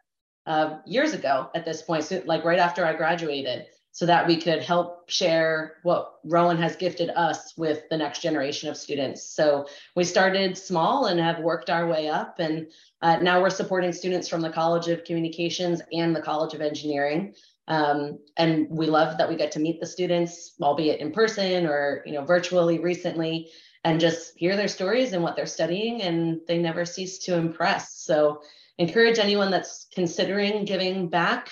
uh, 0.47 0.79
years 0.87 1.13
ago. 1.13 1.51
At 1.55 1.65
this 1.65 1.83
point, 1.83 2.05
so 2.05 2.23
like 2.25 2.45
right 2.45 2.59
after 2.59 2.85
I 2.85 2.95
graduated. 2.95 3.67
So 4.01 4.07
that 4.07 4.27
we 4.27 4.35
could 4.35 4.63
help 4.63 5.11
share 5.11 5.75
what 5.83 6.21
Rowan 6.25 6.57
has 6.57 6.75
gifted 6.75 7.11
us 7.11 7.55
with 7.59 7.87
the 7.91 7.99
next 7.99 8.23
generation 8.23 8.71
of 8.71 8.79
students. 8.79 9.23
So 9.23 9.67
we 9.95 10.05
started 10.05 10.57
small 10.57 11.05
and 11.05 11.21
have 11.21 11.41
worked 11.41 11.69
our 11.69 11.87
way 11.87 12.09
up. 12.09 12.39
And 12.39 12.69
uh, 13.03 13.17
now 13.17 13.43
we're 13.43 13.51
supporting 13.51 13.93
students 13.93 14.27
from 14.27 14.41
the 14.41 14.49
College 14.49 14.89
of 14.89 15.05
Communications 15.05 15.83
and 15.93 16.17
the 16.17 16.23
College 16.23 16.55
of 16.55 16.63
Engineering. 16.63 17.35
Um, 17.69 18.19
and 18.39 18.69
we 18.71 18.87
love 18.87 19.19
that 19.19 19.29
we 19.29 19.37
get 19.37 19.53
to 19.53 19.61
meet 19.61 19.81
the 19.81 19.87
students, 19.87 20.55
albeit 20.63 21.01
in 21.01 21.13
person 21.13 21.67
or 21.67 22.03
you 22.07 22.15
know 22.15 22.25
virtually 22.25 22.79
recently, 22.79 23.51
and 23.85 24.01
just 24.01 24.33
hear 24.39 24.57
their 24.57 24.67
stories 24.67 25.13
and 25.13 25.23
what 25.23 25.37
they're 25.37 25.45
studying, 25.45 26.01
and 26.01 26.41
they 26.49 26.57
never 26.57 26.87
cease 26.87 27.19
to 27.19 27.35
impress. 27.35 27.97
So 27.97 28.41
encourage 28.79 29.19
anyone 29.19 29.51
that's 29.51 29.89
considering 29.95 30.65
giving 30.65 31.11
back 31.11 31.51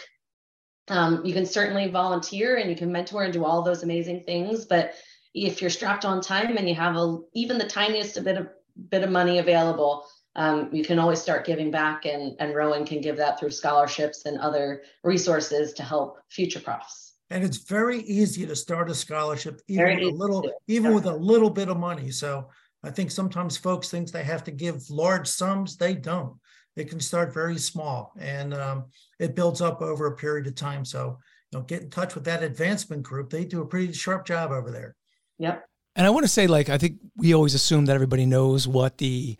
um, 0.89 1.25
you 1.25 1.33
can 1.33 1.47
certainly 1.47 1.89
volunteer 1.89 2.57
and 2.57 2.71
you 2.71 2.77
can 2.77 2.91
mentor 2.91 3.25
and 3.25 3.33
do 3.33 3.45
all 3.45 3.63
those 3.63 3.83
amazing 3.83 4.23
things. 4.25 4.65
But 4.65 4.95
if 5.35 5.61
you're 5.61 5.71
strapped 5.71 6.05
on 6.05 6.21
time 6.21 6.57
and 6.57 6.69
you 6.69 6.75
have 6.75 6.97
a, 6.97 7.19
even 7.35 7.59
the 7.59 7.67
tiniest 7.67 8.23
bit 8.25 8.37
of 8.37 8.49
bit 8.91 9.03
of 9.03 9.11
money 9.11 9.39
available, 9.39 10.07
um, 10.37 10.71
you 10.73 10.85
can 10.85 10.99
always 10.99 11.21
start 11.21 11.45
giving 11.45 11.71
back. 11.71 12.07
And, 12.07 12.37
and 12.39 12.55
Rowan 12.55 12.87
can 12.87 13.01
give 13.01 13.17
that 13.17 13.39
through 13.39 13.51
scholarships 13.51 14.25
and 14.25 14.39
other 14.39 14.83
resources 15.03 15.73
to 15.75 15.83
help 15.83 16.19
future 16.31 16.61
profs. 16.61 17.15
And 17.31 17.45
it's 17.45 17.59
very 17.59 18.01
easy 18.03 18.47
to 18.47 18.57
start 18.57 18.89
a 18.89 18.95
scholarship, 18.95 19.61
even 19.69 19.97
with 19.97 20.15
a 20.15 20.17
little, 20.17 20.51
even 20.67 20.95
with 20.95 21.07
a 21.07 21.15
little 21.15 21.51
bit 21.51 21.69
of 21.69 21.77
money. 21.77 22.11
So 22.11 22.49
I 22.83 22.91
think 22.91 23.11
sometimes 23.11 23.57
folks 23.57 23.91
think 23.91 24.11
they 24.11 24.23
have 24.23 24.45
to 24.45 24.51
give 24.51 24.89
large 24.89 25.27
sums. 25.27 25.77
They 25.77 25.95
don't. 25.95 26.35
It 26.79 26.89
can 26.89 27.01
start 27.01 27.35
very 27.35 27.59
small 27.59 28.13
and 28.19 28.55
um, 28.55 28.85
it 29.19 29.35
builds 29.35 29.61
up 29.61 29.83
over 29.83 30.07
a 30.07 30.17
period 30.17 30.47
of 30.47 30.55
time. 30.55 30.85
So, 30.85 31.19
you 31.51 31.59
know, 31.59 31.65
get 31.65 31.83
in 31.83 31.91
touch 31.91 32.15
with 32.15 32.25
that 32.25 32.43
advancement 32.43 33.03
group. 33.03 33.31
They 33.31 33.45
do 33.45 33.63
a 33.63 33.67
pretty 33.67 33.93
sharp 33.93 34.25
job 34.25 34.53
over 34.53 34.71
there. 34.71 34.95
Yep. 35.39 35.69
And 35.97 36.07
I 36.07 36.11
want 36.11 36.25
to 36.25 36.29
say, 36.29 36.47
like, 36.47 36.69
I 36.69 36.79
think 36.79 36.99
we 37.17 37.35
always 37.35 37.55
assume 37.55 37.87
that 37.87 37.95
everybody 37.95 38.27
knows 38.27 38.69
what 38.69 38.99
the 38.99 39.37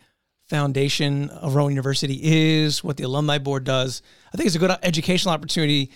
foundation 0.49 1.29
of 1.29 1.55
Rowan 1.55 1.71
University 1.71 2.19
is, 2.21 2.83
what 2.83 2.97
the 2.97 3.03
alumni 3.03 3.37
board 3.37 3.63
does. 3.63 4.01
I 4.33 4.37
think 4.37 4.47
it's 4.47 4.57
a 4.57 4.59
good 4.59 4.75
educational 4.83 5.33
opportunity. 5.33 5.91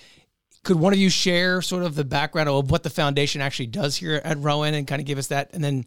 Could 0.63 0.77
one 0.77 0.93
of 0.93 0.99
you 0.99 1.09
share 1.09 1.61
sort 1.61 1.83
of 1.83 1.95
the 1.95 2.05
background 2.05 2.47
of 2.47 2.71
what 2.71 2.83
the 2.83 2.89
foundation 2.89 3.41
actually 3.41 3.67
does 3.67 3.97
here 3.97 4.21
at 4.23 4.37
Rowan 4.37 4.75
and 4.75 4.87
kind 4.87 5.01
of 5.01 5.05
give 5.05 5.17
us 5.17 5.27
that? 5.27 5.49
And 5.53 5.61
then 5.61 5.85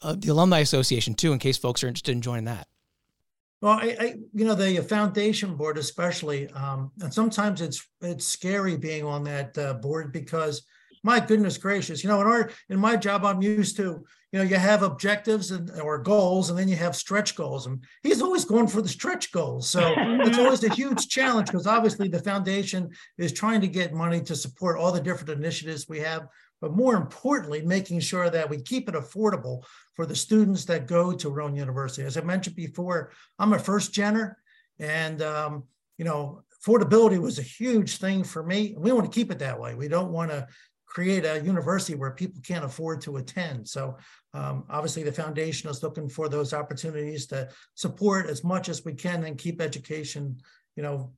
uh, 0.00 0.14
the 0.16 0.28
Alumni 0.28 0.60
Association, 0.60 1.14
too, 1.14 1.32
in 1.32 1.40
case 1.40 1.58
folks 1.58 1.82
are 1.82 1.88
interested 1.88 2.12
in 2.12 2.22
joining 2.22 2.44
that. 2.44 2.68
Well, 3.62 3.78
I, 3.78 3.96
I, 3.98 4.14
you 4.34 4.44
know, 4.44 4.56
the 4.56 4.82
foundation 4.82 5.54
board, 5.54 5.78
especially, 5.78 6.48
um, 6.48 6.90
and 7.00 7.14
sometimes 7.14 7.60
it's 7.60 7.86
it's 8.00 8.26
scary 8.26 8.76
being 8.76 9.04
on 9.04 9.22
that 9.22 9.56
uh, 9.56 9.74
board 9.74 10.12
because, 10.12 10.66
my 11.04 11.20
goodness 11.20 11.58
gracious, 11.58 12.02
you 12.02 12.10
know, 12.10 12.20
in 12.20 12.26
our 12.26 12.50
in 12.70 12.80
my 12.80 12.96
job, 12.96 13.24
I'm 13.24 13.40
used 13.40 13.76
to, 13.76 14.04
you 14.32 14.38
know, 14.38 14.42
you 14.42 14.56
have 14.56 14.82
objectives 14.82 15.52
and 15.52 15.70
or 15.80 15.98
goals, 15.98 16.50
and 16.50 16.58
then 16.58 16.66
you 16.66 16.74
have 16.74 16.96
stretch 16.96 17.36
goals, 17.36 17.68
and 17.68 17.84
he's 18.02 18.20
always 18.20 18.44
going 18.44 18.66
for 18.66 18.82
the 18.82 18.88
stretch 18.88 19.30
goals. 19.30 19.70
So 19.70 19.94
it's 19.96 20.38
always 20.40 20.64
a 20.64 20.74
huge 20.74 21.06
challenge 21.08 21.46
because 21.46 21.68
obviously 21.68 22.08
the 22.08 22.18
foundation 22.18 22.90
is 23.16 23.32
trying 23.32 23.60
to 23.60 23.68
get 23.68 23.94
money 23.94 24.22
to 24.22 24.34
support 24.34 24.76
all 24.76 24.90
the 24.90 25.00
different 25.00 25.38
initiatives 25.38 25.88
we 25.88 26.00
have 26.00 26.26
but 26.62 26.76
more 26.76 26.94
importantly, 26.94 27.60
making 27.60 27.98
sure 27.98 28.30
that 28.30 28.48
we 28.48 28.62
keep 28.62 28.88
it 28.88 28.94
affordable 28.94 29.64
for 29.94 30.06
the 30.06 30.14
students 30.14 30.64
that 30.66 30.86
go 30.86 31.12
to 31.12 31.28
Rowan 31.28 31.56
University. 31.56 32.06
As 32.06 32.16
I 32.16 32.20
mentioned 32.20 32.54
before, 32.54 33.10
I'm 33.40 33.52
a 33.52 33.58
first 33.58 33.92
gener, 33.92 34.36
and 34.78 35.20
um, 35.20 35.64
you 35.98 36.04
know, 36.04 36.44
affordability 36.64 37.20
was 37.20 37.40
a 37.40 37.42
huge 37.42 37.98
thing 37.98 38.22
for 38.22 38.44
me. 38.44 38.76
We 38.78 38.92
want 38.92 39.10
to 39.10 39.14
keep 39.14 39.32
it 39.32 39.40
that 39.40 39.58
way. 39.58 39.74
We 39.74 39.88
don't 39.88 40.12
want 40.12 40.30
to 40.30 40.46
create 40.86 41.24
a 41.24 41.42
university 41.42 41.96
where 41.96 42.12
people 42.12 42.40
can't 42.46 42.64
afford 42.64 43.00
to 43.00 43.16
attend. 43.16 43.66
So 43.66 43.96
um, 44.32 44.64
obviously, 44.70 45.02
the 45.02 45.10
foundation 45.10 45.68
is 45.68 45.82
looking 45.82 46.08
for 46.08 46.28
those 46.28 46.54
opportunities 46.54 47.26
to 47.28 47.48
support 47.74 48.26
as 48.26 48.44
much 48.44 48.68
as 48.68 48.84
we 48.84 48.94
can 48.94 49.24
and 49.24 49.36
keep 49.36 49.60
education, 49.60 50.38
you 50.76 50.84
know, 50.84 51.12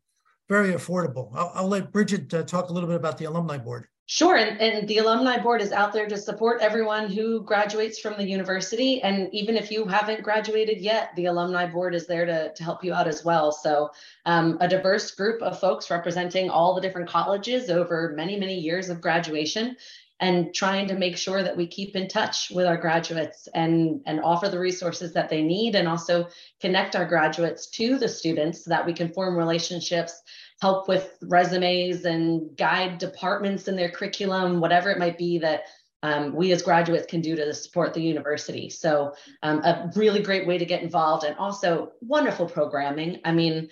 very 0.48 0.72
affordable. 0.72 1.30
I'll, 1.35 1.52
I'll 1.54 1.68
let 1.68 1.92
Brighid 1.92 2.33
uh, 2.33 2.44
talk 2.44 2.70
a 2.70 2.72
little 2.72 2.88
bit 2.88 2.96
about 2.96 3.18
the 3.18 3.26
alumni 3.26 3.59
board. 3.59 3.88
Sure, 4.06 4.36
and, 4.36 4.60
and 4.60 4.86
the 4.86 4.98
alumni 4.98 5.38
board 5.38 5.62
is 5.62 5.72
out 5.72 5.94
there 5.94 6.06
to 6.06 6.18
support 6.18 6.60
everyone 6.60 7.10
who 7.10 7.42
graduates 7.42 7.98
from 7.98 8.14
the 8.18 8.28
university. 8.28 9.00
And 9.00 9.32
even 9.32 9.56
if 9.56 9.70
you 9.70 9.86
haven't 9.86 10.22
graduated 10.22 10.82
yet, 10.82 11.16
the 11.16 11.24
alumni 11.26 11.64
board 11.66 11.94
is 11.94 12.06
there 12.06 12.26
to, 12.26 12.52
to 12.52 12.64
help 12.64 12.84
you 12.84 12.92
out 12.92 13.08
as 13.08 13.24
well. 13.24 13.50
So 13.50 13.88
um, 14.26 14.58
a 14.60 14.68
diverse 14.68 15.10
group 15.12 15.40
of 15.40 15.58
folks 15.58 15.90
representing 15.90 16.50
all 16.50 16.74
the 16.74 16.82
different 16.82 17.08
colleges 17.08 17.70
over 17.70 18.12
many, 18.14 18.38
many 18.38 18.60
years 18.60 18.90
of 18.90 19.00
graduation 19.00 19.74
and 20.20 20.54
trying 20.54 20.86
to 20.88 20.94
make 20.94 21.16
sure 21.16 21.42
that 21.42 21.56
we 21.56 21.66
keep 21.66 21.96
in 21.96 22.06
touch 22.06 22.50
with 22.50 22.66
our 22.66 22.76
graduates 22.76 23.48
and, 23.54 24.00
and 24.06 24.20
offer 24.20 24.48
the 24.48 24.58
resources 24.58 25.14
that 25.14 25.28
they 25.28 25.42
need 25.42 25.74
and 25.74 25.88
also 25.88 26.28
connect 26.60 26.94
our 26.94 27.06
graduates 27.06 27.68
to 27.68 27.98
the 27.98 28.08
students 28.08 28.64
so 28.64 28.70
that 28.70 28.86
we 28.86 28.92
can 28.92 29.12
form 29.12 29.36
relationships 29.36 30.22
help 30.60 30.88
with 30.88 31.18
resumes 31.22 32.04
and 32.04 32.56
guide 32.56 32.98
departments 32.98 33.68
in 33.68 33.76
their 33.76 33.90
curriculum, 33.90 34.60
whatever 34.60 34.90
it 34.90 34.98
might 34.98 35.18
be 35.18 35.38
that 35.38 35.64
um, 36.02 36.34
we 36.34 36.52
as 36.52 36.62
graduates 36.62 37.06
can 37.06 37.22
do 37.22 37.34
to 37.34 37.54
support 37.54 37.94
the 37.94 38.02
university. 38.02 38.68
So 38.68 39.14
um, 39.42 39.60
a 39.60 39.90
really 39.96 40.22
great 40.22 40.46
way 40.46 40.58
to 40.58 40.66
get 40.66 40.82
involved 40.82 41.24
and 41.24 41.36
also 41.38 41.92
wonderful 42.02 42.46
programming. 42.46 43.20
I 43.24 43.32
mean, 43.32 43.70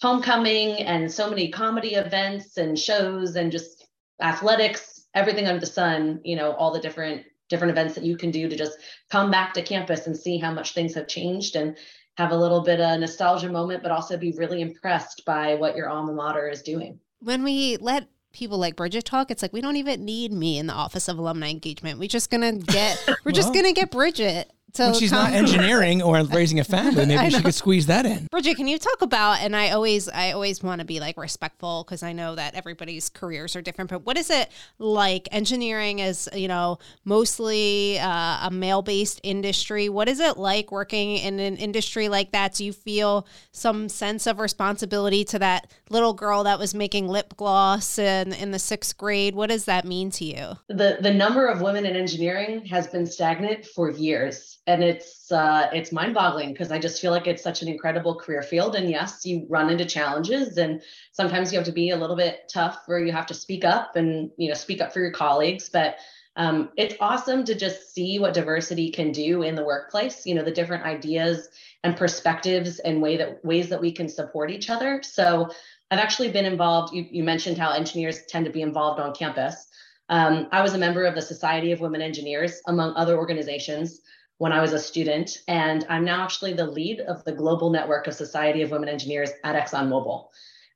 homecoming 0.00 0.82
and 0.82 1.12
so 1.12 1.28
many 1.28 1.50
comedy 1.50 1.94
events 1.94 2.56
and 2.56 2.78
shows 2.78 3.36
and 3.36 3.52
just 3.52 3.86
athletics, 4.20 5.06
everything 5.14 5.46
under 5.46 5.60
the 5.60 5.66
sun, 5.66 6.20
you 6.24 6.36
know, 6.36 6.52
all 6.52 6.72
the 6.72 6.80
different 6.80 7.24
different 7.50 7.70
events 7.70 7.94
that 7.94 8.04
you 8.04 8.16
can 8.16 8.30
do 8.30 8.48
to 8.48 8.56
just 8.56 8.78
come 9.10 9.30
back 9.30 9.52
to 9.52 9.62
campus 9.62 10.06
and 10.06 10.16
see 10.16 10.38
how 10.38 10.50
much 10.50 10.72
things 10.72 10.94
have 10.94 11.06
changed 11.06 11.56
and 11.56 11.76
have 12.16 12.32
a 12.32 12.36
little 12.36 12.60
bit 12.60 12.80
of 12.80 13.00
nostalgia 13.00 13.48
moment, 13.48 13.82
but 13.82 13.92
also 13.92 14.16
be 14.16 14.32
really 14.32 14.60
impressed 14.60 15.24
by 15.24 15.54
what 15.54 15.76
your 15.76 15.88
alma 15.88 16.12
mater 16.12 16.48
is 16.48 16.62
doing. 16.62 16.98
When 17.20 17.42
we 17.42 17.76
let 17.78 18.08
people 18.32 18.58
like 18.58 18.76
Brighid 18.76 19.04
talk, 19.04 19.30
it's 19.30 19.42
like 19.42 19.52
we 19.52 19.60
don't 19.60 19.76
even 19.76 20.04
need 20.04 20.32
me 20.32 20.58
in 20.58 20.66
the 20.66 20.74
Office 20.74 21.08
of 21.08 21.18
Alumni 21.18 21.50
Engagement. 21.50 21.98
We're 21.98 22.08
just 22.08 22.30
gonna 22.30 22.52
get 22.52 23.02
we're 23.08 23.16
well, 23.24 23.34
just 23.34 23.54
gonna 23.54 23.72
get 23.72 23.90
Brighid 23.90 24.46
so 24.74 24.86
when 24.86 24.94
she's 24.94 25.12
not 25.12 25.32
engineering 25.32 26.02
or 26.02 26.22
raising 26.32 26.58
a 26.58 26.64
family, 26.64 27.06
maybe 27.06 27.30
she 27.30 27.40
could 27.42 27.54
squeeze 27.54 27.86
that 27.86 28.04
in. 28.04 28.26
Brighid, 28.26 28.56
can 28.56 28.66
you 28.66 28.78
talk 28.78 29.02
about? 29.02 29.40
And 29.40 29.54
I 29.54 29.70
always, 29.70 30.08
I 30.08 30.32
always 30.32 30.64
want 30.64 30.80
to 30.80 30.84
be 30.84 30.98
like 30.98 31.16
respectful 31.16 31.84
because 31.84 32.02
I 32.02 32.12
know 32.12 32.34
that 32.34 32.56
everybody's 32.56 33.08
careers 33.08 33.54
are 33.54 33.62
different. 33.62 33.90
But 33.90 34.04
what 34.04 34.18
is 34.18 34.30
it 34.30 34.50
like? 34.78 35.28
Engineering 35.30 36.00
is, 36.00 36.28
you 36.34 36.48
know, 36.48 36.78
mostly 37.04 38.00
uh, 38.00 38.48
a 38.48 38.50
male-based 38.50 39.20
industry. 39.22 39.88
What 39.88 40.08
is 40.08 40.18
it 40.18 40.36
like 40.38 40.72
working 40.72 41.18
in 41.18 41.38
an 41.38 41.56
industry 41.56 42.08
like 42.08 42.32
that? 42.32 42.54
Do 42.54 42.64
you 42.64 42.72
feel 42.72 43.28
some 43.52 43.88
sense 43.88 44.26
of 44.26 44.40
responsibility 44.40 45.24
to 45.26 45.38
that 45.38 45.70
little 45.88 46.14
girl 46.14 46.42
that 46.44 46.58
was 46.58 46.74
making 46.74 47.06
lip 47.06 47.36
gloss 47.36 47.96
in 47.96 48.32
in 48.32 48.50
the 48.50 48.58
sixth 48.58 48.98
grade? 48.98 49.36
What 49.36 49.50
does 49.50 49.66
that 49.66 49.84
mean 49.84 50.10
to 50.12 50.24
you? 50.24 50.58
The 50.68 50.98
the 51.00 51.14
number 51.14 51.46
of 51.46 51.60
women 51.60 51.86
in 51.86 51.94
engineering 51.94 52.64
has 52.66 52.88
been 52.88 53.06
stagnant 53.06 53.66
for 53.66 53.90
years 53.90 54.58
and 54.66 54.82
it's 54.82 55.30
uh, 55.30 55.68
it's 55.72 55.92
mind-boggling 55.92 56.52
because 56.52 56.72
I 56.72 56.78
just 56.78 57.00
feel 57.00 57.10
like 57.10 57.26
it's 57.26 57.42
such 57.42 57.62
an 57.62 57.68
incredible 57.68 58.14
career 58.14 58.42
field. 58.42 58.74
And 58.74 58.88
yes, 58.88 59.24
you 59.24 59.46
run 59.48 59.70
into 59.70 59.84
challenges, 59.84 60.56
and 60.56 60.82
sometimes 61.12 61.52
you 61.52 61.58
have 61.58 61.66
to 61.66 61.72
be 61.72 61.90
a 61.90 61.96
little 61.96 62.16
bit 62.16 62.50
tough, 62.52 62.82
where 62.86 62.98
you 62.98 63.12
have 63.12 63.26
to 63.26 63.34
speak 63.34 63.64
up 63.64 63.96
and 63.96 64.30
you 64.36 64.48
know 64.48 64.54
speak 64.54 64.80
up 64.80 64.92
for 64.92 65.00
your 65.00 65.12
colleagues. 65.12 65.68
But 65.68 65.96
um, 66.36 66.70
it's 66.76 66.96
awesome 66.98 67.44
to 67.44 67.54
just 67.54 67.94
see 67.94 68.18
what 68.18 68.34
diversity 68.34 68.90
can 68.90 69.12
do 69.12 69.42
in 69.42 69.54
the 69.54 69.64
workplace. 69.64 70.26
You 70.26 70.34
know, 70.34 70.42
the 70.42 70.50
different 70.50 70.84
ideas 70.84 71.48
and 71.84 71.96
perspectives 71.96 72.78
and 72.78 73.02
way 73.02 73.18
that 73.18 73.44
ways 73.44 73.68
that 73.68 73.80
we 73.80 73.92
can 73.92 74.08
support 74.08 74.50
each 74.50 74.70
other. 74.70 75.02
So 75.02 75.50
I've 75.90 75.98
actually 75.98 76.30
been 76.30 76.46
involved. 76.46 76.94
You, 76.94 77.06
you 77.10 77.22
mentioned 77.22 77.58
how 77.58 77.70
engineers 77.70 78.24
tend 78.28 78.46
to 78.46 78.50
be 78.50 78.62
involved 78.62 78.98
on 78.98 79.14
campus. 79.14 79.68
Um, 80.08 80.48
I 80.52 80.62
was 80.62 80.74
a 80.74 80.78
member 80.78 81.04
of 81.04 81.14
the 81.14 81.22
Society 81.22 81.72
of 81.72 81.80
Women 81.80 82.02
Engineers, 82.02 82.60
among 82.66 82.94
other 82.94 83.16
organizations 83.16 84.00
when 84.38 84.52
I 84.52 84.60
was 84.60 84.72
a 84.72 84.78
student. 84.78 85.42
And 85.48 85.86
I'm 85.88 86.04
now 86.04 86.22
actually 86.22 86.54
the 86.54 86.66
lead 86.66 87.00
of 87.00 87.24
the 87.24 87.32
global 87.32 87.70
network 87.70 88.06
of 88.06 88.14
Society 88.14 88.62
of 88.62 88.70
Women 88.70 88.88
Engineers 88.88 89.30
at 89.44 89.56
ExxonMobil. 89.56 90.28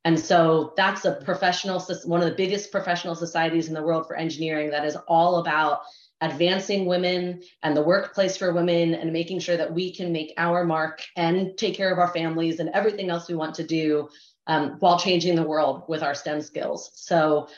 And 0.05 0.19
so 0.19 0.73
that's 0.77 1.05
a 1.05 1.21
professional, 1.25 1.81
one 2.05 2.23
of 2.23 2.29
the 2.29 2.35
biggest 2.35 2.71
professional 2.71 3.15
societies 3.15 3.69
in 3.69 3.75
the 3.75 3.83
world 3.83 4.07
for 4.07 4.17
engineering 4.17 4.71
that 4.71 4.85
is 4.85 4.97
all 5.09 5.37
about 5.37 5.81
advancing 6.21 6.87
women 6.87 7.43
and 7.63 7.77
the 7.77 7.83
workplace 7.83 8.37
for 8.37 8.53
women 8.53 8.95
and 8.95 9.13
making 9.13 9.39
sure 9.39 9.57
that 9.57 9.73
we 9.73 9.95
can 9.95 10.13
make 10.13 10.35
our 10.37 10.65
mark 10.65 11.03
and 11.17 11.57
take 11.57 11.75
care 11.75 11.93
of 11.93 11.99
our 11.99 12.13
families 12.13 12.59
and 12.59 12.71
everything 12.71 13.11
else 13.11 13.29
we 13.29 13.35
want 13.35 13.55
to 13.55 13.67
do 13.67 14.09
um, 14.47 14.77
while 14.81 14.99
changing 14.99 15.37
the 15.37 15.43
world 15.43 15.85
with 15.89 16.03
our 16.03 16.15
STEM 16.15 16.41
skills. 16.41 16.91
So 16.95 17.49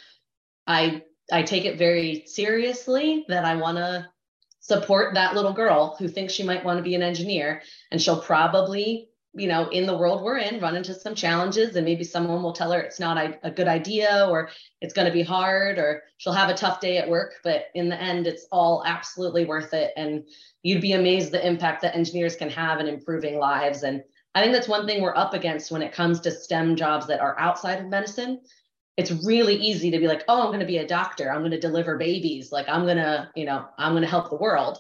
I 0.66 1.02
I 1.32 1.42
take 1.42 1.64
it 1.64 1.78
very 1.78 2.24
seriously 2.26 3.24
that 3.28 3.44
I 3.44 3.56
want 3.56 3.78
to 3.78 4.08
support 4.60 5.14
that 5.14 5.34
little 5.34 5.52
girl 5.52 5.96
who 5.98 6.08
thinks 6.08 6.32
she 6.32 6.42
might 6.42 6.64
want 6.64 6.78
to 6.78 6.82
be 6.82 6.94
an 6.94 7.02
engineer 7.02 7.62
and 7.90 8.00
she'll 8.00 8.20
probably 8.20 9.10
you 9.32 9.46
know, 9.46 9.68
in 9.68 9.86
the 9.86 9.96
world 9.96 10.22
we're 10.22 10.38
in, 10.38 10.60
run 10.60 10.76
into 10.76 10.92
some 10.92 11.14
challenges, 11.14 11.76
and 11.76 11.84
maybe 11.84 12.02
someone 12.02 12.42
will 12.42 12.52
tell 12.52 12.72
her 12.72 12.80
it's 12.80 12.98
not 12.98 13.16
a, 13.44 13.50
good 13.50 13.68
idea 13.68 14.26
or 14.28 14.50
it's 14.80 14.92
going 14.92 15.06
to 15.06 15.12
be 15.12 15.22
hard 15.22 15.78
or 15.78 16.02
she'll 16.16 16.32
have 16.32 16.50
a 16.50 16.54
tough 16.54 16.80
day 16.80 16.98
at 16.98 17.08
work. 17.08 17.34
But 17.44 17.66
in 17.74 17.88
the 17.88 18.00
end, 18.00 18.26
it's 18.26 18.46
all 18.50 18.82
absolutely 18.84 19.44
worth 19.44 19.72
it. 19.72 19.92
And 19.96 20.24
you'd 20.62 20.82
be 20.82 20.94
amazed 20.94 21.30
the 21.30 21.46
impact 21.46 21.82
that 21.82 21.94
engineers 21.94 22.34
can 22.34 22.50
have 22.50 22.80
in 22.80 22.88
improving 22.88 23.38
lives. 23.38 23.84
And 23.84 24.02
I 24.34 24.42
think 24.42 24.52
that's 24.52 24.68
one 24.68 24.86
thing 24.86 25.00
we're 25.00 25.16
up 25.16 25.34
against 25.34 25.70
when 25.70 25.82
it 25.82 25.92
comes 25.92 26.20
to 26.20 26.30
STEM 26.32 26.74
jobs 26.74 27.06
that 27.06 27.20
are 27.20 27.38
outside 27.38 27.80
of 27.80 27.86
medicine. 27.86 28.40
It's 29.00 29.24
really 29.24 29.56
easy 29.56 29.90
to 29.90 29.98
be 29.98 30.06
like, 30.06 30.24
oh, 30.28 30.42
I'm 30.42 30.48
going 30.48 30.60
to 30.60 30.66
be 30.66 30.76
a 30.78 30.86
doctor. 30.86 31.32
I'm 31.32 31.40
going 31.40 31.50
to 31.52 31.60
deliver 31.68 31.96
babies. 31.96 32.52
Like 32.52 32.68
I'm 32.68 32.84
going 32.84 32.98
to, 32.98 33.30
you 33.34 33.46
know, 33.46 33.66
I'm 33.78 33.92
going 33.92 34.02
to 34.02 34.08
help 34.08 34.28
the 34.28 34.36
world. 34.36 34.78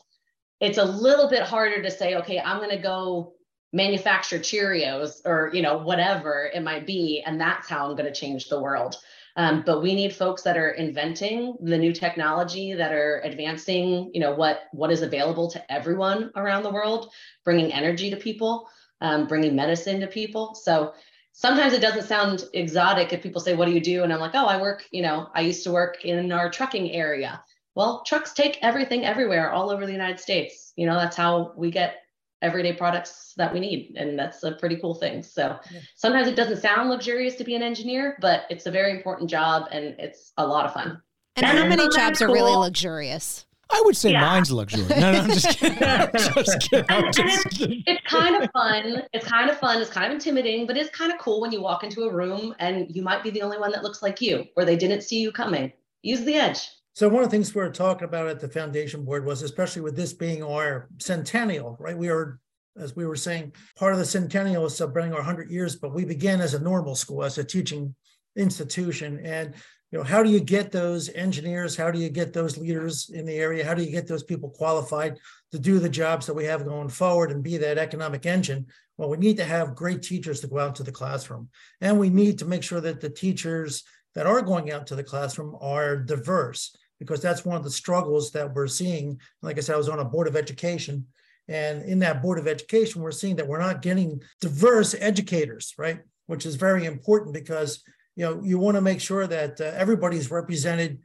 It's 0.60 0.78
a 0.78 0.84
little 0.84 1.28
bit 1.28 1.42
harder 1.42 1.82
to 1.82 1.90
say, 1.90 2.16
okay, 2.16 2.38
I'm 2.38 2.58
going 2.58 2.76
to 2.76 2.82
go 2.82 3.32
manufacture 3.72 4.38
Cheerios 4.38 5.20
or 5.24 5.50
you 5.54 5.62
know 5.62 5.78
whatever 5.78 6.50
it 6.52 6.62
might 6.62 6.86
be, 6.86 7.22
and 7.24 7.40
that's 7.40 7.68
how 7.68 7.88
I'm 7.88 7.96
going 7.96 8.12
to 8.12 8.20
change 8.20 8.48
the 8.48 8.60
world. 8.60 8.96
Um, 9.36 9.62
but 9.64 9.80
we 9.80 9.94
need 9.94 10.14
folks 10.14 10.42
that 10.42 10.56
are 10.56 10.70
inventing 10.70 11.56
the 11.62 11.78
new 11.78 11.92
technology, 11.92 12.74
that 12.74 12.92
are 12.92 13.20
advancing, 13.24 14.10
you 14.12 14.20
know, 14.20 14.34
what 14.34 14.62
what 14.72 14.90
is 14.90 15.02
available 15.02 15.50
to 15.52 15.72
everyone 15.72 16.30
around 16.36 16.62
the 16.64 16.72
world, 16.72 17.10
bringing 17.44 17.72
energy 17.72 18.10
to 18.10 18.16
people, 18.16 18.68
um, 19.00 19.26
bringing 19.26 19.54
medicine 19.54 20.00
to 20.00 20.06
people. 20.06 20.54
So 20.54 20.92
sometimes 21.40 21.72
it 21.72 21.80
doesn't 21.80 22.06
sound 22.06 22.44
exotic 22.52 23.14
if 23.14 23.22
people 23.22 23.40
say, 23.40 23.54
"What 23.54 23.64
do 23.64 23.72
you 23.72 23.80
do?" 23.80 24.02
And 24.02 24.12
I'm 24.12 24.20
like, 24.20 24.34
"Oh, 24.34 24.46
I 24.46 24.60
work. 24.60 24.86
You 24.90 25.02
know, 25.02 25.28
I 25.34 25.40
used 25.40 25.64
to 25.64 25.72
work 25.72 26.04
in 26.04 26.30
our 26.32 26.50
trucking 26.50 26.92
area." 26.92 27.42
Well, 27.74 28.02
trucks 28.04 28.34
take 28.34 28.58
everything 28.62 29.06
everywhere, 29.06 29.50
all 29.50 29.70
over 29.70 29.86
the 29.86 29.92
United 29.92 30.20
States. 30.20 30.72
You 30.76 30.86
know, 30.86 30.96
that's 30.96 31.16
how 31.16 31.52
we 31.56 31.70
get 31.70 31.96
everyday 32.42 32.72
products 32.72 33.34
that 33.36 33.52
we 33.52 33.60
need 33.60 33.94
and 33.98 34.18
that's 34.18 34.42
a 34.44 34.52
pretty 34.52 34.76
cool 34.76 34.94
thing 34.94 35.22
so 35.22 35.58
yeah. 35.70 35.80
sometimes 35.94 36.26
it 36.26 36.34
doesn't 36.34 36.56
sound 36.56 36.88
luxurious 36.88 37.34
to 37.34 37.44
be 37.44 37.54
an 37.54 37.62
engineer 37.62 38.16
but 38.18 38.44
it's 38.48 38.64
a 38.64 38.70
very 38.70 38.92
important 38.92 39.28
job 39.28 39.68
and 39.70 39.94
it's 39.98 40.32
a 40.38 40.46
lot 40.46 40.64
of 40.64 40.72
fun. 40.72 40.98
and 41.36 41.44
how 41.44 41.66
many 41.66 41.86
jobs 41.94 42.18
cool. 42.18 42.30
are 42.30 42.32
really 42.32 42.56
luxurious 42.56 43.44
I 43.72 43.82
would 43.84 43.96
say 43.96 44.12
yeah. 44.12 44.20
mine's 44.20 44.50
luxurious. 44.50 44.90
No, 44.90 45.12
no, 45.12 45.20
I'm 45.20 45.30
just 45.30 45.48
kidding. 45.58 45.82
I'm 45.82 46.10
just 46.12 46.60
kidding. 46.70 46.86
I'm 46.88 47.12
just 47.12 47.50
kidding. 47.50 47.82
It's 47.86 48.06
kind 48.06 48.42
of 48.42 48.50
fun. 48.50 49.02
It's 49.12 49.26
kind 49.26 49.50
of 49.50 49.58
fun. 49.58 49.80
It's 49.80 49.90
kind 49.90 50.06
of 50.06 50.12
intimidating, 50.12 50.66
but 50.66 50.76
it's 50.76 50.90
kind 50.90 51.12
of 51.12 51.18
cool 51.18 51.40
when 51.40 51.52
you 51.52 51.62
walk 51.62 51.84
into 51.84 52.02
a 52.02 52.12
room 52.12 52.54
and 52.58 52.94
you 52.94 53.02
might 53.02 53.22
be 53.22 53.30
the 53.30 53.42
only 53.42 53.58
one 53.58 53.70
that 53.72 53.82
looks 53.82 54.02
like 54.02 54.20
you, 54.20 54.44
or 54.56 54.64
they 54.64 54.76
didn't 54.76 55.02
see 55.02 55.20
you 55.20 55.32
coming. 55.32 55.72
Use 56.02 56.22
the 56.22 56.34
edge. 56.34 56.68
So 56.94 57.08
one 57.08 57.22
of 57.22 57.30
the 57.30 57.36
things 57.36 57.54
we 57.54 57.62
were 57.62 57.70
talking 57.70 58.04
about 58.04 58.26
at 58.26 58.40
the 58.40 58.48
foundation 58.48 59.04
board 59.04 59.24
was, 59.24 59.42
especially 59.42 59.82
with 59.82 59.96
this 59.96 60.12
being 60.12 60.42
our 60.42 60.88
centennial, 60.98 61.76
right? 61.78 61.96
We 61.96 62.08
are, 62.08 62.40
as 62.76 62.96
we 62.96 63.06
were 63.06 63.16
saying, 63.16 63.52
part 63.76 63.92
of 63.92 63.98
the 63.98 64.04
centennial 64.04 64.66
is 64.66 64.76
celebrating 64.76 65.12
our 65.12 65.20
100 65.20 65.50
years, 65.50 65.76
but 65.76 65.94
we 65.94 66.04
began 66.04 66.40
as 66.40 66.54
a 66.54 66.58
normal 66.60 66.94
school, 66.94 67.22
as 67.22 67.38
a 67.38 67.44
teaching 67.44 67.94
institution. 68.36 69.20
And 69.24 69.54
you 69.90 69.98
know, 69.98 70.04
how 70.04 70.22
do 70.22 70.30
you 70.30 70.40
get 70.40 70.70
those 70.70 71.08
engineers? 71.10 71.76
How 71.76 71.90
do 71.90 71.98
you 71.98 72.10
get 72.10 72.32
those 72.32 72.56
leaders 72.56 73.10
in 73.10 73.26
the 73.26 73.34
area? 73.34 73.64
How 73.64 73.74
do 73.74 73.82
you 73.82 73.90
get 73.90 74.06
those 74.06 74.22
people 74.22 74.50
qualified 74.50 75.18
to 75.50 75.58
do 75.58 75.80
the 75.80 75.88
jobs 75.88 76.26
that 76.26 76.34
we 76.34 76.44
have 76.44 76.64
going 76.64 76.88
forward 76.88 77.32
and 77.32 77.42
be 77.42 77.56
that 77.56 77.78
economic 77.78 78.24
engine? 78.24 78.66
Well, 78.96 79.08
we 79.08 79.16
need 79.16 79.38
to 79.38 79.44
have 79.44 79.74
great 79.74 80.02
teachers 80.02 80.40
to 80.40 80.46
go 80.46 80.58
out 80.58 80.76
to 80.76 80.84
the 80.84 80.92
classroom, 80.92 81.48
and 81.80 81.98
we 81.98 82.08
need 82.08 82.38
to 82.38 82.44
make 82.44 82.62
sure 82.62 82.80
that 82.80 83.00
the 83.00 83.10
teachers 83.10 83.82
that 84.14 84.26
are 84.26 84.42
going 84.42 84.70
out 84.70 84.86
to 84.88 84.94
the 84.94 85.04
classroom 85.04 85.56
are 85.60 85.96
diverse 85.96 86.76
because 86.98 87.22
that's 87.22 87.44
one 87.44 87.56
of 87.56 87.64
the 87.64 87.70
struggles 87.70 88.30
that 88.32 88.54
we're 88.54 88.66
seeing. 88.66 89.18
Like 89.42 89.56
I 89.56 89.60
said, 89.60 89.74
I 89.74 89.78
was 89.78 89.88
on 89.88 90.00
a 90.00 90.04
board 90.04 90.28
of 90.28 90.36
education, 90.36 91.06
and 91.48 91.82
in 91.82 91.98
that 92.00 92.22
board 92.22 92.38
of 92.38 92.46
education, 92.46 93.02
we're 93.02 93.10
seeing 93.10 93.36
that 93.36 93.48
we're 93.48 93.58
not 93.58 93.82
getting 93.82 94.22
diverse 94.40 94.94
educators, 94.94 95.74
right? 95.78 96.00
Which 96.26 96.46
is 96.46 96.54
very 96.54 96.84
important 96.84 97.34
because 97.34 97.82
you 98.20 98.26
know 98.26 98.42
you 98.44 98.58
want 98.58 98.74
to 98.74 98.82
make 98.82 99.00
sure 99.00 99.26
that 99.26 99.58
uh, 99.62 99.64
everybody's 99.64 100.30
represented 100.30 100.98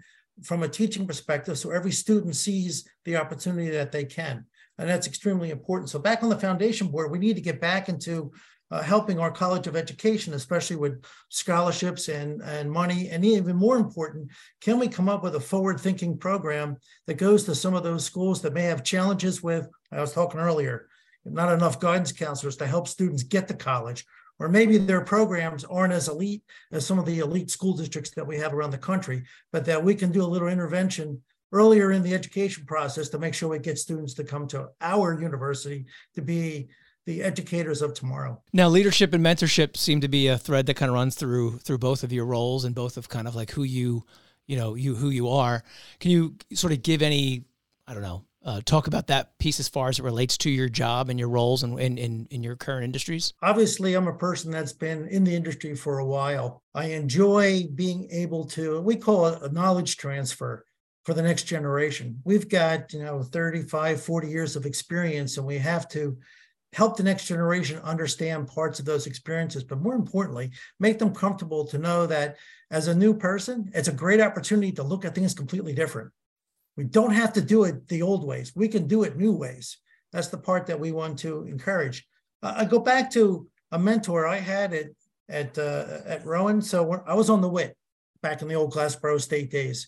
from 0.43 0.63
a 0.63 0.67
teaching 0.67 1.07
perspective, 1.07 1.57
so 1.57 1.71
every 1.71 1.91
student 1.91 2.35
sees 2.35 2.85
the 3.05 3.15
opportunity 3.15 3.69
that 3.69 3.93
they 3.93 4.03
can, 4.03 4.45
and 4.77 4.89
that's 4.89 5.07
extremely 5.07 5.49
important. 5.49 5.89
So 5.89 5.97
back 5.97 6.23
on 6.23 6.29
the 6.29 6.37
foundation 6.37 6.87
board, 6.87 7.11
we 7.11 7.19
need 7.19 7.37
to 7.37 7.41
get 7.49 7.61
back 7.61 7.87
into 7.87 8.33
uh, 8.69 8.81
helping 8.81 9.17
our 9.17 9.31
College 9.31 9.67
of 9.67 9.77
Education, 9.77 10.33
especially 10.33 10.75
with 10.75 11.05
scholarships 11.29 12.09
and, 12.09 12.41
and 12.41 12.69
money. 12.69 13.07
And 13.09 13.23
even 13.23 13.55
more 13.55 13.77
important, 13.77 14.31
can 14.59 14.77
we 14.77 14.89
come 14.89 15.07
up 15.07 15.23
with 15.23 15.35
a 15.35 15.39
forward 15.39 15.79
thinking 15.79 16.17
program 16.17 16.75
that 17.07 17.13
goes 17.13 17.45
to 17.45 17.55
some 17.55 17.75
of 17.75 17.83
those 17.83 18.03
schools 18.03 18.41
that 18.41 18.53
may 18.53 18.63
have 18.63 18.83
challenges 18.83 19.41
with, 19.41 19.69
I 19.89 20.01
was 20.01 20.13
talking 20.13 20.41
earlier, 20.41 20.89
not 21.23 21.53
enough 21.53 21.79
guidance 21.79 22.11
counselors 22.11 22.57
to 22.57 22.67
help 22.67 22.89
students 22.89 23.23
get 23.23 23.47
to 23.47 23.53
college, 23.53 24.03
or 24.39 24.49
maybe 24.49 24.77
their 24.77 25.01
programs 25.01 25.63
aren't 25.63 25.93
as 25.93 26.07
elite 26.07 26.43
as 26.71 26.85
some 26.85 26.99
of 26.99 27.05
the 27.05 27.19
elite 27.19 27.49
school 27.49 27.73
districts 27.73 28.11
that 28.11 28.27
we 28.27 28.37
have 28.37 28.53
around 28.53 28.71
the 28.71 28.77
country, 28.77 29.23
but 29.51 29.65
that 29.65 29.83
we 29.83 29.95
can 29.95 30.11
do 30.11 30.23
a 30.23 30.27
little 30.27 30.47
intervention 30.47 31.21
earlier 31.51 31.91
in 31.91 32.03
the 32.03 32.13
education 32.13 32.65
process 32.65 33.09
to 33.09 33.19
make 33.19 33.33
sure 33.33 33.49
we 33.49 33.59
get 33.59 33.77
students 33.77 34.13
to 34.13 34.23
come 34.23 34.47
to 34.47 34.67
our 34.81 35.19
university 35.19 35.85
to 36.13 36.21
be 36.21 36.67
the 37.05 37.21
educators 37.21 37.81
of 37.81 37.93
tomorrow. 37.93 38.41
Now, 38.51 38.67
leadership 38.67 39.13
and 39.13 39.23
mentorship 39.23 39.77
seem 39.77 40.01
to 40.01 40.07
be 40.07 40.27
a 40.27 40.37
thread 40.37 40.65
that 40.65 40.73
kind 40.73 40.89
of 40.89 40.95
runs 40.95 41.15
through 41.15 41.59
through 41.59 41.77
both 41.77 42.03
of 42.03 42.11
your 42.11 42.25
roles 42.25 42.65
and 42.65 42.73
both 42.73 42.97
of 42.97 43.09
kind 43.09 43.27
of 43.27 43.35
like 43.35 43.51
who 43.51 43.63
you, 43.63 44.05
you 44.47 44.57
know, 44.57 44.75
you 44.75 44.95
who 44.95 45.09
you 45.09 45.29
are. 45.29 45.63
Can 45.99 46.11
you 46.11 46.35
sort 46.53 46.73
of 46.73 46.81
give 46.81 47.01
any, 47.01 47.45
I 47.87 47.93
don't 47.93 48.03
know, 48.03 48.25
uh, 48.45 48.61
talk 48.63 48.87
about 48.87 49.07
that 49.07 49.37
piece 49.39 49.59
as 49.59 49.67
far 49.67 49.89
as 49.89 49.99
it 49.99 50.03
relates 50.03 50.37
to 50.37 50.49
your 50.49 50.69
job 50.69 51.09
and 51.09 51.19
your 51.19 51.29
roles 51.29 51.63
and 51.63 51.79
in, 51.79 51.97
in, 51.97 52.27
in 52.29 52.43
your 52.43 52.55
current 52.55 52.83
industries? 52.83 53.33
Obviously, 53.41 53.95
I'm 53.95 54.07
a 54.07 54.13
person 54.13 54.51
that's 54.51 54.73
been 54.73 55.07
in 55.07 55.23
the 55.23 55.35
industry 55.35 55.75
for 55.75 55.97
a 55.97 56.05
while. 56.05 56.61
I 56.73 56.85
enjoy 56.91 57.67
being 57.73 58.07
able 58.11 58.45
to, 58.49 58.81
we 58.81 58.95
call 58.95 59.25
it 59.27 59.41
a 59.41 59.51
knowledge 59.51 59.97
transfer 59.97 60.63
for 61.03 61.13
the 61.13 61.23
next 61.23 61.43
generation. 61.43 62.21
We've 62.23 62.47
got, 62.47 62.93
you 62.93 63.03
know, 63.03 63.23
35, 63.23 64.01
40 64.01 64.27
years 64.27 64.55
of 64.55 64.65
experience, 64.65 65.37
and 65.37 65.45
we 65.45 65.57
have 65.57 65.87
to 65.89 66.17
help 66.73 66.97
the 66.97 67.03
next 67.03 67.25
generation 67.25 67.79
understand 67.83 68.47
parts 68.47 68.79
of 68.79 68.85
those 68.85 69.07
experiences, 69.07 69.63
but 69.63 69.81
more 69.81 69.95
importantly, 69.95 70.51
make 70.79 70.99
them 70.99 71.15
comfortable 71.15 71.65
to 71.65 71.77
know 71.77 72.05
that 72.05 72.35
as 72.69 72.87
a 72.87 72.95
new 72.95 73.13
person, 73.13 73.71
it's 73.73 73.87
a 73.87 73.93
great 73.93 74.19
opportunity 74.19 74.71
to 74.73 74.83
look 74.83 75.05
at 75.05 75.15
things 75.15 75.33
completely 75.33 75.73
different. 75.73 76.11
We 76.77 76.83
don't 76.83 77.13
have 77.13 77.33
to 77.33 77.41
do 77.41 77.63
it 77.63 77.87
the 77.87 78.01
old 78.01 78.25
ways. 78.25 78.53
We 78.55 78.67
can 78.67 78.87
do 78.87 79.03
it 79.03 79.17
new 79.17 79.33
ways. 79.33 79.77
That's 80.11 80.27
the 80.27 80.37
part 80.37 80.67
that 80.67 80.79
we 80.79 80.91
want 80.91 81.19
to 81.19 81.43
encourage. 81.43 82.05
Uh, 82.43 82.53
I 82.57 82.65
go 82.65 82.79
back 82.79 83.11
to 83.11 83.47
a 83.71 83.79
mentor 83.79 84.27
I 84.27 84.37
had 84.37 84.73
at 84.73 84.87
at 85.29 85.57
uh, 85.57 85.99
at 86.05 86.25
Rowan. 86.25 86.61
So 86.61 87.03
I 87.07 87.13
was 87.13 87.29
on 87.29 87.41
the 87.41 87.49
Whit 87.49 87.75
back 88.21 88.41
in 88.41 88.47
the 88.47 88.55
old 88.55 88.73
Glassboro 88.73 89.19
State 89.19 89.51
days, 89.51 89.87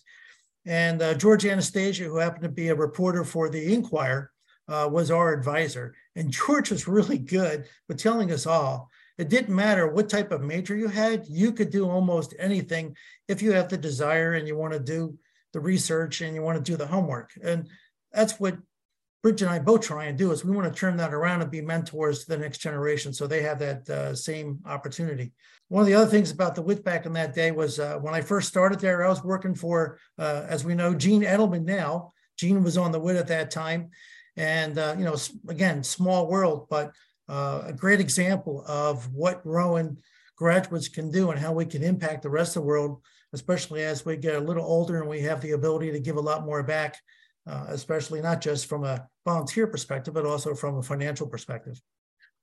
and 0.66 1.00
uh, 1.00 1.14
George 1.14 1.46
Anastasia, 1.46 2.04
who 2.04 2.18
happened 2.18 2.42
to 2.42 2.48
be 2.48 2.68
a 2.68 2.74
reporter 2.74 3.24
for 3.24 3.48
the 3.48 3.72
Inquirer, 3.72 4.30
uh, 4.68 4.88
was 4.90 5.10
our 5.10 5.32
advisor. 5.32 5.94
And 6.16 6.30
George 6.46 6.70
was 6.70 6.88
really 6.88 7.18
good 7.18 7.66
with 7.88 7.98
telling 7.98 8.32
us 8.32 8.46
all 8.46 8.90
it 9.18 9.28
didn't 9.28 9.54
matter 9.54 9.88
what 9.88 10.08
type 10.08 10.30
of 10.30 10.42
major 10.42 10.76
you 10.76 10.86
had, 10.86 11.26
you 11.26 11.52
could 11.52 11.70
do 11.70 11.90
almost 11.90 12.34
anything 12.38 12.96
if 13.26 13.42
you 13.42 13.50
have 13.50 13.68
the 13.68 13.76
desire 13.76 14.34
and 14.34 14.46
you 14.46 14.56
want 14.56 14.72
to 14.72 14.78
do 14.78 15.18
the 15.52 15.60
research 15.60 16.20
and 16.20 16.34
you 16.34 16.42
want 16.42 16.62
to 16.62 16.70
do 16.70 16.76
the 16.76 16.86
homework. 16.86 17.30
And 17.42 17.68
that's 18.12 18.38
what 18.38 18.58
Brighid 19.22 19.42
and 19.42 19.50
I 19.50 19.58
both 19.58 19.80
try 19.80 20.04
and 20.04 20.16
do 20.16 20.30
is 20.30 20.44
we 20.44 20.54
want 20.54 20.72
to 20.72 20.78
turn 20.78 20.96
that 20.98 21.12
around 21.12 21.42
and 21.42 21.50
be 21.50 21.60
mentors 21.60 22.24
to 22.24 22.28
the 22.28 22.38
next 22.38 22.58
generation 22.58 23.12
so 23.12 23.26
they 23.26 23.42
have 23.42 23.58
that 23.58 23.88
uh, 23.90 24.14
same 24.14 24.60
opportunity. 24.64 25.32
One 25.68 25.80
of 25.80 25.88
the 25.88 25.94
other 25.94 26.10
things 26.10 26.30
about 26.30 26.54
the 26.54 26.62
Whit 26.62 26.84
back 26.84 27.04
in 27.04 27.12
that 27.14 27.34
day 27.34 27.50
was 27.50 27.80
uh, 27.80 27.98
when 27.98 28.14
I 28.14 28.20
first 28.20 28.48
started 28.48 28.78
there, 28.78 29.04
I 29.04 29.08
was 29.08 29.24
working 29.24 29.54
for, 29.54 29.98
uh, 30.18 30.46
as 30.48 30.64
we 30.64 30.74
know, 30.74 30.94
Gene 30.94 31.22
Edelman 31.22 31.64
now. 31.64 32.12
Gene 32.38 32.62
was 32.62 32.78
on 32.78 32.92
the 32.92 33.00
Whit 33.00 33.16
at 33.16 33.26
that 33.26 33.50
time. 33.50 33.90
And, 34.36 34.78
uh, 34.78 34.94
you 34.96 35.04
know, 35.04 35.16
again, 35.48 35.82
small 35.82 36.28
world, 36.28 36.68
but 36.70 36.92
uh, 37.28 37.62
a 37.66 37.72
great 37.72 38.00
example 38.00 38.64
of 38.68 39.12
what 39.12 39.44
Rowan 39.44 39.98
graduates 40.36 40.88
can 40.88 41.10
do 41.10 41.32
and 41.32 41.40
how 41.40 41.52
we 41.52 41.66
can 41.66 41.82
impact 41.82 42.22
the 42.22 42.30
rest 42.30 42.56
of 42.56 42.62
the 42.62 42.68
world, 42.68 43.02
especially 43.32 43.82
as 43.82 44.04
we 44.04 44.16
get 44.16 44.36
a 44.36 44.40
little 44.40 44.64
older 44.64 45.00
and 45.00 45.08
we 45.08 45.20
have 45.20 45.40
the 45.40 45.52
ability 45.52 45.90
to 45.92 46.00
give 46.00 46.16
a 46.16 46.20
lot 46.20 46.44
more 46.44 46.62
back, 46.62 46.96
uh, 47.46 47.66
especially 47.68 48.20
not 48.20 48.40
just 48.40 48.66
from 48.66 48.84
a 48.84 49.06
volunteer 49.24 49.66
perspective, 49.66 50.14
but 50.14 50.26
also 50.26 50.54
from 50.54 50.78
a 50.78 50.82
financial 50.82 51.26
perspective. 51.26 51.80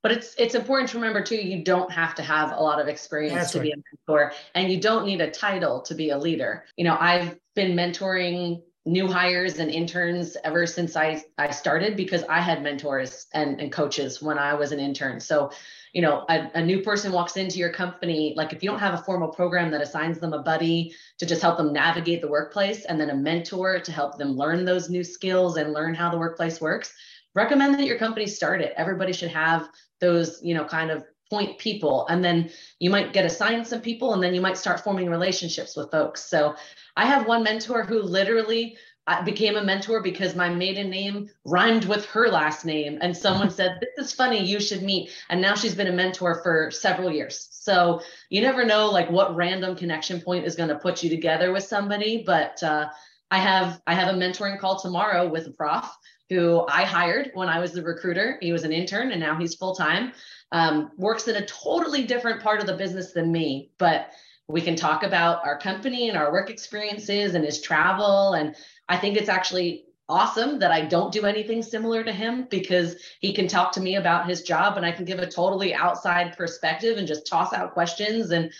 But 0.02 0.12
it's 0.12 0.34
it's 0.38 0.54
important 0.54 0.88
to 0.90 0.98
remember 0.98 1.22
too, 1.22 1.36
you 1.36 1.64
don't 1.64 1.90
have 1.90 2.14
to 2.14 2.22
have 2.22 2.52
a 2.52 2.62
lot 2.62 2.80
of 2.80 2.86
experience 2.86 3.34
That's 3.34 3.52
to 3.52 3.58
right. 3.58 3.64
be 3.64 3.72
a 3.72 3.76
mentor, 3.76 4.32
and 4.54 4.70
you 4.70 4.80
don't 4.80 5.04
need 5.04 5.20
a 5.20 5.30
title 5.30 5.80
to 5.82 5.94
be 5.94 6.10
a 6.10 6.18
leader. 6.18 6.64
You 6.76 6.84
know, 6.84 6.96
I've 7.00 7.36
been 7.56 7.76
mentoring 7.76 8.62
new 8.86 9.08
hires 9.08 9.58
and 9.58 9.68
interns 9.68 10.36
ever 10.44 10.64
since 10.64 10.94
I, 10.94 11.22
I 11.36 11.50
started 11.50 11.96
because 11.96 12.22
I 12.28 12.40
had 12.40 12.62
mentors 12.62 13.26
and, 13.34 13.60
and 13.60 13.72
coaches 13.72 14.22
when 14.22 14.38
I 14.38 14.54
was 14.54 14.70
an 14.70 14.78
intern. 14.78 15.18
So, 15.18 15.50
you 15.92 16.02
know, 16.02 16.24
a, 16.28 16.48
a, 16.54 16.64
new 16.64 16.82
person 16.82 17.10
walks 17.10 17.36
into 17.36 17.58
your 17.58 17.72
company, 17.72 18.32
like 18.36 18.52
if 18.52 18.62
you 18.62 18.70
don't 18.70 18.78
have 18.78 18.94
a 18.94 19.02
formal 19.02 19.28
program 19.28 19.72
that 19.72 19.80
assigns 19.80 20.20
them 20.20 20.32
a 20.32 20.42
buddy 20.42 20.94
to 21.18 21.26
just 21.26 21.42
help 21.42 21.56
them 21.56 21.72
navigate 21.72 22.20
the 22.20 22.28
workplace 22.28 22.84
and 22.84 23.00
then 23.00 23.10
a 23.10 23.14
mentor 23.14 23.80
to 23.80 23.90
help 23.90 24.18
them 24.18 24.36
learn 24.36 24.64
those 24.64 24.88
new 24.88 25.02
skills 25.02 25.56
and 25.56 25.72
learn 25.72 25.92
how 25.92 26.08
the 26.08 26.18
workplace 26.18 26.60
works, 26.60 26.94
recommend 27.34 27.74
that 27.74 27.86
your 27.86 27.98
company 27.98 28.26
start 28.26 28.60
it. 28.60 28.72
Everybody 28.76 29.12
should 29.12 29.30
have 29.30 29.68
those, 30.00 30.40
you 30.42 30.54
know, 30.54 30.64
kind 30.64 30.92
of 30.92 31.04
point 31.30 31.58
people. 31.58 32.06
And 32.08 32.24
then 32.24 32.50
you 32.78 32.90
might 32.90 33.12
get 33.12 33.24
assigned 33.24 33.66
some 33.66 33.80
people 33.80 34.14
and 34.14 34.22
then 34.22 34.34
you 34.34 34.40
might 34.40 34.56
start 34.56 34.80
forming 34.80 35.10
relationships 35.10 35.76
with 35.76 35.90
folks. 35.90 36.24
So 36.24 36.54
I 36.96 37.06
have 37.06 37.26
one 37.26 37.42
mentor 37.42 37.84
who 37.84 38.02
literally 38.02 38.76
became 39.24 39.56
a 39.56 39.62
mentor 39.62 40.02
because 40.02 40.34
my 40.34 40.48
maiden 40.48 40.90
name 40.90 41.30
rhymed 41.44 41.84
with 41.84 42.04
her 42.06 42.28
last 42.28 42.64
name. 42.64 42.98
And 43.00 43.16
someone 43.16 43.50
said, 43.50 43.78
This 43.80 44.06
is 44.06 44.12
funny, 44.12 44.44
you 44.44 44.60
should 44.60 44.82
meet. 44.82 45.10
And 45.28 45.40
now 45.40 45.54
she's 45.54 45.76
been 45.76 45.86
a 45.86 45.92
mentor 45.92 46.40
for 46.42 46.70
several 46.72 47.12
years. 47.12 47.48
So 47.50 48.00
you 48.30 48.40
never 48.40 48.64
know 48.64 48.90
like 48.90 49.08
what 49.10 49.36
random 49.36 49.76
connection 49.76 50.20
point 50.20 50.44
is 50.44 50.56
going 50.56 50.70
to 50.70 50.78
put 50.78 51.04
you 51.04 51.10
together 51.10 51.52
with 51.52 51.62
somebody. 51.64 52.24
But 52.26 52.60
uh, 52.62 52.88
I 53.30 53.38
have 53.38 53.80
I 53.86 53.94
have 53.94 54.12
a 54.12 54.18
mentoring 54.18 54.58
call 54.58 54.78
tomorrow 54.78 55.28
with 55.28 55.46
a 55.46 55.52
prof 55.52 55.88
who 56.30 56.66
I 56.68 56.84
hired 56.84 57.30
when 57.34 57.48
I 57.48 57.58
was 57.60 57.72
the 57.72 57.82
recruiter. 57.82 58.38
He 58.40 58.52
was 58.52 58.64
an 58.64 58.72
intern 58.72 59.12
and 59.12 59.20
now 59.20 59.36
he's 59.38 59.54
full 59.54 59.74
time. 59.74 60.12
Um, 60.52 60.90
works 60.96 61.28
in 61.28 61.36
a 61.36 61.46
totally 61.46 62.04
different 62.04 62.42
part 62.42 62.60
of 62.60 62.66
the 62.66 62.76
business 62.76 63.12
than 63.12 63.32
me, 63.32 63.70
but 63.78 64.10
we 64.48 64.60
can 64.60 64.76
talk 64.76 65.02
about 65.02 65.44
our 65.44 65.58
company 65.58 66.08
and 66.08 66.16
our 66.16 66.30
work 66.30 66.50
experiences 66.50 67.34
and 67.34 67.44
his 67.44 67.60
travel 67.60 68.34
and 68.34 68.54
I 68.88 68.96
think 68.96 69.16
it's 69.16 69.28
actually 69.28 69.86
awesome 70.08 70.60
that 70.60 70.70
I 70.70 70.82
don't 70.82 71.12
do 71.12 71.26
anything 71.26 71.62
similar 71.62 72.04
to 72.04 72.12
him 72.12 72.46
because 72.48 72.96
he 73.20 73.32
can 73.32 73.48
talk 73.48 73.72
to 73.72 73.80
me 73.80 73.96
about 73.96 74.28
his 74.28 74.42
job 74.42 74.76
and 74.76 74.86
I 74.86 74.92
can 74.92 75.04
give 75.04 75.18
a 75.18 75.26
totally 75.26 75.74
outside 75.74 76.36
perspective 76.36 76.96
and 76.96 77.08
just 77.08 77.26
toss 77.26 77.52
out 77.52 77.72
questions 77.72 78.30
and 78.30 78.52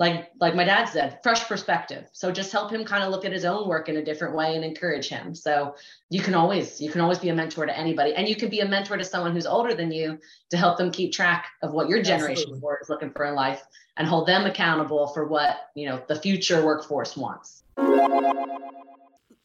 like 0.00 0.30
like 0.40 0.54
my 0.54 0.64
dad 0.64 0.86
said 0.86 1.18
fresh 1.22 1.46
perspective. 1.46 2.08
So 2.12 2.32
just 2.32 2.50
help 2.50 2.72
him 2.72 2.86
kind 2.86 3.04
of 3.04 3.10
look 3.10 3.26
at 3.26 3.32
his 3.32 3.44
own 3.44 3.68
work 3.68 3.90
in 3.90 3.98
a 3.98 4.04
different 4.04 4.34
way 4.34 4.56
and 4.56 4.64
encourage 4.64 5.08
him. 5.08 5.34
So 5.34 5.76
you 6.08 6.22
can 6.22 6.34
always 6.34 6.80
you 6.80 6.90
can 6.90 7.02
always 7.02 7.18
be 7.18 7.28
a 7.28 7.34
mentor 7.34 7.66
to 7.66 7.78
anybody. 7.78 8.14
And 8.14 8.26
you 8.26 8.34
can 8.34 8.48
be 8.48 8.60
a 8.60 8.66
mentor 8.66 8.96
to 8.96 9.04
someone 9.04 9.34
who's 9.34 9.46
older 9.46 9.74
than 9.74 9.92
you 9.92 10.18
to 10.48 10.56
help 10.56 10.78
them 10.78 10.90
keep 10.90 11.12
track 11.12 11.48
of 11.62 11.72
what 11.72 11.90
your 11.90 12.02
generation 12.02 12.50
Absolutely. 12.54 12.78
is 12.80 12.88
looking 12.88 13.10
for 13.10 13.26
in 13.26 13.34
life 13.34 13.62
and 13.98 14.08
hold 14.08 14.26
them 14.26 14.46
accountable 14.46 15.08
for 15.08 15.28
what 15.28 15.68
you 15.76 15.86
know 15.86 16.02
the 16.08 16.16
future 16.16 16.64
workforce 16.64 17.14
wants. 17.14 17.62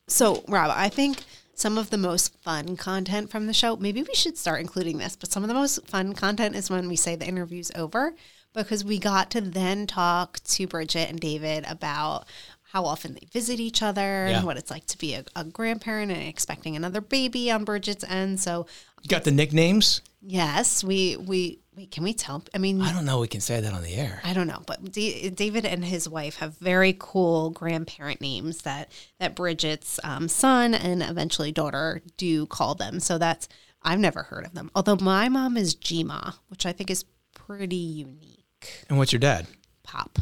So, 0.08 0.42
Rob, 0.48 0.72
I 0.74 0.88
think 0.88 1.18
some 1.54 1.78
of 1.78 1.90
the 1.90 1.98
most 1.98 2.34
fun 2.42 2.78
content 2.78 3.30
from 3.30 3.48
the 3.48 3.54
show, 3.54 3.76
maybe 3.76 4.04
we 4.04 4.16
should 4.16 4.38
start 4.38 4.62
including 4.62 5.00
this, 5.00 5.18
but 5.18 5.32
some 5.32 5.44
of 5.44 5.50
the 5.50 5.54
most 5.54 5.86
fun 5.86 6.14
content 6.14 6.56
is 6.56 6.70
when 6.70 6.88
we 6.88 6.96
say 6.96 7.18
the 7.18 7.28
interview's 7.28 7.72
over 7.76 8.14
because 8.56 8.84
we 8.84 9.00
got 9.00 9.30
to 9.32 9.42
then 9.42 9.88
talk 9.88 10.40
to 10.46 10.68
Brighid 10.68 11.10
and 11.10 11.20
David 11.20 11.66
about 11.68 12.26
how 12.72 12.86
often 12.86 13.14
they 13.14 13.28
visit 13.32 13.60
each 13.60 13.82
other 13.82 14.02
yeah. 14.02 14.38
and 14.38 14.46
what 14.46 14.58
it's 14.58 14.72
like 14.72 14.86
to 14.88 14.98
be 14.98 15.14
a, 15.14 15.24
a, 15.36 15.44
grandparent 15.46 16.12
and 16.12 16.22
expecting 16.22 16.76
another 16.76 17.00
baby 17.00 17.50
on 17.50 17.66
Brighid's 17.66 18.04
end. 18.04 18.40
So 18.40 18.66
you 19.02 19.08
got 19.08 19.24
the 19.24 19.32
nicknames? 19.32 20.02
Yes, 20.22 20.84
we 20.84 21.16
we 21.16 21.60
wait. 21.76 21.92
Can 21.92 22.04
we 22.04 22.14
tell? 22.14 22.44
I 22.54 22.58
mean, 22.58 22.82
I 22.82 22.92
don't 22.92 23.06
know. 23.06 23.20
We 23.20 23.28
can 23.28 23.42
say 23.42 23.62
that 23.62 23.72
on 23.72 23.84
the 23.84 23.94
air. 23.94 24.20
I 24.24 24.34
don't 24.34 24.48
know, 24.48 24.64
but 24.66 24.92
D- 24.92 25.30
David 25.30 25.66
and 25.66 25.86
his 25.86 26.10
wife 26.10 26.38
have 26.38 26.58
very 26.58 26.96
cool 26.98 27.52
grandparent 27.52 28.22
names 28.22 28.64
that 28.64 28.92
that 29.20 29.36
Bridget's 29.36 30.00
um, 30.04 30.28
son 30.28 30.74
and 30.74 31.04
eventually 31.04 31.52
daughter 31.52 32.02
do 32.18 32.48
call 32.48 32.74
them. 32.74 33.00
So 33.00 33.20
that's 33.20 33.48
I've 33.84 34.00
never 34.00 34.24
heard 34.24 34.46
of 34.46 34.56
them. 34.56 34.72
Although 34.74 34.98
my 35.00 35.30
mom 35.30 35.56
is 35.58 35.76
Gma, 35.76 36.34
which 36.48 36.66
I 36.66 36.72
think 36.72 36.90
is 36.90 37.06
pretty 37.36 37.76
unique. 37.76 38.45
And 38.90 38.98
what's 38.98 39.12
your 39.12 39.20
dad? 39.20 39.48
Pop. 39.84 40.20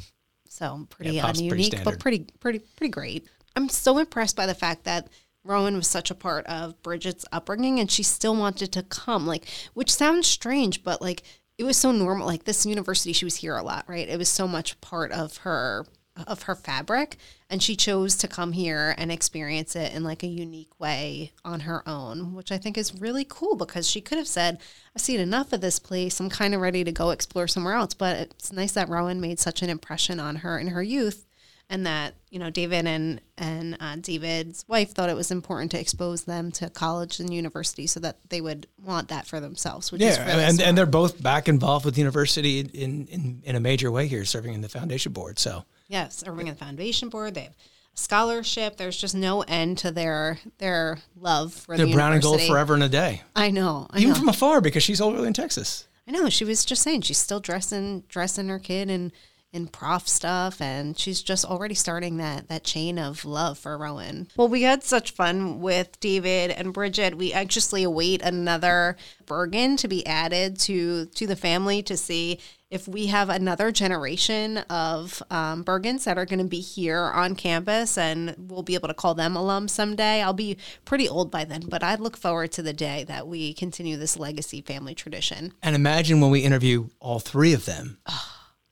So 0.47 0.85
pretty 0.89 1.13
yeah, 1.13 1.31
unique, 1.33 1.49
pretty 1.71 1.83
but 1.83 1.99
pretty 1.99 2.27
pretty 2.39 2.59
pretty 2.59 2.91
great. 2.91 3.27
I'm 3.55 3.69
so 3.69 3.97
impressed 3.97 4.35
by 4.35 4.45
the 4.45 4.53
fact 4.53 4.83
that 4.83 5.09
Rowan 5.43 5.75
was 5.75 5.87
such 5.87 6.09
a 6.09 6.15
part 6.15 6.45
of 6.45 6.81
Brighid's 6.81 7.25
upbringing 7.31 7.79
and 7.79 7.91
she 7.91 8.03
still 8.03 8.35
wanted 8.35 8.71
to 8.73 8.83
come, 8.83 9.27
like, 9.27 9.45
which 9.73 9.91
sounds 9.91 10.27
strange, 10.27 10.83
but 10.83 11.01
like 11.01 11.23
it 11.57 11.63
was 11.63 11.77
so 11.77 11.91
normal. 11.91 12.25
Like 12.27 12.45
this 12.45 12.65
university, 12.65 13.13
she 13.13 13.25
was 13.25 13.35
here 13.35 13.57
a 13.57 13.63
lot, 13.63 13.85
right? 13.87 14.07
It 14.07 14.17
was 14.17 14.29
so 14.29 14.47
much 14.47 14.79
part 14.81 15.11
of 15.11 15.37
her 15.37 15.85
of 16.27 16.43
her 16.43 16.55
fabric 16.55 17.17
and 17.49 17.63
she 17.63 17.75
chose 17.75 18.15
to 18.15 18.27
come 18.27 18.51
here 18.51 18.93
and 18.97 19.11
experience 19.11 19.75
it 19.75 19.93
in 19.93 20.03
like 20.03 20.21
a 20.21 20.27
unique 20.27 20.79
way 20.79 21.31
on 21.43 21.61
her 21.61 21.87
own 21.87 22.33
which 22.33 22.51
i 22.51 22.57
think 22.57 22.77
is 22.77 22.99
really 23.01 23.25
cool 23.27 23.55
because 23.55 23.89
she 23.89 23.99
could 23.99 24.17
have 24.17 24.27
said 24.27 24.59
i've 24.95 25.01
seen 25.01 25.19
enough 25.19 25.51
of 25.51 25.61
this 25.61 25.79
place 25.79 26.19
i'm 26.19 26.29
kind 26.29 26.53
of 26.53 26.61
ready 26.61 26.83
to 26.83 26.91
go 26.91 27.09
explore 27.09 27.47
somewhere 27.47 27.73
else 27.73 27.93
but 27.93 28.15
it's 28.17 28.53
nice 28.53 28.73
that 28.73 28.89
rowan 28.89 29.19
made 29.19 29.39
such 29.39 29.61
an 29.63 29.69
impression 29.69 30.19
on 30.19 30.37
her 30.37 30.59
in 30.59 30.67
her 30.67 30.83
youth 30.83 31.25
and 31.69 31.87
that 31.87 32.13
you 32.29 32.39
know 32.39 32.49
David 32.49 32.85
and 32.85 33.21
and 33.37 33.77
uh, 33.79 33.95
David's 33.95 34.65
wife 34.67 34.93
thought 34.93 35.09
it 35.09 35.15
was 35.15 35.31
important 35.31 35.71
to 35.71 35.79
expose 35.79 36.23
them 36.23 36.51
to 36.53 36.69
college 36.69 37.19
and 37.19 37.33
university 37.33 37.87
so 37.87 37.99
that 38.01 38.17
they 38.29 38.41
would 38.41 38.67
want 38.83 39.07
that 39.07 39.25
for 39.25 39.39
themselves. 39.39 39.91
Which 39.91 40.01
yeah, 40.01 40.23
really 40.25 40.43
and, 40.43 40.61
and 40.61 40.77
they're 40.77 40.85
both 40.85 41.21
back 41.21 41.47
involved 41.47 41.85
with 41.85 41.95
the 41.95 42.01
university 42.01 42.59
in, 42.59 43.07
in 43.07 43.41
in 43.43 43.55
a 43.55 43.59
major 43.59 43.91
way 43.91 44.07
here, 44.07 44.25
serving 44.25 44.53
in 44.53 44.61
the 44.61 44.69
foundation 44.69 45.13
board. 45.13 45.39
So 45.39 45.65
yes, 45.87 46.21
the 46.21 46.55
foundation 46.57 47.09
board, 47.09 47.35
they 47.35 47.43
have 47.43 47.55
scholarship. 47.93 48.77
There's 48.77 48.97
just 48.97 49.15
no 49.15 49.41
end 49.41 49.77
to 49.79 49.91
their 49.91 50.39
their 50.57 50.99
love 51.15 51.53
for 51.53 51.77
they're 51.77 51.85
the 51.85 51.93
brown 51.93 52.13
and 52.13 52.21
gold 52.21 52.41
forever 52.41 52.73
and 52.73 52.83
a 52.83 52.89
day. 52.89 53.21
I 53.35 53.51
know, 53.51 53.87
I 53.91 53.99
even 53.99 54.09
know. 54.09 54.15
from 54.15 54.29
afar 54.29 54.61
because 54.61 54.83
she's 54.83 55.01
over 55.01 55.25
in 55.25 55.33
Texas. 55.33 55.87
I 56.07 56.11
know. 56.11 56.29
She 56.29 56.43
was 56.43 56.65
just 56.65 56.81
saying 56.81 57.01
she's 57.01 57.17
still 57.17 57.39
dressing 57.39 58.03
dressing 58.07 58.49
her 58.49 58.59
kid 58.59 58.89
and 58.89 59.11
in 59.53 59.67
prof 59.67 60.07
stuff 60.07 60.59
and 60.59 60.97
she's 60.97 61.21
just 61.21 61.45
already 61.45 61.75
starting 61.75 62.17
that 62.17 62.47
that 62.47 62.63
chain 62.63 62.97
of 62.97 63.23
love 63.23 63.57
for 63.57 63.77
Rowan. 63.77 64.27
Well, 64.35 64.49
we 64.49 64.63
had 64.63 64.83
such 64.83 65.11
fun 65.11 65.61
with 65.61 65.99
David 65.99 66.49
and 66.51 66.73
Brighid. 66.73 67.13
We 67.13 67.31
anxiously 67.31 67.83
await 67.83 68.23
another 68.23 68.97
Burgin 69.25 69.77
to 69.77 69.87
be 69.87 70.05
added 70.05 70.59
to 70.61 71.05
to 71.05 71.27
the 71.27 71.35
family 71.35 71.83
to 71.83 71.95
see 71.95 72.39
if 72.71 72.87
we 72.87 73.05
have 73.05 73.29
another 73.29 73.71
generation 73.71 74.57
of 74.67 75.21
um, 75.29 75.63
Burgins 75.63 76.05
that 76.05 76.17
are 76.17 76.25
going 76.25 76.39
to 76.39 76.45
be 76.45 76.59
here 76.59 77.03
on 77.13 77.35
campus 77.35 77.99
and 77.99 78.33
we'll 78.35 78.63
be 78.63 78.73
able 78.73 78.87
to 78.87 78.95
call 78.95 79.13
them 79.13 79.35
alums 79.35 79.69
someday. 79.69 80.23
I'll 80.23 80.33
be 80.33 80.57
pretty 80.83 81.07
old 81.07 81.29
by 81.29 81.45
then, 81.45 81.65
but 81.69 81.83
I 81.83 81.93
look 81.93 82.17
forward 82.17 82.51
to 82.53 82.63
the 82.63 82.73
day 82.73 83.03
that 83.03 83.27
we 83.27 83.53
continue 83.53 83.95
this 83.95 84.17
legacy 84.17 84.61
family 84.61 84.95
tradition. 84.95 85.53
And 85.61 85.75
imagine 85.75 86.19
when 86.19 86.31
we 86.31 86.39
interview 86.39 86.87
all 86.99 87.19
three 87.19 87.53
of 87.53 87.65
them. 87.65 87.99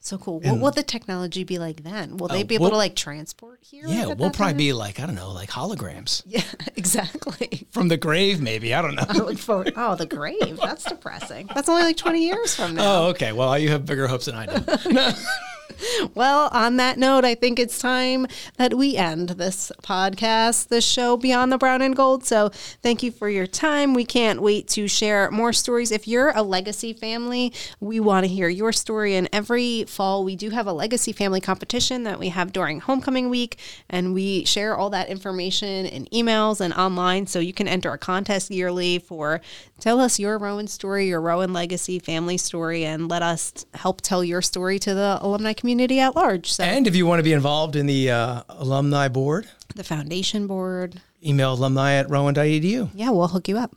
So 0.04 0.18
cool. 0.18 0.40
what 0.40 0.60
will 0.60 0.72
the 0.72 0.82
technology 0.82 1.44
be 1.44 1.60
like 1.60 1.84
then? 1.84 2.18
Will 2.18 2.28
they 2.28 2.42
uh, 2.42 2.44
be 2.44 2.56
able 2.56 2.64
we'll, 2.64 2.72
to 2.72 2.78
like 2.78 2.96
transport 2.96 3.60
here? 3.62 3.86
Yeah, 3.88 4.08
we'll 4.08 4.32
probably 4.32 4.54
time? 4.54 4.58
be 4.58 4.74
like 4.74 5.00
I 5.00 5.06
don't 5.06 5.14
know, 5.14 5.32
like 5.32 5.50
holograms. 5.50 6.24
Yeah, 6.32 6.44
exactly. 6.76 7.68
From 7.72 7.90
the 7.90 7.98
grave, 7.98 8.42
maybe 8.42 8.74
I 8.74 8.82
don't 8.82 8.96
know. 8.96 9.06
I 9.08 9.18
look 9.18 9.38
forward. 9.38 9.74
Oh, 9.76 9.96
the 9.96 10.06
grave. 10.06 10.58
That's 10.62 10.86
depressing. 10.86 11.50
That's 11.54 11.70
only 11.70 11.84
like 11.84 11.98
twenty 11.98 12.26
years 12.26 12.56
from 12.56 12.76
now. 12.76 12.84
Oh, 12.84 13.08
okay. 13.10 13.32
Well, 13.32 13.58
you 13.60 13.70
have 13.70 13.86
bigger 13.86 14.08
hopes 14.08 14.26
than 14.26 14.36
I 14.36 14.46
do. 14.46 15.14
well, 16.16 16.50
on 16.52 16.78
that 16.78 16.98
note, 16.98 17.26
I 17.26 17.36
think 17.36 17.60
it's 17.60 17.80
time 17.80 18.28
that 18.58 18.74
we 18.74 18.96
end 18.96 19.30
this 19.30 19.72
podcast, 19.84 20.70
this 20.70 20.86
show 20.86 21.18
Beyond 21.18 21.52
the 21.52 21.58
Brown 21.58 21.82
and 21.82 21.96
Gold. 21.96 22.26
So 22.26 22.50
thank 22.82 23.04
you 23.04 23.12
for 23.12 23.30
your 23.30 23.48
time. 23.48 23.94
We 23.94 24.06
can't 24.06 24.42
wait 24.42 24.68
to 24.70 24.88
share 24.88 25.30
more 25.32 25.54
stories. 25.54 25.92
If 25.92 26.08
you're 26.08 26.32
a 26.36 26.44
legacy 26.44 26.94
family, 26.94 27.54
we 27.80 28.00
want 28.00 28.26
to 28.26 28.28
hear 28.28 28.50
your 28.50 28.72
story. 28.72 29.16
And 29.16 29.30
every 29.32 29.86
fall, 29.86 30.24
we 30.24 30.36
do 30.36 30.50
have 30.50 30.68
a 30.68 30.74
legacy 30.74 31.12
family 31.12 31.42
competition 31.42 32.04
that 32.04 32.20
we 32.20 32.30
have 32.30 32.52
during 32.52 32.80
homecoming 32.80 33.30
week. 33.30 33.58
And 33.90 34.14
we 34.14 34.46
share 34.46 34.76
all 34.76 34.90
that 34.90 35.10
information 35.10 35.86
in 35.86 36.06
emails 36.08 36.62
and 36.62 36.74
online. 36.74 37.28
So 37.28 37.40
you 37.40 37.54
can 37.54 37.68
enter 37.68 37.92
a 37.92 37.98
contest 37.98 38.52
yearly 38.52 39.00
for 39.00 39.42
tell 39.80 40.00
us 40.00 40.20
your 40.20 40.38
Rowan 40.38 40.68
story, 40.68 41.08
your 41.08 41.22
Rowan 41.22 41.54
legacy 41.54 42.00
family 42.00 42.38
story, 42.38 42.86
and 42.86 43.10
let 43.10 43.22
us 43.22 43.66
help 43.74 44.02
tell 44.02 44.24
your 44.24 44.42
story 44.42 44.80
to 44.80 44.94
the 44.94 45.18
alumni 45.22 45.54
community 45.62 46.00
at 46.00 46.16
large. 46.16 46.52
So. 46.52 46.64
And 46.64 46.88
if 46.88 46.96
you 46.96 47.06
want 47.06 47.20
to 47.20 47.24
be 47.24 47.32
involved 47.32 47.78
in 47.78 47.86
the 47.86 48.12
uh, 48.12 48.44
alumni 48.50 49.08
board, 49.08 49.48
the 49.76 49.84
foundation 49.84 50.48
board, 50.48 51.00
email 51.24 51.54
alumni 51.54 51.94
at 51.94 52.10
rowan.edu. 52.10 52.90
Yeah, 52.94 53.12
we'll 53.12 53.30
hook 53.30 53.48
you 53.48 53.58
up. 53.58 53.74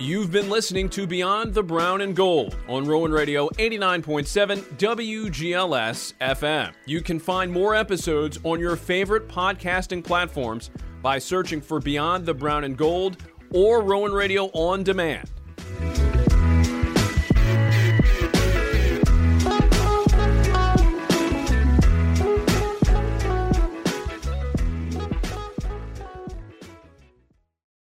You've 0.00 0.30
been 0.30 0.50
listening 0.50 0.90
to 0.90 1.06
Beyond 1.06 1.54
the 1.54 1.62
Brown 1.62 2.02
and 2.02 2.14
Gold 2.14 2.56
on 2.68 2.84
Rowan 2.84 3.10
Radio 3.10 3.48
89.7 3.50 4.62
WGLS 4.76 6.12
FM. 6.20 6.74
You 6.84 7.00
can 7.00 7.18
find 7.18 7.50
more 7.50 7.74
episodes 7.74 8.38
on 8.44 8.60
your 8.60 8.76
favorite 8.76 9.28
podcasting 9.28 10.04
platforms 10.04 10.70
by 11.00 11.18
searching 11.18 11.60
for 11.60 11.80
Beyond 11.80 12.26
the 12.26 12.34
Brown 12.34 12.64
and 12.64 12.76
Gold 12.76 13.16
or 13.50 13.82
Rowan 13.82 14.12
Radio 14.12 14.46
on 14.52 14.82
demand. 14.82 15.30